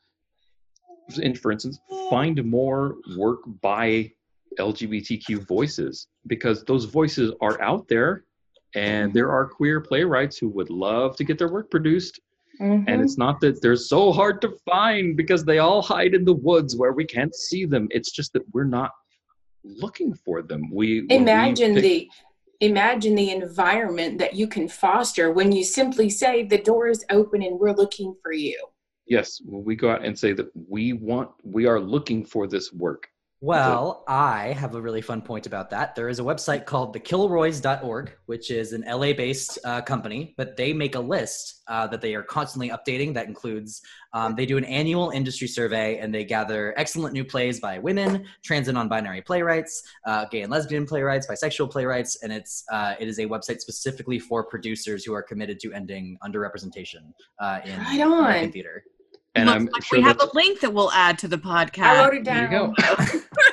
in 1.17 1.35
for 1.35 1.51
instance 1.51 1.79
find 2.09 2.43
more 2.45 2.95
work 3.17 3.39
by 3.61 4.11
lgbtq 4.59 5.47
voices 5.47 6.07
because 6.27 6.63
those 6.65 6.85
voices 6.85 7.33
are 7.41 7.59
out 7.61 7.87
there 7.87 8.25
and 8.75 9.13
there 9.13 9.31
are 9.31 9.45
queer 9.47 9.81
playwrights 9.81 10.37
who 10.37 10.49
would 10.49 10.69
love 10.69 11.15
to 11.17 11.23
get 11.23 11.37
their 11.37 11.51
work 11.51 11.69
produced. 11.71 12.19
Mm-hmm. 12.59 12.89
and 12.89 13.01
it's 13.01 13.17
not 13.17 13.39
that 13.39 13.61
they're 13.61 13.77
so 13.77 14.11
hard 14.11 14.41
to 14.41 14.49
find 14.65 15.15
because 15.15 15.45
they 15.45 15.59
all 15.59 15.81
hide 15.81 16.13
in 16.13 16.25
the 16.25 16.33
woods 16.33 16.75
where 16.75 16.91
we 16.91 17.05
can't 17.05 17.33
see 17.33 17.63
them. 17.63 17.87
It's 17.89 18.11
just 18.11 18.33
that 18.33 18.43
we're 18.51 18.65
not 18.65 18.91
looking 19.63 20.13
for 20.13 20.41
them. 20.41 20.69
We 20.69 21.01
when 21.01 21.07
we 21.07 21.15
imagine 21.15 21.75
pick- 21.75 21.83
the 21.83 22.09
imagine 22.59 23.15
the 23.15 23.31
environment 23.31 24.17
that 24.19 24.35
you 24.35 24.45
can 24.45 24.67
foster 24.67 25.31
when 25.31 25.53
you 25.53 25.63
simply 25.63 26.09
say 26.09 26.43
the 26.43 26.57
door 26.57 26.89
is 26.89 27.05
open 27.09 27.41
and 27.41 27.57
we're 27.57 27.71
looking 27.71 28.13
for 28.21 28.33
you. 28.33 28.61
Yes. 29.07 29.41
When 29.45 29.63
we 29.63 29.77
go 29.77 29.89
out 29.89 30.03
and 30.03 30.17
say 30.17 30.33
that 30.33 30.51
we 30.67 30.93
want 30.93 31.31
we 31.43 31.65
are 31.65 31.79
looking 31.79 32.25
for 32.25 32.45
this 32.47 32.73
work 32.73 33.07
Well, 33.41 34.03
I 34.05 34.47
have 34.47 34.75
a 34.75 34.81
really 34.81 35.01
fun 35.01 35.21
point 35.21 35.45
about 35.45 35.69
that. 35.69 35.95
There 35.95 36.09
is 36.09 36.19
a 36.19 36.23
website 36.23 36.65
called 36.65 36.93
thekilroys.org, 36.93 38.11
which 38.25 38.51
is 38.51 38.73
an 38.73 38.83
LA 38.85 39.13
based 39.13 39.57
uh, 39.63 39.81
company, 39.81 40.33
but 40.35 40.57
they 40.57 40.73
make 40.73 40.95
a 40.95 40.99
list 40.99 41.61
uh, 41.69 41.87
that 41.87 42.01
they 42.01 42.15
are 42.15 42.23
constantly 42.23 42.69
updating 42.69 43.13
that 43.13 43.27
includes 43.27 43.81
um, 44.11 44.35
they 44.35 44.45
do 44.45 44.57
an 44.57 44.65
annual 44.65 45.11
industry 45.11 45.47
survey 45.47 45.99
and 45.99 46.13
they 46.13 46.25
gather 46.25 46.73
excellent 46.77 47.13
new 47.13 47.23
plays 47.23 47.61
by 47.61 47.79
women, 47.79 48.25
trans 48.43 48.67
and 48.67 48.75
non 48.75 48.89
binary 48.89 49.21
playwrights, 49.21 49.83
uh, 50.05 50.25
gay 50.25 50.41
and 50.41 50.51
lesbian 50.51 50.85
playwrights, 50.85 51.25
bisexual 51.25 51.71
playwrights, 51.71 52.21
and 52.21 52.33
it's, 52.33 52.65
uh, 52.73 52.95
it 52.99 53.07
is 53.07 53.19
a 53.19 53.25
website 53.25 53.61
specifically 53.61 54.19
for 54.19 54.43
producers 54.43 55.05
who 55.05 55.13
are 55.13 55.23
committed 55.23 55.61
to 55.61 55.71
ending 55.71 56.17
underrepresentation 56.25 57.13
uh, 57.39 57.61
in 57.63 57.79
Right 57.79 58.01
on. 58.01 58.25
American 58.25 58.51
theater. 58.51 58.83
And 59.35 59.47
Looks 59.47 59.55
i'm 59.55 59.65
like 59.67 59.83
sure 59.83 59.99
we 59.99 60.03
have 60.03 60.21
a 60.21 60.29
link 60.33 60.59
that 60.61 60.73
we'll 60.73 60.91
add 60.91 61.17
to 61.19 61.27
the 61.27 61.37
podcast 61.37 61.83
i 61.83 62.03
wrote 62.03 62.15
it 62.15 62.25
There 62.25 62.43
you 62.43 62.49
go. 62.49 62.73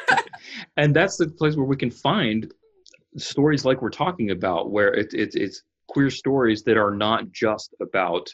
and 0.77 0.95
that's 0.95 1.16
the 1.16 1.29
place 1.29 1.57
where 1.57 1.66
we 1.66 1.77
can 1.77 1.91
find 1.91 2.53
stories 3.16 3.64
like 3.64 3.83
we're 3.83 3.91
talking 3.91 4.31
about 4.31 4.70
where 4.70 4.93
it, 4.95 5.12
it, 5.14 5.35
it's 5.35 5.62
queer 5.89 6.11
stories 6.11 6.62
that 6.64 6.77
are 6.77 6.95
not 6.95 7.31
just 7.33 7.74
about 7.81 8.29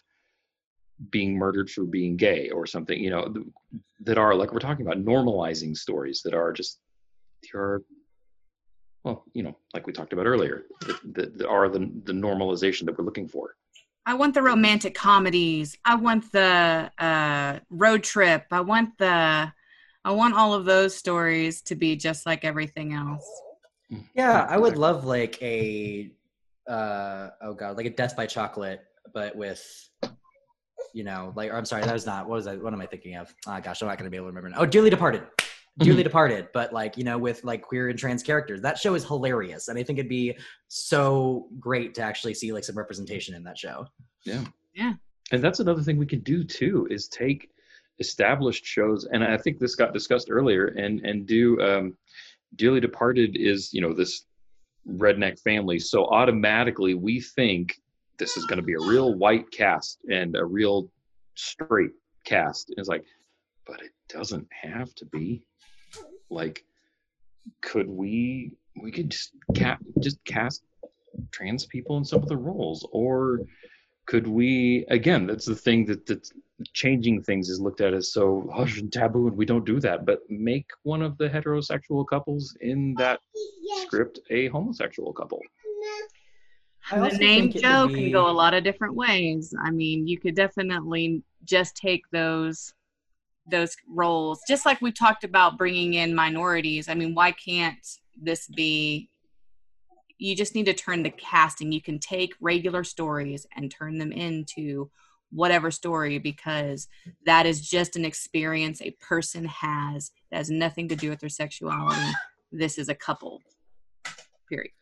being 1.10 1.36
murdered 1.36 1.68
for 1.68 1.84
being 1.84 2.16
gay 2.16 2.50
or 2.50 2.66
something 2.66 2.98
you 2.98 3.10
know 3.10 3.28
th- 3.28 3.46
that 4.00 4.18
are 4.18 4.34
like 4.34 4.52
we're 4.52 4.58
talking 4.58 4.86
about 4.86 5.02
normalizing 5.04 5.76
stories 5.76 6.22
that 6.24 6.34
are 6.34 6.52
just 6.52 6.78
are 7.54 7.82
well, 9.04 9.24
you 9.34 9.42
know, 9.42 9.56
like 9.74 9.86
we 9.86 9.92
talked 9.92 10.12
about 10.12 10.26
earlier, 10.26 10.64
that, 10.86 11.36
that 11.36 11.46
are 11.46 11.68
the 11.68 11.90
the 12.04 12.12
normalization 12.12 12.84
that 12.86 12.96
we're 12.96 13.04
looking 13.04 13.28
for. 13.28 13.56
I 14.04 14.14
want 14.14 14.34
the 14.34 14.42
romantic 14.42 14.94
comedies. 14.94 15.78
I 15.84 15.94
want 15.94 16.30
the 16.32 16.90
uh, 16.98 17.60
road 17.70 18.02
trip. 18.02 18.46
I 18.50 18.60
want 18.60 18.98
the 18.98 19.52
I 20.04 20.10
want 20.10 20.34
all 20.34 20.52
of 20.52 20.64
those 20.64 20.96
stories 20.96 21.62
to 21.62 21.76
be 21.76 21.94
just 21.94 22.26
like 22.26 22.44
everything 22.44 22.92
else. 22.92 23.24
Yeah, 24.14 24.46
I 24.48 24.58
would 24.58 24.76
love 24.76 25.04
like 25.04 25.40
a 25.40 26.10
uh 26.68 27.28
oh 27.42 27.54
god, 27.54 27.76
like 27.76 27.86
a 27.86 27.90
Death 27.90 28.16
by 28.16 28.26
Chocolate, 28.26 28.80
but 29.14 29.36
with 29.36 29.64
you 30.92 31.04
know, 31.04 31.32
like 31.36 31.52
or 31.52 31.56
I'm 31.56 31.64
sorry, 31.64 31.84
that 31.84 31.92
was 31.92 32.06
not 32.06 32.28
what 32.28 32.36
was 32.36 32.46
I 32.48 32.56
what 32.56 32.72
am 32.72 32.80
I 32.80 32.86
thinking 32.86 33.14
of? 33.14 33.32
Ah 33.46 33.60
gosh, 33.60 33.82
I'm 33.82 33.88
not 33.88 33.98
gonna 33.98 34.10
be 34.10 34.16
able 34.16 34.26
to 34.26 34.30
remember 34.30 34.48
now. 34.48 34.56
Oh, 34.58 34.66
Dearly 34.66 34.90
Departed. 34.90 35.22
Dearly 35.78 36.02
Departed, 36.02 36.48
but 36.52 36.72
like, 36.72 36.98
you 36.98 37.04
know, 37.04 37.16
with 37.16 37.42
like 37.44 37.62
queer 37.62 37.88
and 37.88 37.98
trans 37.98 38.22
characters. 38.22 38.60
That 38.60 38.78
show 38.78 38.94
is 38.94 39.04
hilarious. 39.04 39.68
And 39.68 39.78
I 39.78 39.82
think 39.82 39.98
it'd 39.98 40.08
be 40.08 40.36
so 40.68 41.48
great 41.58 41.94
to 41.94 42.02
actually 42.02 42.34
see 42.34 42.52
like 42.52 42.64
some 42.64 42.76
representation 42.76 43.34
in 43.34 43.42
that 43.44 43.56
show. 43.56 43.86
Yeah. 44.24 44.44
Yeah. 44.74 44.94
And 45.30 45.42
that's 45.42 45.60
another 45.60 45.82
thing 45.82 45.96
we 45.96 46.06
could 46.06 46.24
do 46.24 46.44
too 46.44 46.86
is 46.90 47.08
take 47.08 47.50
established 48.00 48.64
shows 48.64 49.06
and 49.12 49.22
I 49.22 49.36
think 49.36 49.58
this 49.58 49.74
got 49.74 49.92
discussed 49.92 50.28
earlier 50.30 50.66
and 50.68 51.00
and 51.06 51.26
do 51.26 51.60
um 51.60 51.96
Dearly 52.56 52.80
Departed 52.80 53.36
is, 53.36 53.72
you 53.72 53.80
know, 53.80 53.94
this 53.94 54.26
redneck 54.86 55.40
family. 55.40 55.78
So 55.78 56.06
automatically 56.06 56.94
we 56.94 57.20
think 57.20 57.80
this 58.18 58.36
is 58.36 58.44
going 58.44 58.58
to 58.58 58.62
be 58.62 58.74
a 58.74 58.80
real 58.80 59.14
white 59.14 59.50
cast 59.50 60.00
and 60.10 60.36
a 60.36 60.44
real 60.44 60.90
straight 61.34 61.92
cast. 62.24 62.68
And 62.68 62.78
It's 62.78 62.88
like, 62.88 63.04
but 63.66 63.80
it 63.80 63.92
doesn't 64.08 64.46
have 64.50 64.94
to 64.96 65.06
be. 65.06 65.42
Like, 66.32 66.64
could 67.60 67.88
we? 67.88 68.52
We 68.80 68.90
could 68.90 69.10
just 69.10 69.32
ca- 69.56 69.78
just 70.00 70.24
cast 70.24 70.62
trans 71.30 71.66
people 71.66 71.98
in 71.98 72.04
some 72.04 72.22
of 72.22 72.28
the 72.28 72.36
roles, 72.36 72.86
or 72.90 73.40
could 74.06 74.26
we? 74.26 74.86
Again, 74.88 75.26
that's 75.26 75.46
the 75.46 75.54
thing 75.54 75.84
that 75.86 76.06
that's 76.06 76.32
changing 76.72 77.22
things 77.22 77.48
is 77.48 77.60
looked 77.60 77.80
at 77.80 77.92
as 77.92 78.12
so 78.12 78.48
hush 78.54 78.78
and 78.78 78.92
taboo, 78.92 79.28
and 79.28 79.36
we 79.36 79.44
don't 79.44 79.66
do 79.66 79.78
that. 79.80 80.06
But 80.06 80.20
make 80.28 80.70
one 80.84 81.02
of 81.02 81.18
the 81.18 81.28
heterosexual 81.28 82.06
couples 82.06 82.56
in 82.60 82.94
that 82.98 83.20
script 83.82 84.20
a 84.30 84.48
homosexual 84.48 85.12
couple. 85.12 85.40
I 86.90 86.98
the 86.98 87.18
name 87.18 87.52
think 87.52 87.62
Joe 87.62 87.86
would 87.86 87.94
can 87.94 88.10
go 88.10 88.28
a 88.28 88.32
lot 88.32 88.54
of 88.54 88.64
different 88.64 88.94
ways. 88.94 89.54
I 89.62 89.70
mean, 89.70 90.06
you 90.06 90.18
could 90.18 90.34
definitely 90.34 91.22
just 91.44 91.76
take 91.76 92.02
those 92.10 92.74
those 93.46 93.76
roles, 93.88 94.40
just 94.48 94.66
like 94.66 94.80
we 94.80 94.92
talked 94.92 95.24
about 95.24 95.58
bringing 95.58 95.94
in 95.94 96.14
minorities. 96.14 96.88
I 96.88 96.94
mean, 96.94 97.14
why 97.14 97.32
can't 97.32 97.78
this 98.20 98.46
be? 98.48 99.08
You 100.18 100.36
just 100.36 100.54
need 100.54 100.66
to 100.66 100.74
turn 100.74 101.02
the 101.02 101.10
casting. 101.10 101.72
You 101.72 101.82
can 101.82 101.98
take 101.98 102.34
regular 102.40 102.84
stories 102.84 103.46
and 103.56 103.70
turn 103.70 103.98
them 103.98 104.12
into 104.12 104.90
whatever 105.30 105.70
story 105.70 106.18
because 106.18 106.86
that 107.24 107.46
is 107.46 107.68
just 107.68 107.96
an 107.96 108.04
experience 108.04 108.80
a 108.80 108.90
person 108.92 109.46
has 109.46 110.12
that 110.30 110.36
has 110.38 110.50
nothing 110.50 110.88
to 110.88 110.96
do 110.96 111.10
with 111.10 111.20
their 111.20 111.28
sexuality. 111.28 112.00
This 112.52 112.78
is 112.78 112.88
a 112.88 112.94
couple. 112.94 113.40
Period. 114.48 114.72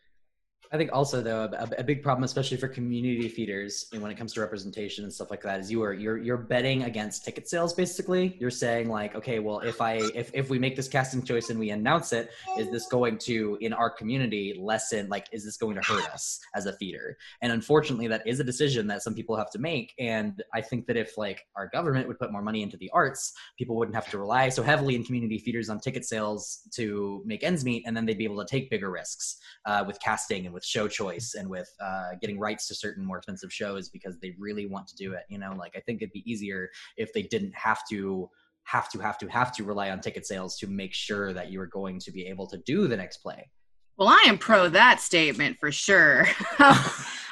I 0.72 0.76
think 0.76 0.90
also 0.92 1.20
though 1.20 1.48
a, 1.52 1.68
a 1.78 1.82
big 1.82 2.00
problem, 2.00 2.22
especially 2.22 2.56
for 2.56 2.68
community 2.68 3.28
feeders, 3.28 3.86
and 3.92 4.00
when 4.00 4.12
it 4.12 4.16
comes 4.16 4.32
to 4.34 4.40
representation 4.40 5.02
and 5.02 5.12
stuff 5.12 5.28
like 5.28 5.42
that, 5.42 5.58
is 5.58 5.70
you 5.70 5.82
are 5.82 5.92
you're 5.92 6.16
you're 6.16 6.36
betting 6.36 6.84
against 6.84 7.24
ticket 7.24 7.48
sales. 7.48 7.74
Basically, 7.74 8.36
you're 8.38 8.50
saying 8.50 8.88
like, 8.88 9.16
okay, 9.16 9.40
well, 9.40 9.58
if 9.60 9.80
I 9.80 9.94
if 10.14 10.30
if 10.32 10.48
we 10.48 10.60
make 10.60 10.76
this 10.76 10.86
casting 10.86 11.24
choice 11.24 11.50
and 11.50 11.58
we 11.58 11.70
announce 11.70 12.12
it, 12.12 12.30
is 12.56 12.70
this 12.70 12.86
going 12.86 13.18
to 13.18 13.58
in 13.60 13.72
our 13.72 13.90
community 13.90 14.56
lessen 14.60 15.08
like 15.08 15.26
is 15.32 15.44
this 15.44 15.56
going 15.56 15.74
to 15.74 15.82
hurt 15.82 16.08
us 16.12 16.38
as 16.54 16.66
a 16.66 16.72
feeder? 16.74 17.18
And 17.42 17.52
unfortunately, 17.52 18.06
that 18.06 18.24
is 18.24 18.38
a 18.38 18.44
decision 18.44 18.86
that 18.86 19.02
some 19.02 19.14
people 19.14 19.36
have 19.36 19.50
to 19.50 19.58
make. 19.58 19.92
And 19.98 20.40
I 20.54 20.60
think 20.60 20.86
that 20.86 20.96
if 20.96 21.18
like 21.18 21.46
our 21.56 21.66
government 21.66 22.06
would 22.06 22.18
put 22.20 22.30
more 22.30 22.42
money 22.42 22.62
into 22.62 22.76
the 22.76 22.90
arts, 22.90 23.32
people 23.58 23.74
wouldn't 23.74 23.96
have 23.96 24.08
to 24.10 24.18
rely 24.18 24.48
so 24.50 24.62
heavily 24.62 24.94
in 24.94 25.02
community 25.02 25.38
feeders 25.38 25.68
on 25.68 25.80
ticket 25.80 26.04
sales 26.04 26.60
to 26.74 27.22
make 27.26 27.42
ends 27.42 27.64
meet, 27.64 27.82
and 27.86 27.96
then 27.96 28.06
they'd 28.06 28.18
be 28.18 28.24
able 28.24 28.38
to 28.38 28.48
take 28.48 28.70
bigger 28.70 28.90
risks 28.90 29.38
uh, 29.66 29.82
with 29.84 29.98
casting 29.98 30.46
and 30.46 30.54
with 30.54 30.59
show 30.62 30.88
choice 30.88 31.34
and 31.38 31.48
with 31.48 31.68
uh, 31.82 32.10
getting 32.20 32.38
rights 32.38 32.68
to 32.68 32.74
certain 32.74 33.04
more 33.04 33.18
expensive 33.18 33.52
shows 33.52 33.88
because 33.88 34.18
they 34.20 34.34
really 34.38 34.66
want 34.66 34.86
to 34.88 34.96
do 34.96 35.12
it. 35.12 35.22
You 35.28 35.38
know, 35.38 35.54
like 35.56 35.72
I 35.76 35.80
think 35.80 36.02
it'd 36.02 36.12
be 36.12 36.30
easier 36.30 36.70
if 36.96 37.12
they 37.12 37.22
didn't 37.22 37.54
have 37.54 37.80
to 37.90 38.28
have 38.64 38.90
to 38.90 38.98
have 38.98 39.18
to 39.18 39.26
have 39.28 39.52
to 39.56 39.64
rely 39.64 39.90
on 39.90 40.00
ticket 40.00 40.26
sales 40.26 40.56
to 40.58 40.66
make 40.66 40.94
sure 40.94 41.32
that 41.32 41.50
you 41.50 41.60
are 41.60 41.66
going 41.66 41.98
to 42.00 42.12
be 42.12 42.26
able 42.26 42.46
to 42.48 42.58
do 42.58 42.86
the 42.86 42.96
next 42.96 43.18
play. 43.18 43.50
Well, 43.96 44.08
I 44.08 44.24
am 44.26 44.38
pro 44.38 44.68
that 44.70 45.00
statement 45.00 45.58
for 45.60 45.70
sure. 45.70 46.26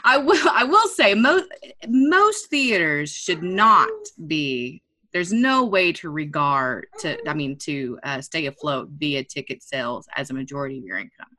I 0.05 0.19
will. 0.25 0.49
I 0.53 0.65
will 0.65 0.89
say 0.89 1.15
most 1.15 1.47
most 1.89 2.51
theaters 2.51 3.11
should 3.11 3.43
not 3.43 3.89
be. 4.27 4.83
There's 5.13 5.33
no 5.33 5.65
way 5.65 5.93
to 5.93 6.11
regard 6.11 6.89
to. 7.01 7.17
I 7.29 7.35
mean, 7.35 7.57
to 7.61 7.99
uh, 8.03 8.21
stay 8.21 8.47
afloat 8.47 8.91
via 8.99 9.25
ticket 9.25 9.63
sales 9.63 10.07
as 10.15 10.31
a 10.31 10.35
majority 10.35 10.79
of 10.79 10.85
your 10.85 10.99
income. 10.99 11.38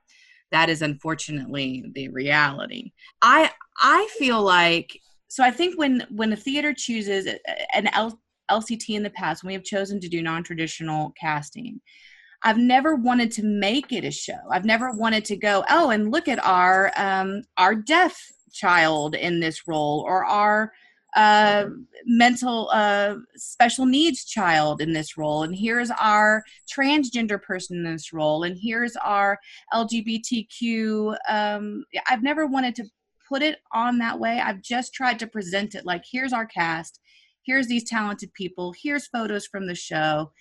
That 0.51 0.69
is 0.69 0.81
unfortunately 0.81 1.85
the 1.93 2.09
reality. 2.09 2.91
I 3.21 3.51
I 3.79 4.07
feel 4.17 4.41
like 4.41 4.99
so. 5.27 5.43
I 5.43 5.51
think 5.51 5.77
when 5.77 6.05
when 6.09 6.33
a 6.33 6.37
theater 6.37 6.73
chooses 6.75 7.27
an 7.73 7.87
L, 7.93 8.19
LCT 8.49 8.95
in 8.95 9.03
the 9.03 9.11
past, 9.11 9.43
when 9.43 9.49
we 9.49 9.53
have 9.53 9.63
chosen 9.63 9.99
to 9.99 10.09
do 10.09 10.21
non-traditional 10.21 11.13
casting, 11.19 11.79
I've 12.43 12.57
never 12.57 12.95
wanted 12.95 13.31
to 13.33 13.43
make 13.43 13.91
it 13.91 14.05
a 14.05 14.11
show. 14.11 14.39
I've 14.51 14.65
never 14.65 14.91
wanted 14.91 15.25
to 15.25 15.37
go, 15.37 15.63
oh, 15.69 15.89
and 15.89 16.11
look 16.11 16.27
at 16.27 16.43
our 16.43 16.91
um, 16.97 17.43
our 17.57 17.75
deaf 17.75 18.19
child 18.51 19.15
in 19.15 19.39
this 19.39 19.67
role, 19.67 20.03
or 20.07 20.25
our 20.25 20.71
uh, 21.15 21.65
mental 22.05 22.69
uh, 22.71 23.15
special 23.35 23.85
needs 23.85 24.25
child 24.25 24.81
in 24.81 24.93
this 24.93 25.17
role, 25.17 25.43
and 25.43 25.55
here's 25.55 25.91
our 25.91 26.43
transgender 26.71 27.41
person 27.41 27.77
in 27.77 27.91
this 27.91 28.13
role, 28.13 28.43
and 28.43 28.57
here's 28.61 28.95
our 28.97 29.39
LGBTQ. 29.73 31.15
Um, 31.27 31.83
I've 32.07 32.23
never 32.23 32.45
wanted 32.45 32.75
to 32.75 32.85
put 33.27 33.41
it 33.41 33.59
on 33.73 33.97
that 33.99 34.19
way. 34.19 34.39
I've 34.39 34.61
just 34.61 34.93
tried 34.93 35.19
to 35.19 35.27
present 35.27 35.75
it 35.75 35.85
like, 35.85 36.03
here's 36.09 36.33
our 36.33 36.45
cast, 36.45 36.99
here's 37.43 37.67
these 37.67 37.83
talented 37.83 38.33
people, 38.33 38.73
here's 38.81 39.07
photos 39.07 39.47
from 39.47 39.67
the 39.67 39.75
show. 39.75 40.31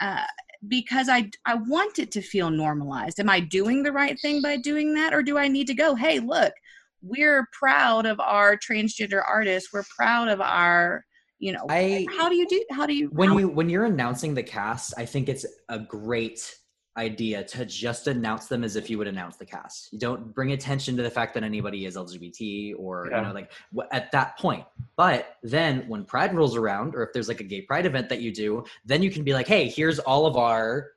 Uh, 0.00 0.24
because 0.66 1.08
I 1.08 1.30
I 1.44 1.54
want 1.54 1.98
it 2.00 2.10
to 2.12 2.20
feel 2.20 2.50
normalized. 2.50 3.20
Am 3.20 3.30
I 3.30 3.40
doing 3.40 3.82
the 3.82 3.92
right 3.92 4.18
thing 4.20 4.42
by 4.42 4.56
doing 4.56 4.94
that, 4.94 5.14
or 5.14 5.22
do 5.22 5.38
I 5.38 5.46
need 5.46 5.68
to 5.68 5.74
go? 5.74 5.94
Hey, 5.94 6.18
look, 6.18 6.52
we're 7.02 7.46
proud 7.52 8.06
of 8.06 8.18
our 8.20 8.56
transgender 8.56 9.22
artists. 9.26 9.72
We're 9.72 9.84
proud 9.96 10.28
of 10.28 10.40
our, 10.40 11.04
you 11.38 11.52
know. 11.52 11.64
I- 11.68 12.06
how 12.16 12.28
do 12.28 12.34
you 12.36 12.46
do? 12.48 12.64
How 12.70 12.86
do 12.86 12.94
you? 12.94 13.08
when 13.08 13.28
how- 13.30 13.38
you 13.38 13.48
when 13.48 13.68
you're 13.68 13.84
announcing 13.84 14.34
the 14.34 14.42
cast 14.42 14.94
i 14.98 15.04
think 15.04 15.28
it's 15.28 15.46
a 15.68 15.78
great 15.78 16.54
idea 16.96 17.44
to 17.44 17.64
just 17.64 18.08
announce 18.08 18.46
them 18.46 18.64
as 18.64 18.74
if 18.74 18.90
you 18.90 18.98
would 18.98 19.06
announce 19.06 19.36
the 19.36 19.46
cast 19.46 19.92
you 19.92 19.98
don't 20.00 20.34
bring 20.34 20.50
attention 20.50 20.96
to 20.96 21.02
the 21.04 21.10
fact 21.10 21.32
that 21.34 21.44
anybody 21.44 21.84
is 21.86 21.96
lgbt 21.96 22.74
or 22.76 23.06
Yeah. 23.08 23.18
you 23.18 23.26
know 23.28 23.32
like 23.32 23.52
at 23.92 24.10
that 24.10 24.36
point 24.38 24.64
but 24.96 25.36
then 25.44 25.84
when 25.88 26.04
pride 26.04 26.34
rolls 26.34 26.56
around 26.56 26.96
or 26.96 27.04
if 27.04 27.12
there's 27.12 27.28
like 27.28 27.38
a 27.40 27.44
gay 27.44 27.60
pride 27.62 27.86
event 27.86 28.08
that 28.08 28.20
you 28.20 28.32
do 28.34 28.64
then 28.84 29.00
you 29.02 29.10
can 29.12 29.22
be 29.22 29.32
like 29.32 29.46
hey 29.46 29.68
here's 29.68 30.00
all 30.00 30.26
of 30.26 30.36
our 30.36 30.88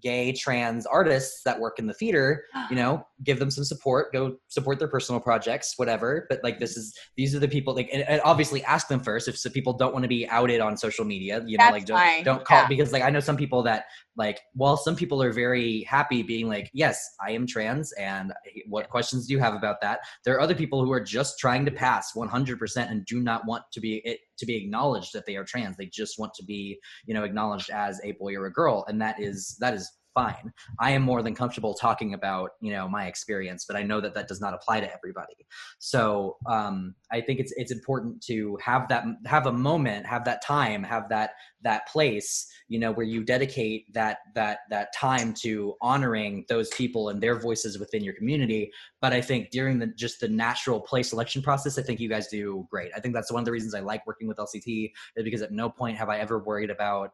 gay 0.00 0.32
trans 0.32 0.86
artists 0.86 1.42
that 1.44 1.58
work 1.58 1.78
in 1.78 1.86
the 1.86 1.94
theater 1.94 2.44
you 2.70 2.76
know 2.76 3.06
give 3.24 3.38
them 3.38 3.50
some 3.50 3.64
support 3.64 4.12
go 4.12 4.36
support 4.48 4.78
their 4.78 4.88
personal 4.88 5.20
projects 5.20 5.74
whatever 5.76 6.26
but 6.28 6.40
like 6.42 6.58
this 6.58 6.76
is 6.76 6.94
these 7.16 7.34
are 7.34 7.38
the 7.38 7.48
people 7.48 7.74
like 7.74 7.88
and, 7.92 8.02
and 8.02 8.20
obviously 8.24 8.62
ask 8.64 8.88
them 8.88 9.00
first 9.00 9.28
if 9.28 9.38
so 9.38 9.48
people 9.50 9.72
don't 9.72 9.92
want 9.92 10.02
to 10.02 10.08
be 10.08 10.28
outed 10.28 10.60
on 10.60 10.76
social 10.76 11.04
media 11.04 11.42
you 11.46 11.56
know 11.56 11.64
That's 11.64 11.72
like 11.72 11.86
don't, 11.86 11.98
fine, 11.98 12.24
don't 12.24 12.44
call 12.44 12.62
yeah. 12.62 12.68
because 12.68 12.92
like 12.92 13.02
i 13.02 13.10
know 13.10 13.20
some 13.20 13.36
people 13.36 13.62
that 13.64 13.84
like 14.16 14.40
while 14.54 14.76
some 14.76 14.96
people 14.96 15.22
are 15.22 15.32
very 15.32 15.82
happy 15.82 16.22
being 16.22 16.48
like 16.48 16.70
yes 16.72 17.14
i 17.20 17.30
am 17.30 17.46
trans 17.46 17.92
and 17.92 18.32
what 18.68 18.88
questions 18.88 19.26
do 19.26 19.32
you 19.32 19.38
have 19.38 19.54
about 19.54 19.80
that? 19.80 20.00
There 20.24 20.34
are 20.34 20.40
other 20.40 20.54
people 20.54 20.84
who 20.84 20.92
are 20.92 21.00
just 21.00 21.38
trying 21.38 21.64
to 21.64 21.70
pass 21.70 22.12
100% 22.14 22.90
and 22.90 23.04
do 23.04 23.20
not 23.20 23.46
want 23.46 23.64
to 23.72 23.80
be 23.80 24.02
it 24.04 24.20
to 24.38 24.46
be 24.46 24.56
acknowledged 24.56 25.12
that 25.12 25.26
they 25.26 25.36
are 25.36 25.44
trans. 25.44 25.76
They 25.76 25.86
just 25.86 26.18
want 26.18 26.34
to 26.34 26.44
be 26.44 26.78
you 27.06 27.14
know 27.14 27.24
acknowledged 27.24 27.70
as 27.70 28.00
a 28.04 28.12
boy 28.12 28.34
or 28.34 28.46
a 28.46 28.52
girl 28.52 28.84
and 28.88 29.00
that 29.00 29.20
is 29.20 29.56
that 29.60 29.74
is 29.74 29.90
fine. 30.16 30.50
I 30.80 30.92
am 30.92 31.02
more 31.02 31.22
than 31.22 31.34
comfortable 31.34 31.74
talking 31.74 32.14
about 32.14 32.52
you 32.60 32.72
know 32.72 32.88
my 32.88 33.06
experience 33.06 33.66
but 33.66 33.76
i 33.76 33.82
know 33.82 34.00
that 34.00 34.14
that 34.14 34.28
does 34.28 34.40
not 34.40 34.54
apply 34.54 34.80
to 34.80 34.92
everybody. 34.92 35.46
So 35.78 36.38
um 36.48 36.94
i 37.12 37.20
think 37.20 37.38
it's 37.38 37.52
it's 37.56 37.70
important 37.70 38.22
to 38.22 38.58
have 38.64 38.88
that 38.88 39.04
have 39.26 39.46
a 39.46 39.52
moment 39.52 40.06
have 40.06 40.24
that 40.24 40.42
time 40.42 40.82
have 40.82 41.08
that 41.10 41.30
that 41.62 41.86
place 41.86 42.46
you 42.68 42.78
know 42.78 42.92
where 42.92 43.06
you 43.06 43.22
dedicate 43.22 43.92
that 43.92 44.18
that 44.34 44.60
that 44.70 44.88
time 44.94 45.34
to 45.34 45.74
honoring 45.82 46.44
those 46.48 46.70
people 46.70 47.10
and 47.10 47.22
their 47.22 47.38
voices 47.38 47.78
within 47.78 48.02
your 48.02 48.14
community. 48.14 48.70
But 49.02 49.12
i 49.12 49.20
think 49.20 49.50
during 49.50 49.78
the 49.78 49.88
just 49.88 50.20
the 50.20 50.28
natural 50.28 50.80
play 50.80 51.02
selection 51.02 51.42
process 51.42 51.78
i 51.78 51.82
think 51.82 52.00
you 52.00 52.08
guys 52.08 52.28
do 52.28 52.66
great. 52.70 52.90
I 52.96 53.00
think 53.00 53.14
that's 53.14 53.30
one 53.30 53.40
of 53.42 53.44
the 53.44 53.52
reasons 53.52 53.74
i 53.74 53.80
like 53.80 54.06
working 54.06 54.28
with 54.28 54.38
lct 54.38 54.92
is 55.16 55.24
because 55.24 55.42
at 55.42 55.52
no 55.52 55.68
point 55.68 55.98
have 55.98 56.08
i 56.08 56.18
ever 56.18 56.38
worried 56.38 56.70
about 56.70 57.10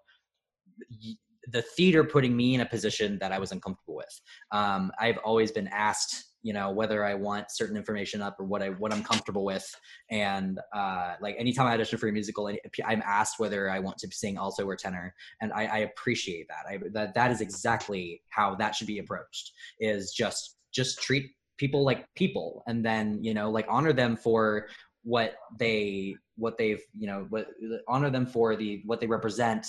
the 1.49 1.63
theater 1.63 2.05
putting 2.05 2.37
me 2.37 2.55
in 2.55 2.61
a 2.61 2.67
position 2.67 3.19
that 3.21 3.33
I 3.33 3.39
was 3.39 3.53
uncomfortable 3.53 3.97
with. 3.97 4.21
Um, 4.53 4.93
I've 4.99 5.19
always 5.19 5.51
been 5.51 5.69
asked, 5.69 6.33
you 6.43 6.53
know, 6.53 6.71
whether 6.71 7.05
I 7.05 7.15
want 7.15 7.51
certain 7.51 7.77
information 7.77 8.23
up 8.23 8.37
or 8.39 8.45
what 8.45 8.63
I 8.63 8.71
what 8.71 8.93
I'm 8.93 9.03
comfortable 9.03 9.45
with, 9.45 9.69
and 10.11 10.59
uh, 10.75 11.15
like 11.21 11.37
anytime 11.39 11.67
I 11.67 11.75
audition 11.75 11.99
for 11.99 12.09
a 12.09 12.13
musical, 12.13 12.51
I'm 12.85 13.03
asked 13.05 13.39
whether 13.39 13.71
I 13.71 13.79
want 13.79 13.99
to 13.99 14.09
sing 14.11 14.37
alto 14.37 14.65
or 14.65 14.77
tenor, 14.77 15.15
and 15.41 15.53
I, 15.53 15.67
I 15.67 15.79
appreciate 15.79 16.47
that. 16.49 16.69
I, 16.69 16.79
that 16.93 17.15
that 17.15 17.31
is 17.31 17.41
exactly 17.41 18.23
how 18.29 18.55
that 18.57 18.75
should 18.75 18.87
be 18.87 18.99
approached. 18.99 19.53
Is 19.81 20.13
just 20.13 20.57
just 20.73 21.01
treat 21.01 21.31
people 21.59 21.85
like 21.85 22.07
people, 22.15 22.63
and 22.67 22.85
then 22.85 23.23
you 23.23 23.35
know, 23.35 23.51
like 23.51 23.67
honor 23.69 23.93
them 23.93 24.17
for 24.17 24.69
what 25.05 25.35
they 25.59 26.17
what 26.37 26.57
they've 26.59 26.83
you 26.99 27.07
know 27.07 27.27
what 27.29 27.49
honor 27.89 28.11
them 28.11 28.27
for 28.27 28.57
the 28.57 28.83
what 28.87 29.01
they 29.01 29.07
represent 29.07 29.67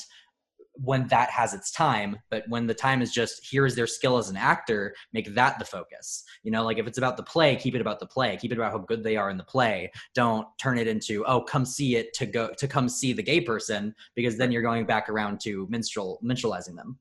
when 0.76 1.08
that 1.08 1.30
has 1.30 1.54
its 1.54 1.72
time 1.72 2.18
but 2.32 2.44
when 2.48 2.66
the 2.66 2.74
time 2.74 3.02
is 3.02 3.12
just 3.12 3.46
here 3.46 3.66
is 3.66 3.76
their 3.76 3.86
skill 3.86 4.18
as 4.18 4.30
an 4.30 4.36
actor 4.36 4.94
make 5.14 5.34
that 5.36 5.60
the 5.60 5.66
focus. 5.66 6.24
You 6.44 6.52
know 6.52 6.64
like 6.64 6.78
if 6.80 6.88
it's 6.88 6.98
about 6.98 7.16
the 7.18 7.24
play 7.24 7.56
keep 7.56 7.76
it 7.76 7.82
about 7.82 8.00
the 8.00 8.08
play. 8.08 8.36
Keep 8.38 8.52
it 8.54 8.58
about 8.58 8.72
how 8.72 8.80
good 8.80 9.04
they 9.04 9.16
are 9.16 9.30
in 9.30 9.38
the 9.38 9.44
play. 9.44 9.92
Don't 10.16 10.48
turn 10.60 10.78
it 10.78 10.88
into 10.88 11.24
oh 11.26 11.42
come 11.42 11.66
see 11.66 11.96
it 11.96 12.14
to 12.16 12.26
go 12.26 12.50
to 12.58 12.68
come 12.68 12.90
see 12.90 13.14
the 13.14 13.22
gay 13.24 13.40
person 13.42 13.94
because 14.16 14.38
then 14.38 14.52
you're 14.52 14.62
going 14.64 14.86
back 14.86 15.10
around 15.10 15.40
to 15.42 15.68
minstrel 15.70 16.20
minstrelizing 16.24 16.76
them. 16.76 16.98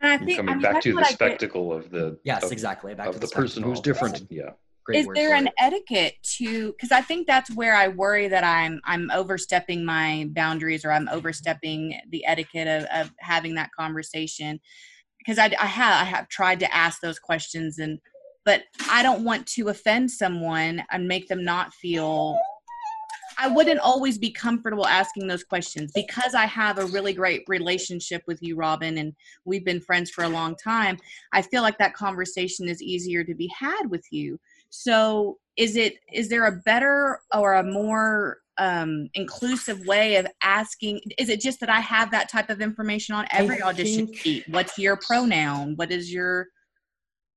And 0.00 0.12
I 0.12 0.16
think 0.24 0.38
coming 0.38 0.50
I 0.50 0.54
mean, 0.54 0.62
back 0.62 0.82
to 0.82 0.88
the 0.90 0.94
what 0.94 1.04
I 1.04 1.08
get- 1.10 1.14
spectacle 1.14 1.72
of 1.72 1.90
the 1.90 2.18
yes 2.24 2.44
of, 2.44 2.52
exactly 2.52 2.94
back 2.94 3.08
of 3.08 3.14
to 3.14 3.20
the, 3.20 3.26
person 3.28 3.62
who's 3.62 3.80
different. 3.80 4.26
yeah 4.30 4.50
Great 4.90 5.00
is 5.00 5.08
there 5.14 5.34
an 5.34 5.46
it. 5.46 5.52
etiquette 5.58 6.14
to 6.22 6.72
because 6.72 6.92
i 6.92 7.00
think 7.00 7.26
that's 7.26 7.54
where 7.54 7.74
i 7.74 7.88
worry 7.88 8.28
that 8.28 8.44
i'm 8.44 8.80
i'm 8.84 9.10
overstepping 9.10 9.84
my 9.84 10.26
boundaries 10.30 10.84
or 10.84 10.92
i'm 10.92 11.08
overstepping 11.08 11.98
the 12.10 12.24
etiquette 12.26 12.66
of, 12.66 12.84
of 12.92 13.12
having 13.20 13.54
that 13.54 13.70
conversation 13.78 14.60
because 15.18 15.38
I, 15.38 15.50
I 15.60 15.66
have 15.66 16.00
i 16.00 16.04
have 16.04 16.28
tried 16.28 16.60
to 16.60 16.74
ask 16.74 17.00
those 17.00 17.18
questions 17.18 17.78
and 17.78 17.98
but 18.44 18.62
i 18.88 19.02
don't 19.02 19.24
want 19.24 19.46
to 19.48 19.68
offend 19.68 20.10
someone 20.10 20.82
and 20.90 21.06
make 21.06 21.28
them 21.28 21.44
not 21.44 21.72
feel 21.74 22.38
i 23.38 23.48
wouldn't 23.48 23.80
always 23.80 24.18
be 24.18 24.30
comfortable 24.30 24.86
asking 24.86 25.26
those 25.26 25.44
questions 25.44 25.92
because 25.94 26.34
i 26.34 26.46
have 26.46 26.78
a 26.78 26.86
really 26.86 27.12
great 27.12 27.44
relationship 27.48 28.22
with 28.26 28.42
you 28.42 28.56
robin 28.56 28.98
and 28.98 29.14
we've 29.44 29.64
been 29.64 29.80
friends 29.80 30.10
for 30.10 30.24
a 30.24 30.28
long 30.28 30.56
time 30.56 30.98
I 31.32 31.42
feel 31.42 31.62
like 31.62 31.78
that 31.78 31.94
conversation 31.94 32.68
is 32.68 32.82
easier 32.82 33.24
to 33.24 33.34
be 33.34 33.50
had 33.56 33.90
with 33.90 34.04
you. 34.10 34.38
So, 34.70 35.38
is 35.56 35.76
it 35.76 35.96
is 36.12 36.28
there 36.28 36.46
a 36.46 36.52
better 36.64 37.20
or 37.34 37.54
a 37.54 37.62
more 37.62 38.38
um, 38.58 39.08
inclusive 39.14 39.84
way 39.86 40.16
of 40.16 40.26
asking? 40.42 41.00
Is 41.18 41.28
it 41.28 41.40
just 41.40 41.60
that 41.60 41.68
I 41.68 41.80
have 41.80 42.10
that 42.12 42.30
type 42.30 42.50
of 42.50 42.60
information 42.60 43.14
on 43.14 43.26
every 43.30 43.60
audition 43.62 44.06
think- 44.06 44.18
sheet? 44.18 44.44
What's 44.48 44.78
your 44.78 44.96
pronoun? 44.96 45.74
What 45.76 45.90
is 45.90 46.12
your? 46.12 46.46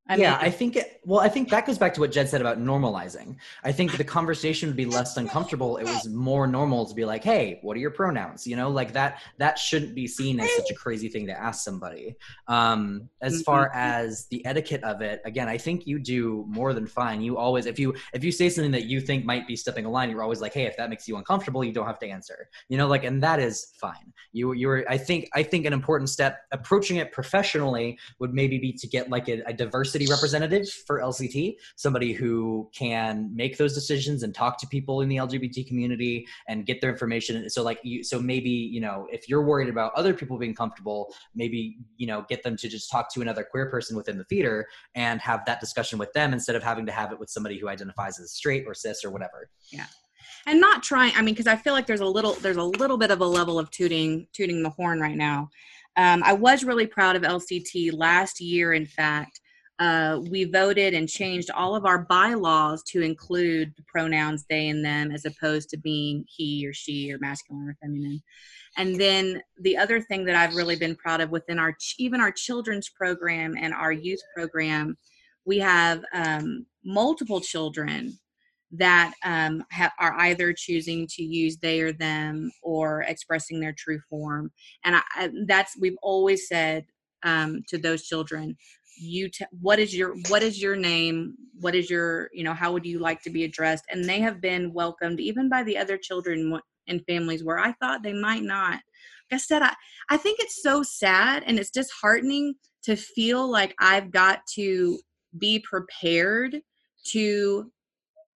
I 0.06 0.18
yeah, 0.18 0.38
I 0.42 0.50
think 0.50 0.76
it, 0.76 1.00
well, 1.06 1.22
I 1.22 1.30
think 1.30 1.50
that 1.50 1.66
goes 1.66 1.78
back 1.78 1.94
to 1.94 2.02
what 2.02 2.12
Jed 2.12 2.28
said 2.28 2.42
about 2.42 2.60
normalizing. 2.60 3.38
I 3.64 3.72
think 3.72 3.96
the 3.96 4.04
conversation 4.04 4.68
would 4.68 4.76
be 4.76 4.86
less 4.86 5.16
uncomfortable. 5.16 5.78
It 5.78 5.86
was 5.86 6.10
more 6.10 6.46
normal 6.46 6.86
to 6.86 6.94
be 6.94 7.06
like, 7.06 7.24
"Hey, 7.24 7.60
what 7.62 7.78
are 7.78 7.80
your 7.80 7.92
pronouns?" 7.92 8.46
You 8.46 8.58
know, 8.58 8.70
like 8.70 8.92
that. 8.94 9.22
That 9.38 9.58
shouldn't 9.58 9.96
be 9.96 10.06
seen 10.06 10.42
as 10.42 10.54
such 10.58 10.70
a 10.72 10.74
crazy 10.74 11.08
thing 11.08 11.26
to 11.28 11.40
ask 11.40 11.64
somebody. 11.64 12.18
Um, 12.50 13.10
as 13.22 13.44
far 13.44 13.72
as 13.74 14.28
the 14.28 14.46
etiquette 14.46 14.84
of 14.84 15.02
it, 15.02 15.22
again, 15.24 15.48
I 15.48 15.58
think 15.58 15.88
you 15.88 16.00
do 16.00 16.44
more 16.50 16.74
than 16.74 16.86
fine. 16.86 17.22
You 17.22 17.38
always, 17.38 17.66
if 17.66 17.80
you 17.80 17.96
if 18.14 18.26
you 18.26 18.32
say 18.34 18.50
something 18.50 18.72
that 18.72 18.84
you 18.84 19.00
think 19.00 19.24
might 19.24 19.48
be 19.48 19.56
stepping 19.56 19.86
a 19.86 19.90
line, 19.90 20.10
you're 20.10 20.24
always 20.24 20.42
like, 20.42 20.54
"Hey, 20.54 20.66
if 20.66 20.76
that 20.76 20.90
makes 20.90 21.08
you 21.08 21.16
uncomfortable, 21.16 21.64
you 21.64 21.72
don't 21.72 21.88
have 21.88 22.00
to 22.00 22.08
answer." 22.10 22.50
You 22.68 22.78
know, 22.78 22.88
like, 22.88 23.06
and 23.06 23.24
that 23.24 23.40
is 23.40 23.72
fine. 23.80 24.12
You 24.34 24.52
you're. 24.52 24.84
I 24.90 24.98
think 24.98 25.30
I 25.34 25.44
think 25.44 25.66
an 25.66 25.72
important 25.72 26.10
step 26.10 26.42
approaching 26.52 26.98
it 26.98 27.14
professionally 27.14 27.98
would 28.20 28.34
maybe 28.34 28.58
be 28.58 28.74
to 28.74 28.86
get 28.86 29.10
like 29.10 29.30
a, 29.30 29.42
a 29.48 29.54
diversity 29.94 30.12
representative 30.12 30.70
for 30.88 31.00
LCT, 31.00 31.56
somebody 31.76 32.14
who 32.14 32.70
can 32.74 33.34
make 33.36 33.58
those 33.58 33.74
decisions 33.74 34.24
and 34.24 34.34
talk 34.34 34.58
to 34.60 34.68
people 34.68 35.02
in 35.02 35.10
the 35.10 35.18
LGBT 35.18 35.68
community 35.68 36.26
and 36.48 36.66
get 36.66 36.82
their 36.82 36.90
information. 36.90 37.50
So 37.50 37.64
like 37.64 37.80
you, 37.84 38.04
so 38.04 38.20
maybe 38.20 38.50
you 38.50 38.82
know 38.82 39.08
if 39.12 39.30
you're 39.30 39.44
worried 39.44 39.70
about 39.70 39.94
other 39.96 40.14
people 40.14 40.38
being 40.38 40.56
comfortable, 40.56 41.14
maybe 41.36 41.78
you 41.98 42.08
know 42.08 42.26
get 42.30 42.44
them 42.44 42.58
to 42.58 42.68
just 42.68 42.90
talk 42.90 43.14
to 43.14 43.22
another 43.22 43.46
queer 43.50 43.70
person 43.70 43.96
within 43.96 44.18
the 44.18 44.24
theater 44.26 44.68
and 44.96 45.22
have 45.22 45.46
that 45.46 45.60
discussion 45.60 46.00
with 46.00 46.12
them 46.14 46.34
instead 46.34 46.56
of 46.56 46.64
having 46.64 46.86
to 46.86 46.92
have 46.92 47.12
it 47.12 47.20
with 47.20 47.30
somebody 47.30 47.60
who 47.60 47.68
identifies 47.68 48.20
as 48.20 48.32
straight 48.32 48.66
or 48.68 48.74
cis 48.74 49.04
or 49.04 49.12
whatever. 49.12 49.50
Yeah 49.72 49.86
and 50.46 50.60
not 50.60 50.84
trying. 50.84 51.14
I 51.16 51.22
mean, 51.22 51.34
because 51.34 51.48
I 51.48 51.56
feel 51.56 51.72
like 51.74 51.88
there's 51.88 52.02
a 52.02 52.06
little 52.06 52.34
there's 52.36 52.58
a 52.58 52.64
little 52.64 52.98
bit 52.98 53.12
of 53.12 53.22
a 53.22 53.26
level 53.26 53.60
of 53.60 53.70
tooting 53.72 54.28
tooting 54.34 54.64
the 54.64 54.70
horn 54.70 55.00
right 55.00 55.16
now. 55.16 55.50
Um, 55.96 56.24
I 56.26 56.34
was 56.34 56.64
really 56.64 56.88
proud 56.88 57.16
of 57.16 57.22
LCT 57.22 57.94
last 57.94 58.42
year. 58.42 58.74
In 58.74 58.86
fact, 58.86 59.40
uh, 59.80 60.20
we 60.30 60.44
voted 60.44 60.94
and 60.94 61.10
changed 61.10 61.50
all 61.50 61.76
of 61.76 61.86
our 61.86 62.00
bylaws 62.00 62.84
to 62.84 63.02
include 63.02 63.74
the 63.76 63.84
pronouns 63.88 64.46
they 64.48 64.70
and 64.70 64.86
them 64.86 65.12
as 65.12 65.26
opposed 65.26 65.70
to 65.70 65.78
being 65.78 66.24
he 66.28 66.66
or 66.68 66.74
she 66.74 67.12
or 67.12 67.18
masculine 67.20 67.68
or 67.68 67.78
feminine. 67.82 68.22
And 68.78 69.00
then 69.00 69.42
the 69.60 69.78
other 69.78 70.02
thing 70.02 70.26
that 70.26 70.36
I've 70.36 70.56
really 70.56 70.76
been 70.76 70.96
proud 70.96 71.22
of 71.22 71.32
within 71.32 71.60
our 71.60 71.76
even 71.98 72.22
our 72.22 72.32
children's 72.32 72.90
program 72.90 73.56
and 73.60 73.74
our 73.74 73.92
youth 73.92 74.22
program, 74.36 74.98
we 75.46 75.60
have 75.60 76.04
um, 76.14 76.66
multiple 76.84 77.42
children 77.42 78.18
that 78.72 79.14
um, 79.24 79.64
ha- 79.72 79.94
are 80.00 80.14
either 80.22 80.54
choosing 80.54 81.06
to 81.08 81.24
use 81.24 81.58
they 81.58 81.82
or 81.82 81.94
them 81.94 82.52
or 82.64 83.04
expressing 83.04 83.60
their 83.60 83.74
true 83.74 84.00
form. 84.10 84.52
And 84.84 84.96
I, 84.96 85.02
I, 85.16 85.30
that's 85.46 85.78
we've 85.80 85.98
always 86.02 86.48
said 86.48 86.86
um, 87.24 87.64
to 87.70 87.78
those 87.78 88.04
children, 88.04 88.58
you 88.98 89.30
t- 89.30 89.46
what 89.62 89.80
is 89.80 89.96
your 89.96 90.16
what 90.30 90.44
is 90.44 90.62
your 90.62 90.76
name? 90.76 91.36
What 91.60 91.76
is 91.76 91.90
your 91.90 92.30
you 92.34 92.44
know 92.44 92.54
how 92.54 92.72
would 92.74 92.86
you 92.86 93.00
like 93.00 93.22
to 93.24 93.30
be 93.30 93.44
addressed? 93.44 93.86
And 93.90 94.06
they 94.06 94.20
have 94.20 94.42
been 94.42 94.74
welcomed 94.74 95.20
even 95.20 95.50
by 95.50 95.64
the 95.64 95.78
other 95.78 95.98
children 95.98 96.60
in 96.88 97.00
families 97.02 97.44
where 97.44 97.60
I 97.60 97.74
thought 97.74 98.04
they 98.04 98.14
might 98.14 98.44
not. 98.44 98.74
Like 99.32 99.34
I 99.34 99.38
said, 99.38 99.62
I, 99.62 99.74
I 100.10 100.18
think 100.18 100.40
it's 100.40 100.62
so 100.62 100.84
sad 100.84 101.44
and 101.46 101.58
it's 101.58 101.70
disheartening 101.70 102.56
to 102.84 102.96
feel 102.96 103.50
like 103.50 103.74
I've 103.80 104.12
got 104.12 104.40
to 104.56 105.00
be 105.38 105.60
prepared 105.60 106.62
to 107.06 107.72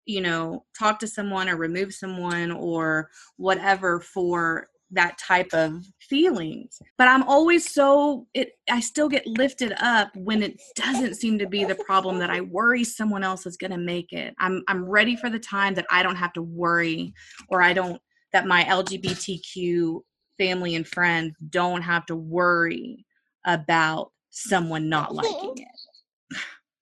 you 0.07 0.21
know 0.21 0.65
talk 0.79 0.99
to 1.01 1.07
someone 1.07 1.49
or 1.49 1.57
remove 1.57 1.93
someone 1.93 2.51
or 2.51 3.11
whatever 3.37 4.01
for 4.01 4.69
that 4.91 5.19
type 5.19 5.53
of 5.53 5.85
feelings. 6.01 6.81
But 6.99 7.09
i'm 7.09 7.23
always 7.25 7.73
so 7.73 8.27
it 8.35 8.51
i 8.71 8.81
still 8.81 9.09
get 9.09 9.27
lifted 9.27 9.75
up 9.79 10.09
when 10.15 10.43
it 10.43 10.61
doesn't 10.75 11.15
seem 11.15 11.39
to 11.39 11.47
be 11.47 11.65
the 11.65 11.75
problem 11.75 12.19
that 12.19 12.31
i 12.31 12.41
worry 12.41 12.85
someone 12.85 13.25
else 13.25 13.47
is 13.47 13.57
going 13.57 13.73
to 13.73 13.79
make 13.79 14.13
it. 14.13 14.35
I'm 14.39 14.63
i'm 14.69 14.85
ready 14.85 15.17
for 15.17 15.31
the 15.31 15.39
time 15.39 15.75
that 15.75 15.87
i 15.91 16.03
don't 16.03 16.17
have 16.17 16.33
to 16.35 16.43
worry 16.43 17.13
or 17.49 17.63
i 17.63 17.73
don't 17.73 18.01
that 18.33 18.47
my 18.47 18.65
lgbtq 18.65 20.01
family 20.39 20.75
and 20.75 20.87
friends 20.87 21.35
don't 21.51 21.83
have 21.83 22.07
to 22.07 22.17
worry 22.17 23.05
about 23.47 24.11
someone 24.31 24.89
not 24.89 25.15
liking 25.15 25.55
it. 25.57 25.69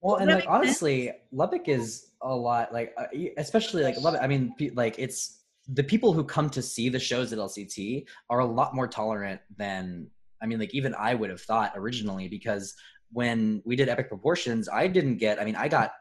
Well, 0.01 0.17
and 0.17 0.31
like 0.31 0.45
honestly, 0.47 1.13
Lubbock 1.33 1.69
is 1.69 2.11
a 2.21 2.35
lot 2.35 2.73
like, 2.75 2.93
uh, 2.99 3.07
especially 3.39 3.83
like 3.83 3.97
Lubbock. 3.99 4.21
I 4.23 4.27
mean, 4.27 4.55
like 4.75 4.97
it's 4.99 5.44
the 5.69 5.83
people 5.85 6.13
who 6.13 6.25
come 6.25 6.51
to 6.51 6.61
see 6.63 6.89
the 6.89 6.99
shows 7.01 7.33
at 7.33 7.39
LCT 7.39 8.05
are 8.31 8.41
a 8.41 8.45
lot 8.47 8.75
more 8.75 8.87
tolerant 8.89 9.41
than 9.57 10.09
I 10.43 10.47
mean, 10.47 10.59
like 10.59 10.75
even 10.75 10.95
I 10.95 11.15
would 11.15 11.31
have 11.31 11.41
thought 11.41 11.73
originally 11.75 12.29
because 12.29 12.75
when 13.13 13.63
we 13.65 13.77
did 13.77 13.89
Epic 13.89 14.09
Proportions, 14.09 14.69
I 14.69 14.89
didn't 14.89 15.17
get. 15.17 15.41
I 15.41 15.45
mean, 15.45 15.57
I 15.57 15.69
got 15.69 15.93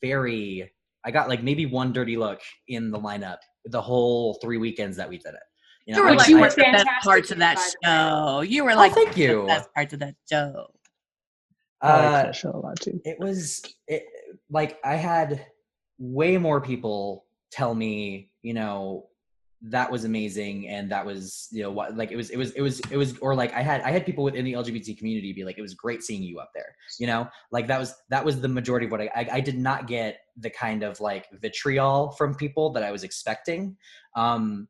very, 0.00 0.72
I 1.04 1.10
got 1.10 1.28
like 1.28 1.42
maybe 1.42 1.66
one 1.66 1.92
dirty 1.92 2.16
look 2.16 2.40
in 2.68 2.90
the 2.90 2.98
lineup 2.98 3.38
the 3.66 3.80
whole 3.82 4.34
three 4.40 4.56
weekends 4.56 4.96
that 4.96 5.08
we 5.08 5.18
did 5.18 5.34
it. 5.34 5.40
You, 5.86 5.96
You 5.96 6.02
were 6.04 6.10
I- 6.10 6.14
like 6.14 6.28
you 6.28 6.38
I- 6.38 6.40
were 6.42 6.50
the 6.50 6.56
best 6.56 6.86
parts 7.02 7.30
of 7.32 7.38
that 7.38 7.56
by 7.56 7.62
the 7.62 7.88
way. 7.88 7.92
show. 7.92 8.40
You 8.42 8.64
were 8.64 8.70
Oh, 8.72 8.76
like 8.76 8.92
thank 8.94 9.12
the 9.14 9.20
you. 9.20 9.46
best 9.46 9.72
parts 9.74 9.92
of 9.92 9.98
that 10.00 10.14
show. 10.30 10.66
I 11.82 11.88
like 11.96 12.04
Uh, 12.06 12.10
that 12.22 12.36
show 12.36 12.50
a 12.52 12.56
lot 12.58 12.80
too. 12.80 13.00
it 13.04 13.18
was 13.18 13.60
it 13.88 14.04
like 14.48 14.78
i 14.84 14.94
had 14.94 15.44
way 15.98 16.38
more 16.38 16.60
people 16.60 17.26
tell 17.50 17.74
me 17.74 18.30
you 18.42 18.54
know 18.54 19.06
that 19.64 19.90
was 19.90 20.04
amazing 20.04 20.66
and 20.68 20.90
that 20.90 21.06
was 21.06 21.48
you 21.52 21.62
know 21.62 21.70
what 21.70 21.96
like 21.96 22.10
it 22.10 22.16
was 22.16 22.30
it 22.30 22.36
was 22.36 22.50
it 22.52 22.60
was 22.60 22.80
it 22.90 22.96
was 22.96 23.16
or 23.18 23.34
like 23.34 23.54
i 23.54 23.62
had 23.62 23.80
i 23.82 23.92
had 23.92 24.04
people 24.04 24.24
within 24.24 24.44
the 24.44 24.54
lgbt 24.54 24.98
community 24.98 25.32
be 25.32 25.44
like 25.44 25.56
it 25.56 25.62
was 25.62 25.74
great 25.74 26.02
seeing 26.02 26.22
you 26.22 26.40
up 26.40 26.50
there 26.52 26.74
you 26.98 27.06
know? 27.06 27.28
Like 27.50 27.66
that 27.68 27.80
was 27.80 27.94
that 28.10 28.24
was 28.24 28.40
the 28.40 28.48
majority 28.48 28.86
of 28.86 28.92
what 28.92 29.00
i 29.00 29.10
i, 29.14 29.28
I 29.34 29.40
did 29.40 29.58
not 29.58 29.86
get 29.86 30.18
the 30.36 30.50
kind 30.50 30.82
of 30.82 31.00
like 31.00 31.28
vitriol 31.40 32.10
from 32.12 32.34
people 32.34 32.70
that 32.72 32.82
i 32.82 32.90
was 32.90 33.04
expecting. 33.04 33.76
Um 34.16 34.68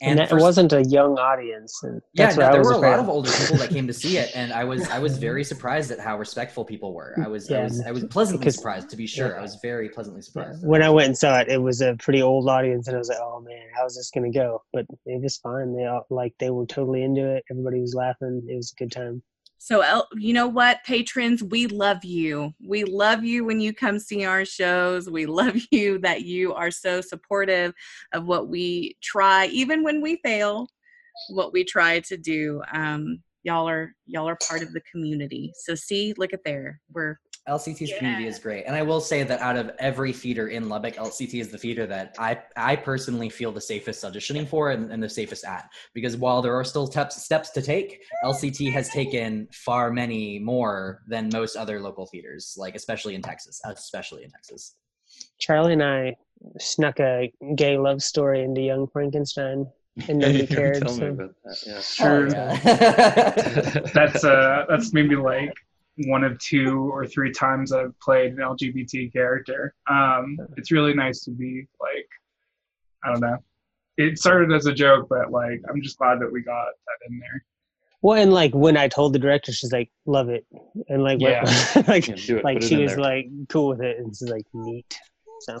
and, 0.00 0.18
that, 0.18 0.30
first- 0.30 0.40
it 0.40 0.44
wasn't 0.44 0.72
a 0.72 0.84
young 0.84 1.18
audience. 1.18 1.82
And 1.82 2.00
Yeah, 2.14 2.26
that's 2.26 2.36
no, 2.38 2.50
there 2.52 2.58
was 2.60 2.68
were 2.68 2.74
a 2.74 2.76
afraid 2.78 2.90
lot 2.90 2.98
of 3.00 3.08
older 3.08 3.30
people 3.32 3.56
that 3.56 3.70
came 3.70 3.86
to 3.86 3.92
see 3.92 4.16
it, 4.18 4.30
and 4.34 4.52
I 4.52 4.64
was 4.64 4.88
I 4.90 4.98
was 4.98 5.18
very 5.18 5.42
surprised 5.52 5.90
at 5.90 5.98
how 5.98 6.18
respectful 6.18 6.64
people 6.64 6.92
were. 6.94 7.14
I 7.24 7.28
was 7.28 7.50
I 7.50 7.64
was 7.64 7.82
I 7.86 7.90
was 7.90 8.04
pleasantly 8.04 8.40
because- 8.40 8.56
surprised 8.56 8.90
to 8.90 8.96
be 8.96 9.06
sure. 9.06 9.30
yeah. 9.30 9.38
I 9.38 9.42
was 9.42 9.56
very 9.62 9.88
pleasantly 9.88 10.20
Yeah. 10.20 10.24
surprised. 10.24 10.66
When 10.66 10.82
I 10.82 10.90
went 10.90 11.08
and 11.08 11.18
saw 11.18 11.38
it, 11.40 11.48
it 11.48 11.60
was 11.62 11.80
a 11.80 11.94
pretty 11.98 12.22
old 12.22 12.48
audience, 12.48 12.86
and 12.86 12.94
I 12.96 12.98
was 12.98 13.08
like, 13.08 13.18
"Oh 13.20 13.40
man, 13.40 13.62
how's 13.76 13.96
this 13.96 14.10
gonna 14.10 14.30
go?" 14.30 14.62
But 14.72 14.86
it 15.06 15.20
was 15.22 15.36
fine. 15.38 15.74
They 15.76 15.86
all 15.86 16.06
like 16.10 16.34
they 16.38 16.50
were 16.50 16.66
totally 16.66 17.02
into 17.02 17.26
it. 17.34 17.44
Everybody 17.50 17.80
was 17.80 17.94
laughing. 17.94 18.42
It 18.48 18.54
was 18.56 18.72
a 18.72 18.82
good 18.82 18.92
time. 18.92 19.22
So, 19.58 20.04
you 20.14 20.32
know 20.32 20.46
what, 20.46 20.84
patrons, 20.84 21.42
we 21.42 21.66
love 21.66 22.04
you. 22.04 22.54
We 22.64 22.84
love 22.84 23.24
you 23.24 23.44
when 23.44 23.60
you 23.60 23.74
come 23.74 23.98
see 23.98 24.24
our 24.24 24.44
shows. 24.44 25.10
We 25.10 25.26
love 25.26 25.56
you 25.70 25.98
that 25.98 26.22
you 26.22 26.54
are 26.54 26.70
so 26.70 27.00
supportive 27.00 27.74
of 28.12 28.26
what 28.26 28.48
we 28.48 28.96
try, 29.02 29.46
even 29.46 29.82
when 29.82 30.00
we 30.00 30.20
fail, 30.24 30.68
what 31.30 31.52
we 31.52 31.64
try 31.64 32.00
to 32.00 32.16
do. 32.16 32.62
Um, 32.72 33.22
y'all 33.48 33.68
are 33.68 33.94
y'all 34.06 34.28
are 34.28 34.38
part 34.46 34.62
of 34.62 34.72
the 34.72 34.82
community. 34.92 35.52
So, 35.64 35.74
see, 35.74 36.14
look 36.18 36.32
at 36.32 36.44
there. 36.44 36.80
We're 36.92 37.16
LCT's 37.48 37.96
community 37.96 38.26
is 38.26 38.38
great, 38.38 38.64
and 38.66 38.76
I 38.76 38.82
will 38.82 39.00
say 39.00 39.22
that 39.22 39.40
out 39.40 39.56
of 39.56 39.70
every 39.78 40.12
theater 40.12 40.48
in 40.48 40.68
Lubbock, 40.68 40.96
LCT 40.96 41.40
is 41.40 41.48
the 41.48 41.56
theater 41.56 41.86
that 41.86 42.14
I 42.18 42.38
I 42.56 42.76
personally 42.76 43.30
feel 43.30 43.50
the 43.52 43.60
safest 43.60 44.04
auditioning 44.04 44.46
for 44.46 44.70
and, 44.70 44.92
and 44.92 45.02
the 45.02 45.08
safest 45.08 45.46
at. 45.46 45.70
Because 45.94 46.14
while 46.16 46.42
there 46.42 46.54
are 46.54 46.64
still 46.64 46.86
steps 46.86 47.24
steps 47.24 47.50
to 47.50 47.62
take, 47.62 48.02
LCT 48.22 48.70
has 48.72 48.90
taken 48.90 49.48
far 49.52 49.90
many 49.90 50.38
more 50.38 51.02
than 51.08 51.30
most 51.32 51.56
other 51.56 51.80
local 51.80 52.06
theaters, 52.06 52.54
like 52.58 52.74
especially 52.74 53.14
in 53.14 53.22
Texas, 53.22 53.60
especially 53.64 54.24
in 54.24 54.30
Texas. 54.30 54.74
Charlie 55.38 55.72
and 55.72 55.82
I 55.82 56.16
snuck 56.58 57.00
a 57.00 57.32
gay 57.54 57.78
love 57.78 58.02
story 58.02 58.42
into 58.42 58.60
Young 58.60 58.86
Frankenstein, 58.92 59.66
and 60.08 60.18
nobody 60.18 60.46
cared. 60.54 60.82
Tell 60.82 60.92
me 60.94 60.98
so- 60.98 61.06
about 61.08 61.34
that. 61.44 61.56
Yeah. 61.66 61.80
Sure. 61.80 62.26
Oh, 62.26 62.30
yeah. 62.30 63.80
That's 63.94 64.24
uh 64.24 64.64
that's 64.68 64.92
maybe 64.92 65.16
like 65.16 65.52
one 66.06 66.22
of 66.22 66.38
two 66.38 66.90
or 66.92 67.06
three 67.06 67.32
times 67.32 67.72
I've 67.72 67.98
played 68.00 68.32
an 68.32 68.38
LGBT 68.38 69.12
character. 69.12 69.74
Um, 69.90 70.38
it's 70.56 70.70
really 70.70 70.94
nice 70.94 71.24
to 71.24 71.32
be 71.32 71.66
like, 71.80 72.06
I 73.04 73.10
don't 73.10 73.20
know. 73.20 73.38
It 73.96 74.16
started 74.18 74.52
as 74.54 74.66
a 74.66 74.72
joke, 74.72 75.08
but 75.10 75.32
like 75.32 75.60
I'm 75.68 75.82
just 75.82 75.98
glad 75.98 76.20
that 76.20 76.30
we 76.30 76.40
got 76.42 76.66
that 76.66 77.10
in 77.10 77.18
there. 77.18 77.44
Well, 78.00 78.16
and 78.22 78.32
like 78.32 78.54
when 78.54 78.76
I 78.76 78.86
told 78.86 79.12
the 79.12 79.18
director, 79.18 79.50
she's 79.52 79.72
like, 79.72 79.90
"Love 80.06 80.28
it," 80.28 80.46
and 80.88 81.02
like, 81.02 81.20
what- 81.20 81.30
Yeah. 81.32 81.82
like, 81.88 82.06
Yeah, 82.06 82.14
do 82.14 82.36
it. 82.38 82.44
like 82.44 82.62
she 82.62 82.76
was 82.76 82.92
there. 82.92 83.00
like 83.00 83.26
cool 83.48 83.70
with 83.70 83.80
it, 83.82 83.98
and 83.98 84.14
she's 84.16 84.28
like, 84.28 84.44
"Neat." 84.54 85.00
So 85.40 85.58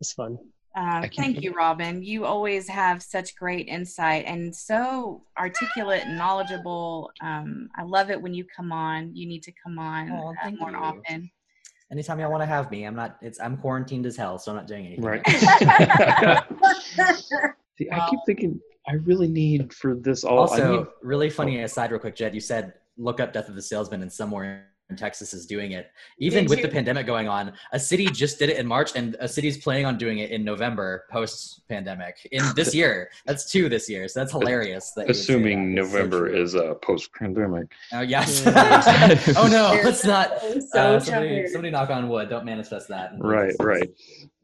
it's 0.00 0.12
fun. 0.12 0.38
Uh, 0.76 1.06
thank 1.16 1.42
you, 1.42 1.52
Robin. 1.52 2.02
You 2.02 2.24
always 2.24 2.68
have 2.68 3.02
such 3.02 3.34
great 3.34 3.66
insight 3.66 4.24
and 4.26 4.54
so 4.54 5.24
articulate 5.38 6.04
and 6.06 6.16
knowledgeable. 6.16 7.10
Um, 7.20 7.68
I 7.76 7.82
love 7.82 8.10
it 8.10 8.20
when 8.22 8.34
you 8.34 8.44
come 8.44 8.70
on. 8.70 9.14
You 9.14 9.26
need 9.26 9.42
to 9.44 9.52
come 9.62 9.78
on 9.78 10.10
Oh, 10.10 10.34
uh, 10.44 10.50
more 10.60 10.70
you. 10.70 10.76
often. 10.76 11.30
Anytime 11.90 12.20
y'all 12.20 12.30
want 12.30 12.42
to 12.42 12.46
have 12.46 12.70
me, 12.70 12.84
I'm 12.84 12.94
not. 12.94 13.16
It's 13.20 13.40
I'm 13.40 13.56
quarantined 13.56 14.06
as 14.06 14.16
hell, 14.16 14.38
so 14.38 14.52
I'm 14.52 14.56
not 14.56 14.68
doing 14.68 14.86
anything. 14.86 15.04
Right. 15.04 15.22
See, 17.76 17.90
I 17.90 18.06
keep 18.08 18.20
thinking 18.26 18.60
I 18.86 18.92
really 18.94 19.26
need 19.26 19.74
for 19.74 19.96
this 19.96 20.22
all. 20.22 20.38
I 20.38 20.42
Also, 20.42 20.76
need, 20.78 20.86
really 21.02 21.30
funny 21.30 21.60
aside, 21.62 21.90
real 21.90 21.98
quick, 21.98 22.14
Jed. 22.14 22.32
You 22.32 22.40
said 22.40 22.74
look 22.96 23.18
up 23.18 23.32
Death 23.32 23.48
of 23.48 23.56
the 23.56 23.62
Salesman, 23.62 24.02
and 24.02 24.12
somewhere 24.12 24.44
in 24.44 24.60
Texas 24.98 25.32
is 25.34 25.46
doing 25.46 25.72
it. 25.72 25.90
Even 26.18 26.44
Did 26.44 26.50
with 26.50 26.58
you? 26.60 26.66
the 26.66 26.72
pandemic 26.72 27.06
going 27.06 27.28
on, 27.28 27.52
a 27.72 27.78
city 27.80 28.06
just 28.06 28.38
did 28.38 28.50
it 28.50 28.58
in 28.58 28.66
March, 28.66 28.92
and 28.96 29.16
a 29.20 29.28
city's 29.28 29.58
planning 29.58 29.86
on 29.86 29.98
doing 29.98 30.18
it 30.18 30.30
in 30.30 30.44
November, 30.44 31.04
post 31.10 31.66
pandemic, 31.68 32.16
in 32.32 32.42
this 32.56 32.74
year. 32.74 33.10
That's 33.26 33.50
two 33.50 33.68
this 33.68 33.88
year, 33.88 34.08
so 34.08 34.20
that's 34.20 34.32
hilarious. 34.32 34.92
That 34.92 35.02
you 35.02 35.06
would 35.08 35.16
say 35.16 35.20
assuming 35.22 35.74
that. 35.74 35.82
It's 35.82 35.90
so 35.92 35.96
November 35.98 36.28
true. 36.28 36.42
is 36.42 36.54
uh, 36.54 36.74
post 36.82 37.12
pandemic. 37.14 37.72
Oh 37.92 38.00
yes. 38.00 38.42
Oh 39.36 39.46
no, 39.48 39.70
They're 39.74 39.84
let's 39.84 40.04
not. 40.04 40.40
so 40.40 40.96
Uh, 40.96 41.00
somebody, 41.00 41.46
somebody 41.48 41.70
knock 41.70 41.90
on 41.90 42.08
wood. 42.08 42.28
Don't 42.28 42.44
manifest 42.44 42.88
that. 42.88 43.12
Right, 43.18 43.54
right. 43.60 43.88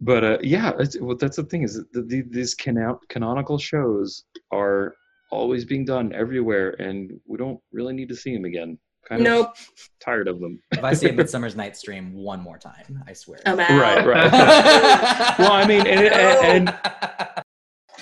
But 0.01 0.24
uh, 0.24 0.38
yeah, 0.42 0.72
it's, 0.78 0.99
well, 1.01 1.16
that's 1.16 1.36
the 1.36 1.44
thing 1.44 1.62
is 1.62 1.74
that 1.92 2.09
the, 2.09 2.22
these 2.30 2.55
canon- 2.55 2.99
canonical 3.09 3.59
shows 3.59 4.24
are 4.53 4.94
always 5.30 5.64
being 5.64 5.84
done 5.84 6.12
everywhere, 6.14 6.70
and 6.80 7.18
we 7.26 7.36
don't 7.38 7.59
really 7.72 7.92
need 7.94 8.09
to 8.09 8.16
see 8.16 8.34
them 8.34 8.44
again. 8.44 8.78
Kind 9.09 9.22
Nope. 9.22 9.50
of 9.50 9.88
tired 10.00 10.26
of 10.28 10.40
them. 10.40 10.61
If 10.72 10.82
I 10.82 10.92
see 10.92 11.09
a 11.09 11.12
Midsummer's 11.14 11.54
Night's 11.54 11.80
Dream 11.82 12.12
one 12.12 12.40
more 12.40 12.59
time, 12.59 13.02
I 13.07 13.12
swear. 13.12 13.38
Oh, 13.46 13.52
I'm 13.52 13.61
out. 13.61 13.70
Right, 13.80 14.07
right. 14.07 14.32
well, 15.38 15.52
I 15.52 15.66
mean, 15.66 15.86
and, 15.86 16.00
and, 16.07 16.68
and 16.68 17.44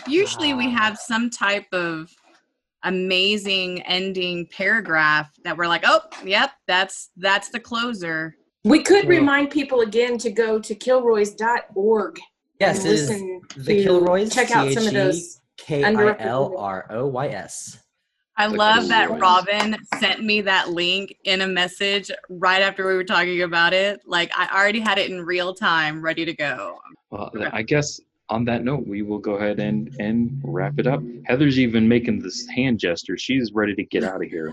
Usually 0.07 0.55
we 0.55 0.71
have 0.71 0.99
some 0.99 1.31
type 1.31 1.67
of 1.73 2.11
amazing 2.83 3.81
ending 3.83 4.47
paragraph 4.47 5.31
that 5.45 5.57
we're 5.57 5.67
like, 5.69 5.83
oh, 5.87 6.01
yep, 6.25 6.51
that's 6.67 7.11
that's 7.17 7.49
the 7.51 7.61
closer. 7.61 8.37
We 8.65 8.83
could 8.83 9.07
Well- 9.07 9.19
remind 9.19 9.51
people 9.51 9.81
again 9.83 10.19
to 10.19 10.31
go 10.31 10.59
to 10.59 10.75
kilroys.org 10.75 12.21
yes, 12.61 12.79
and 12.79 12.87
it 12.87 12.93
is 12.93 13.09
listen 13.11 13.41
the 13.57 13.77
to 13.77 13.83
Kilroys. 13.83 14.35
check 14.35 14.51
out 14.51 14.73
some 14.73 14.87
of 14.87 14.93
those. 14.93 15.41
K 15.57 15.85
I 15.85 16.17
L 16.19 16.57
R 16.59 16.87
O 16.91 17.07
Y 17.07 17.29
S. 17.29 17.79
I 18.37 18.47
Like 18.47 18.59
love 18.59 18.89
that 18.89 19.11
Royals. 19.11 19.21
Robin 19.21 19.77
sent 20.01 20.25
me 20.25 20.41
that 20.41 20.71
link 20.71 21.17
in 21.25 21.43
a 21.43 21.47
message 21.47 22.11
right 22.29 22.63
after 22.63 22.87
we 22.87 22.95
were 22.95 23.05
talking 23.05 23.43
about 23.43 23.73
it. 23.73 24.01
Like 24.07 24.33
I 24.37 24.49
already 24.53 24.81
had 24.81 24.99
it 24.99 25.11
in 25.11 25.25
real 25.25 25.55
time, 25.55 26.03
ready 26.03 26.25
to 26.25 26.33
go. 26.35 26.79
well, 27.11 27.31
I 27.53 27.63
guess 27.63 28.01
on 28.31 28.45
that 28.47 28.65
note, 28.65 28.87
we 28.87 29.03
will 29.03 29.19
go 29.19 29.35
ahead 29.35 29.61
and 29.61 29.95
and 30.01 30.41
wrap 30.43 30.79
it 30.79 30.87
up. 30.87 31.03
Heather's 31.27 31.59
even 31.61 31.87
making 31.87 32.21
this 32.23 32.47
hand 32.49 32.81
gesture. 32.81 33.17
She's 33.17 33.53
ready 33.53 33.75
to 33.77 33.85
get 33.85 34.03
out 34.03 34.23
of 34.25 34.29
here. 34.29 34.53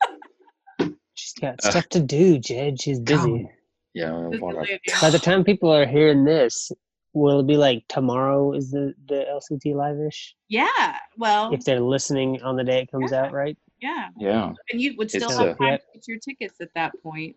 She's 1.14 1.34
got 1.34 1.64
Uh, 1.64 1.70
stuff 1.70 1.88
to 1.90 2.00
do, 2.00 2.38
Jed. 2.38 2.80
She's 2.80 2.98
busy. 2.98 3.16
Come. 3.20 3.48
Yeah, 3.94 4.10
whatever. 4.10 4.66
By 5.00 5.10
the 5.10 5.20
time 5.20 5.44
people 5.44 5.70
are 5.72 5.86
hearing 5.86 6.24
this, 6.24 6.72
will 7.14 7.40
it 7.40 7.46
be 7.46 7.56
like 7.56 7.84
tomorrow 7.88 8.52
is 8.52 8.70
the 8.70 8.92
the 9.08 9.24
LCT 9.30 9.74
live-ish? 9.74 10.34
Yeah. 10.48 10.96
Well, 11.16 11.52
If 11.52 11.64
they're 11.64 11.80
listening 11.80 12.42
on 12.42 12.56
the 12.56 12.64
day 12.64 12.82
it 12.82 12.90
comes 12.90 13.12
out, 13.12 13.32
right? 13.32 13.56
yeah. 13.80 14.08
yeah. 14.18 14.52
and 14.70 14.80
you 14.80 14.94
would 14.96 15.10
still 15.10 15.28
It's, 15.28 15.38
have 15.38 15.48
uh, 15.48 15.54
time 15.54 15.66
Yeah. 15.72 15.76
to 15.76 15.82
get 15.94 16.08
your 16.08 16.18
tickets 16.18 16.60
at 16.60 16.70
that 16.74 16.92
point. 17.02 17.36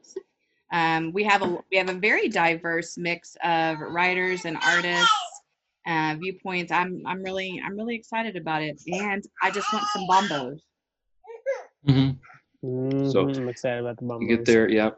Um, 0.72 1.14
we 1.14 1.24
have 1.24 1.44
a 1.44 1.58
we 1.72 1.78
have 1.78 1.90
a 1.90 1.94
very 1.94 2.28
diverse 2.28 2.98
mix 2.98 3.38
of 3.44 3.80
writers 3.80 4.44
and 4.46 4.58
artists, 4.58 5.14
uh, 5.86 6.16
viewpoints. 6.20 6.72
I'm 6.72 7.02
I'm 7.06 7.24
really 7.24 7.62
I'm 7.64 7.78
really 7.78 7.96
excited 7.96 8.36
about 8.36 8.62
it, 8.64 8.82
and 8.88 9.24
I 9.42 9.52
just 9.52 9.72
want 9.72 9.86
some 9.94 10.06
bombos. 10.08 10.60
hmm 11.86 12.10
Mhm, 12.66 13.12
So, 13.12 13.30
I'm 13.30 13.48
excited 13.48 13.80
about 13.82 13.98
the 13.98 14.06
You 14.06 14.10
bombos. 14.12 14.28
get 14.30 14.46
there, 14.46 14.70
yeah. 14.70 14.92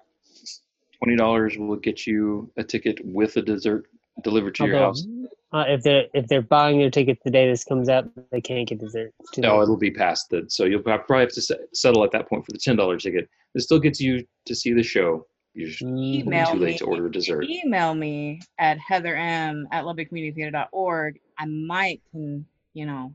Twenty 0.98 1.16
dollars 1.18 1.58
will 1.58 1.76
get 1.76 2.08
you 2.08 2.52
a 2.58 2.64
ticket 2.64 3.00
with 3.04 3.36
a 3.38 3.42
dessert 3.42 3.86
delivered 4.24 4.56
to 4.56 4.66
your 4.68 4.78
house. 4.78 5.06
Uh, 5.52 5.66
if 5.68 5.82
they're 5.82 6.06
if 6.14 6.28
they're 6.28 6.42
buying 6.44 6.78
their 6.78 6.92
ticket 6.92 7.18
the 7.26 7.32
day 7.32 7.50
this 7.50 7.64
comes 7.64 7.90
out, 7.90 8.08
they 8.32 8.40
can't 8.42 8.68
get 8.68 8.80
dessert. 8.80 9.12
It's 9.20 9.32
too 9.32 9.42
No, 9.42 9.58
late. 9.58 9.64
it'll 9.64 9.78
be 9.78 9.90
past 9.92 10.30
that, 10.30 10.52
so 10.52 10.66
you'll 10.66 10.82
probably 10.84 11.20
have 11.22 11.30
to 11.34 11.42
settle 11.74 12.04
at 12.04 12.12
that 12.12 12.30
point 12.30 12.46
for 12.46 12.52
the 12.52 12.60
ten 12.60 12.76
dollar 12.76 12.98
ticket. 12.98 13.28
It 13.56 13.62
still 13.62 13.80
gets 13.80 14.00
you 14.00 14.24
to 14.46 14.54
see 14.56 14.74
the 14.74 14.84
show. 14.84 15.26
You're 15.56 15.70
just 15.70 15.82
Mhm. 15.82 16.20
it'll 16.20 16.30
be 16.30 16.36
Email 16.36 16.46
too 16.52 16.60
me. 16.60 16.66
late 16.66 16.78
to 16.78 16.86
order 16.86 17.08
a 17.08 17.12
dessert. 17.12 17.46
Email 17.50 17.96
me 17.96 18.40
at 18.60 18.78
heatherm 18.78 19.64
at 19.72 19.84
lubbockcommunitytheater.org. 19.86 21.20
I 21.40 21.46
might 21.46 22.02
can 22.12 22.46
you 22.74 22.86
know 22.86 23.14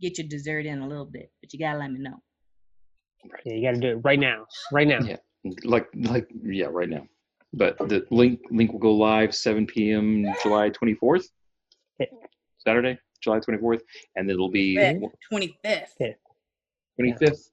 get 0.00 0.18
your 0.18 0.26
dessert 0.28 0.66
in 0.66 0.80
a 0.80 0.86
little 0.88 1.06
bit, 1.06 1.30
but 1.40 1.52
you 1.52 1.58
gotta 1.58 1.78
let 1.78 1.90
me 1.90 1.98
know. 2.00 2.20
Yeah, 3.44 3.54
you 3.54 3.62
got 3.66 3.74
to 3.74 3.80
do 3.80 3.88
it 3.98 4.00
right 4.04 4.18
now. 4.20 4.46
Right 4.70 4.86
now. 4.86 5.00
Yeah. 5.00 5.16
Like, 5.64 5.88
like, 5.94 6.28
yeah, 6.44 6.66
right 6.66 6.88
now. 6.88 7.06
But 7.52 7.78
the 7.78 8.06
link 8.10 8.40
link 8.50 8.72
will 8.72 8.78
go 8.78 8.92
live 8.94 9.34
7 9.34 9.66
p.m. 9.66 10.26
July 10.42 10.70
24th, 10.70 11.24
Yeah. 11.98 12.06
Saturday, 12.58 12.98
July 13.22 13.38
24th, 13.40 13.80
and 14.16 14.30
it'll 14.30 14.50
be 14.50 14.76
Twenty 15.28 15.58
fifth. 15.64 15.94
Yeah. 15.98 16.12
25th. 17.00 17.50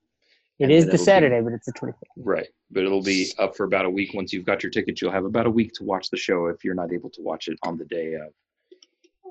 It 0.57 0.63
And 0.63 0.71
is 0.71 0.85
then 0.85 0.89
the 0.89 0.93
it'll 0.95 0.97
be- 0.97 0.97
Saturday, 0.97 1.41
but 1.41 1.53
it's 1.53 1.65
the 1.65 1.73
25th. 1.73 1.93
Right. 2.17 2.47
But 2.71 2.83
it'll 2.83 3.03
be 3.03 3.31
up 3.39 3.55
for 3.55 3.63
about 3.65 3.85
a 3.85 3.89
week. 3.89 4.13
Once 4.13 4.33
you've 4.33 4.45
got 4.45 4.63
your 4.63 4.69
tickets, 4.69 5.01
you'll 5.01 5.11
have 5.11 5.25
about 5.25 5.45
a 5.47 5.51
week 5.51 5.71
to 5.75 5.83
watch 5.83 6.09
the 6.09 6.17
show 6.17 6.47
if 6.47 6.63
you're 6.63 6.75
not 6.75 6.91
able 6.91 7.09
to 7.11 7.21
watch 7.21 7.47
it 7.47 7.57
on 7.63 7.77
the 7.77 7.85
day 7.85 8.15
of. 8.15 8.33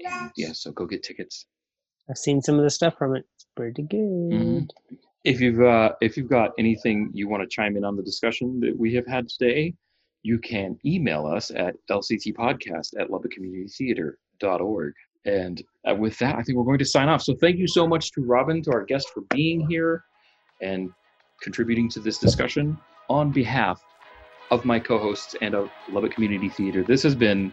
And 0.05 0.31
yeah, 0.37 0.53
so 0.53 0.71
go 0.73 0.87
get 0.87 1.03
tickets. 1.03 1.47
I've 2.11 2.19
seen 2.19 2.41
some 2.43 2.57
of 2.59 2.63
the 2.65 2.71
stuff 2.71 2.97
from 2.99 3.17
it. 3.17 3.25
It's 3.35 3.47
pretty 3.57 3.83
good. 3.83 3.99
Mhm. 3.99 4.69
If 5.25 5.41
you've 5.41 5.63
uh, 5.63 5.95
if 6.03 6.17
you've 6.19 6.29
got 6.29 6.53
anything 6.59 7.11
you 7.15 7.29
want 7.29 7.43
to 7.43 7.47
chime 7.49 7.77
in 7.79 7.85
on 7.85 7.97
the 7.97 8.03
discussion 8.03 8.61
that 8.61 8.77
we 8.79 8.93
have 8.95 9.07
had 9.07 9.29
today, 9.29 9.75
you 10.25 10.39
can 10.39 10.77
email 10.85 11.27
us 11.27 11.53
at 11.53 11.77
lctpodcast 11.89 12.99
at 12.99 13.09
lubbockcommunitytheater.org. 13.11 14.95
And 15.27 15.63
uh, 15.89 15.95
with 15.95 16.19
that, 16.19 16.35
I 16.35 16.43
think 16.43 16.59
we're 16.59 16.65
going 16.65 16.79
to 16.79 16.85
sign 16.85 17.09
off. 17.09 17.23
So 17.23 17.35
thank 17.35 17.59
you 17.59 17.69
so 17.69 17.87
much 17.87 18.11
to 18.13 18.23
Robin, 18.23 18.63
to 18.63 18.73
our 18.73 18.85
guest, 18.85 19.11
for 19.15 19.21
being 19.31 19.69
here 19.69 20.05
and 20.61 20.91
contributing 21.41 21.89
to 21.91 22.01
this 22.01 22.19
discussion. 22.19 22.77
On 23.11 23.31
behalf 23.31 23.85
of 24.51 24.65
my 24.65 24.79
co-hosts 24.79 25.37
and 25.43 25.55
of 25.55 25.71
Lubbock 25.91 26.13
Community 26.13 26.49
Theater, 26.49 26.83
this 26.83 27.03
has 27.03 27.15
been 27.15 27.53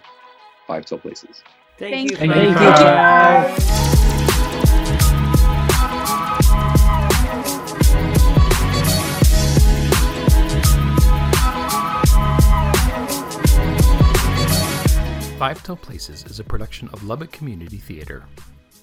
Five 0.66 0.86
Till 0.86 0.98
Places. 0.98 1.44
Thank 1.78 2.16
Thank 2.16 2.32
you. 2.34 2.40
you. 2.40 2.50
Bye. 2.56 3.56
Bye. 3.58 3.88
Five 15.42 15.64
Till 15.64 15.76
Places 15.76 16.24
is 16.26 16.40
a 16.40 16.44
production 16.44 16.88
of 16.90 17.04
Lubbock 17.04 17.32
Community 17.32 17.78
Theater. 17.78 18.26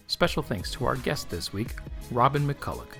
Special 0.08 0.42
thanks 0.42 0.72
to 0.72 0.86
our 0.86 0.96
guest 0.96 1.30
this 1.30 1.52
week, 1.52 1.76
Robin 2.10 2.44
McCulloch. 2.44 2.96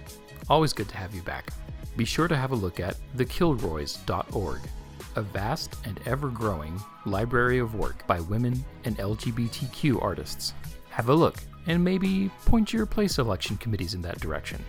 Always 0.48 0.72
good 0.72 0.88
to 0.90 0.96
have 0.96 1.12
you 1.12 1.22
back. 1.22 1.50
Be 1.96 2.04
sure 2.04 2.28
to 2.28 2.36
have 2.36 2.52
a 2.52 2.54
look 2.54 2.78
at 2.78 2.96
thekilroys.org, 3.16 4.60
a 5.16 5.22
vast 5.22 5.74
and 5.84 5.98
ever 6.06 6.28
growing 6.28 6.80
library 7.04 7.58
of 7.58 7.74
work 7.74 8.06
by 8.06 8.20
women 8.20 8.64
and 8.84 8.96
LGBTQ 8.98 10.00
artists. 10.00 10.54
Have 10.90 11.08
a 11.08 11.14
look 11.14 11.38
and 11.66 11.82
maybe 11.82 12.30
point 12.46 12.72
your 12.72 12.86
play 12.86 13.08
selection 13.08 13.56
committees 13.56 13.94
in 13.94 14.02
that 14.02 14.20
direction. 14.20 14.64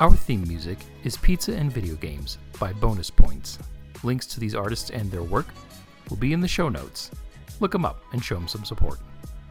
Our 0.00 0.12
theme 0.12 0.46
music 0.46 0.80
is 1.02 1.16
Pizza 1.16 1.56
and 1.56 1.72
Video 1.72 1.94
Games 1.94 2.36
by 2.60 2.74
Bonus 2.74 3.08
Points. 3.08 3.58
Links 4.02 4.26
to 4.26 4.38
these 4.38 4.54
artists 4.54 4.90
and 4.90 5.10
their 5.10 5.22
work 5.22 5.46
will 6.10 6.18
be 6.18 6.34
in 6.34 6.42
the 6.42 6.46
show 6.46 6.68
notes. 6.68 7.10
Look 7.60 7.72
them 7.72 7.84
up 7.84 8.00
and 8.12 8.22
show 8.22 8.34
them 8.34 8.48
some 8.48 8.64
support. 8.64 8.98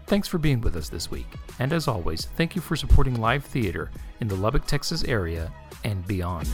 Thanks 0.07 0.27
for 0.27 0.37
being 0.37 0.61
with 0.61 0.75
us 0.75 0.89
this 0.89 1.09
week, 1.09 1.27
and 1.59 1.71
as 1.71 1.87
always, 1.87 2.25
thank 2.35 2.55
you 2.55 2.61
for 2.61 2.75
supporting 2.75 3.19
live 3.19 3.45
theater 3.45 3.89
in 4.19 4.27
the 4.27 4.35
Lubbock, 4.35 4.65
Texas 4.65 5.03
area 5.05 5.51
and 5.83 6.05
beyond. 6.05 6.47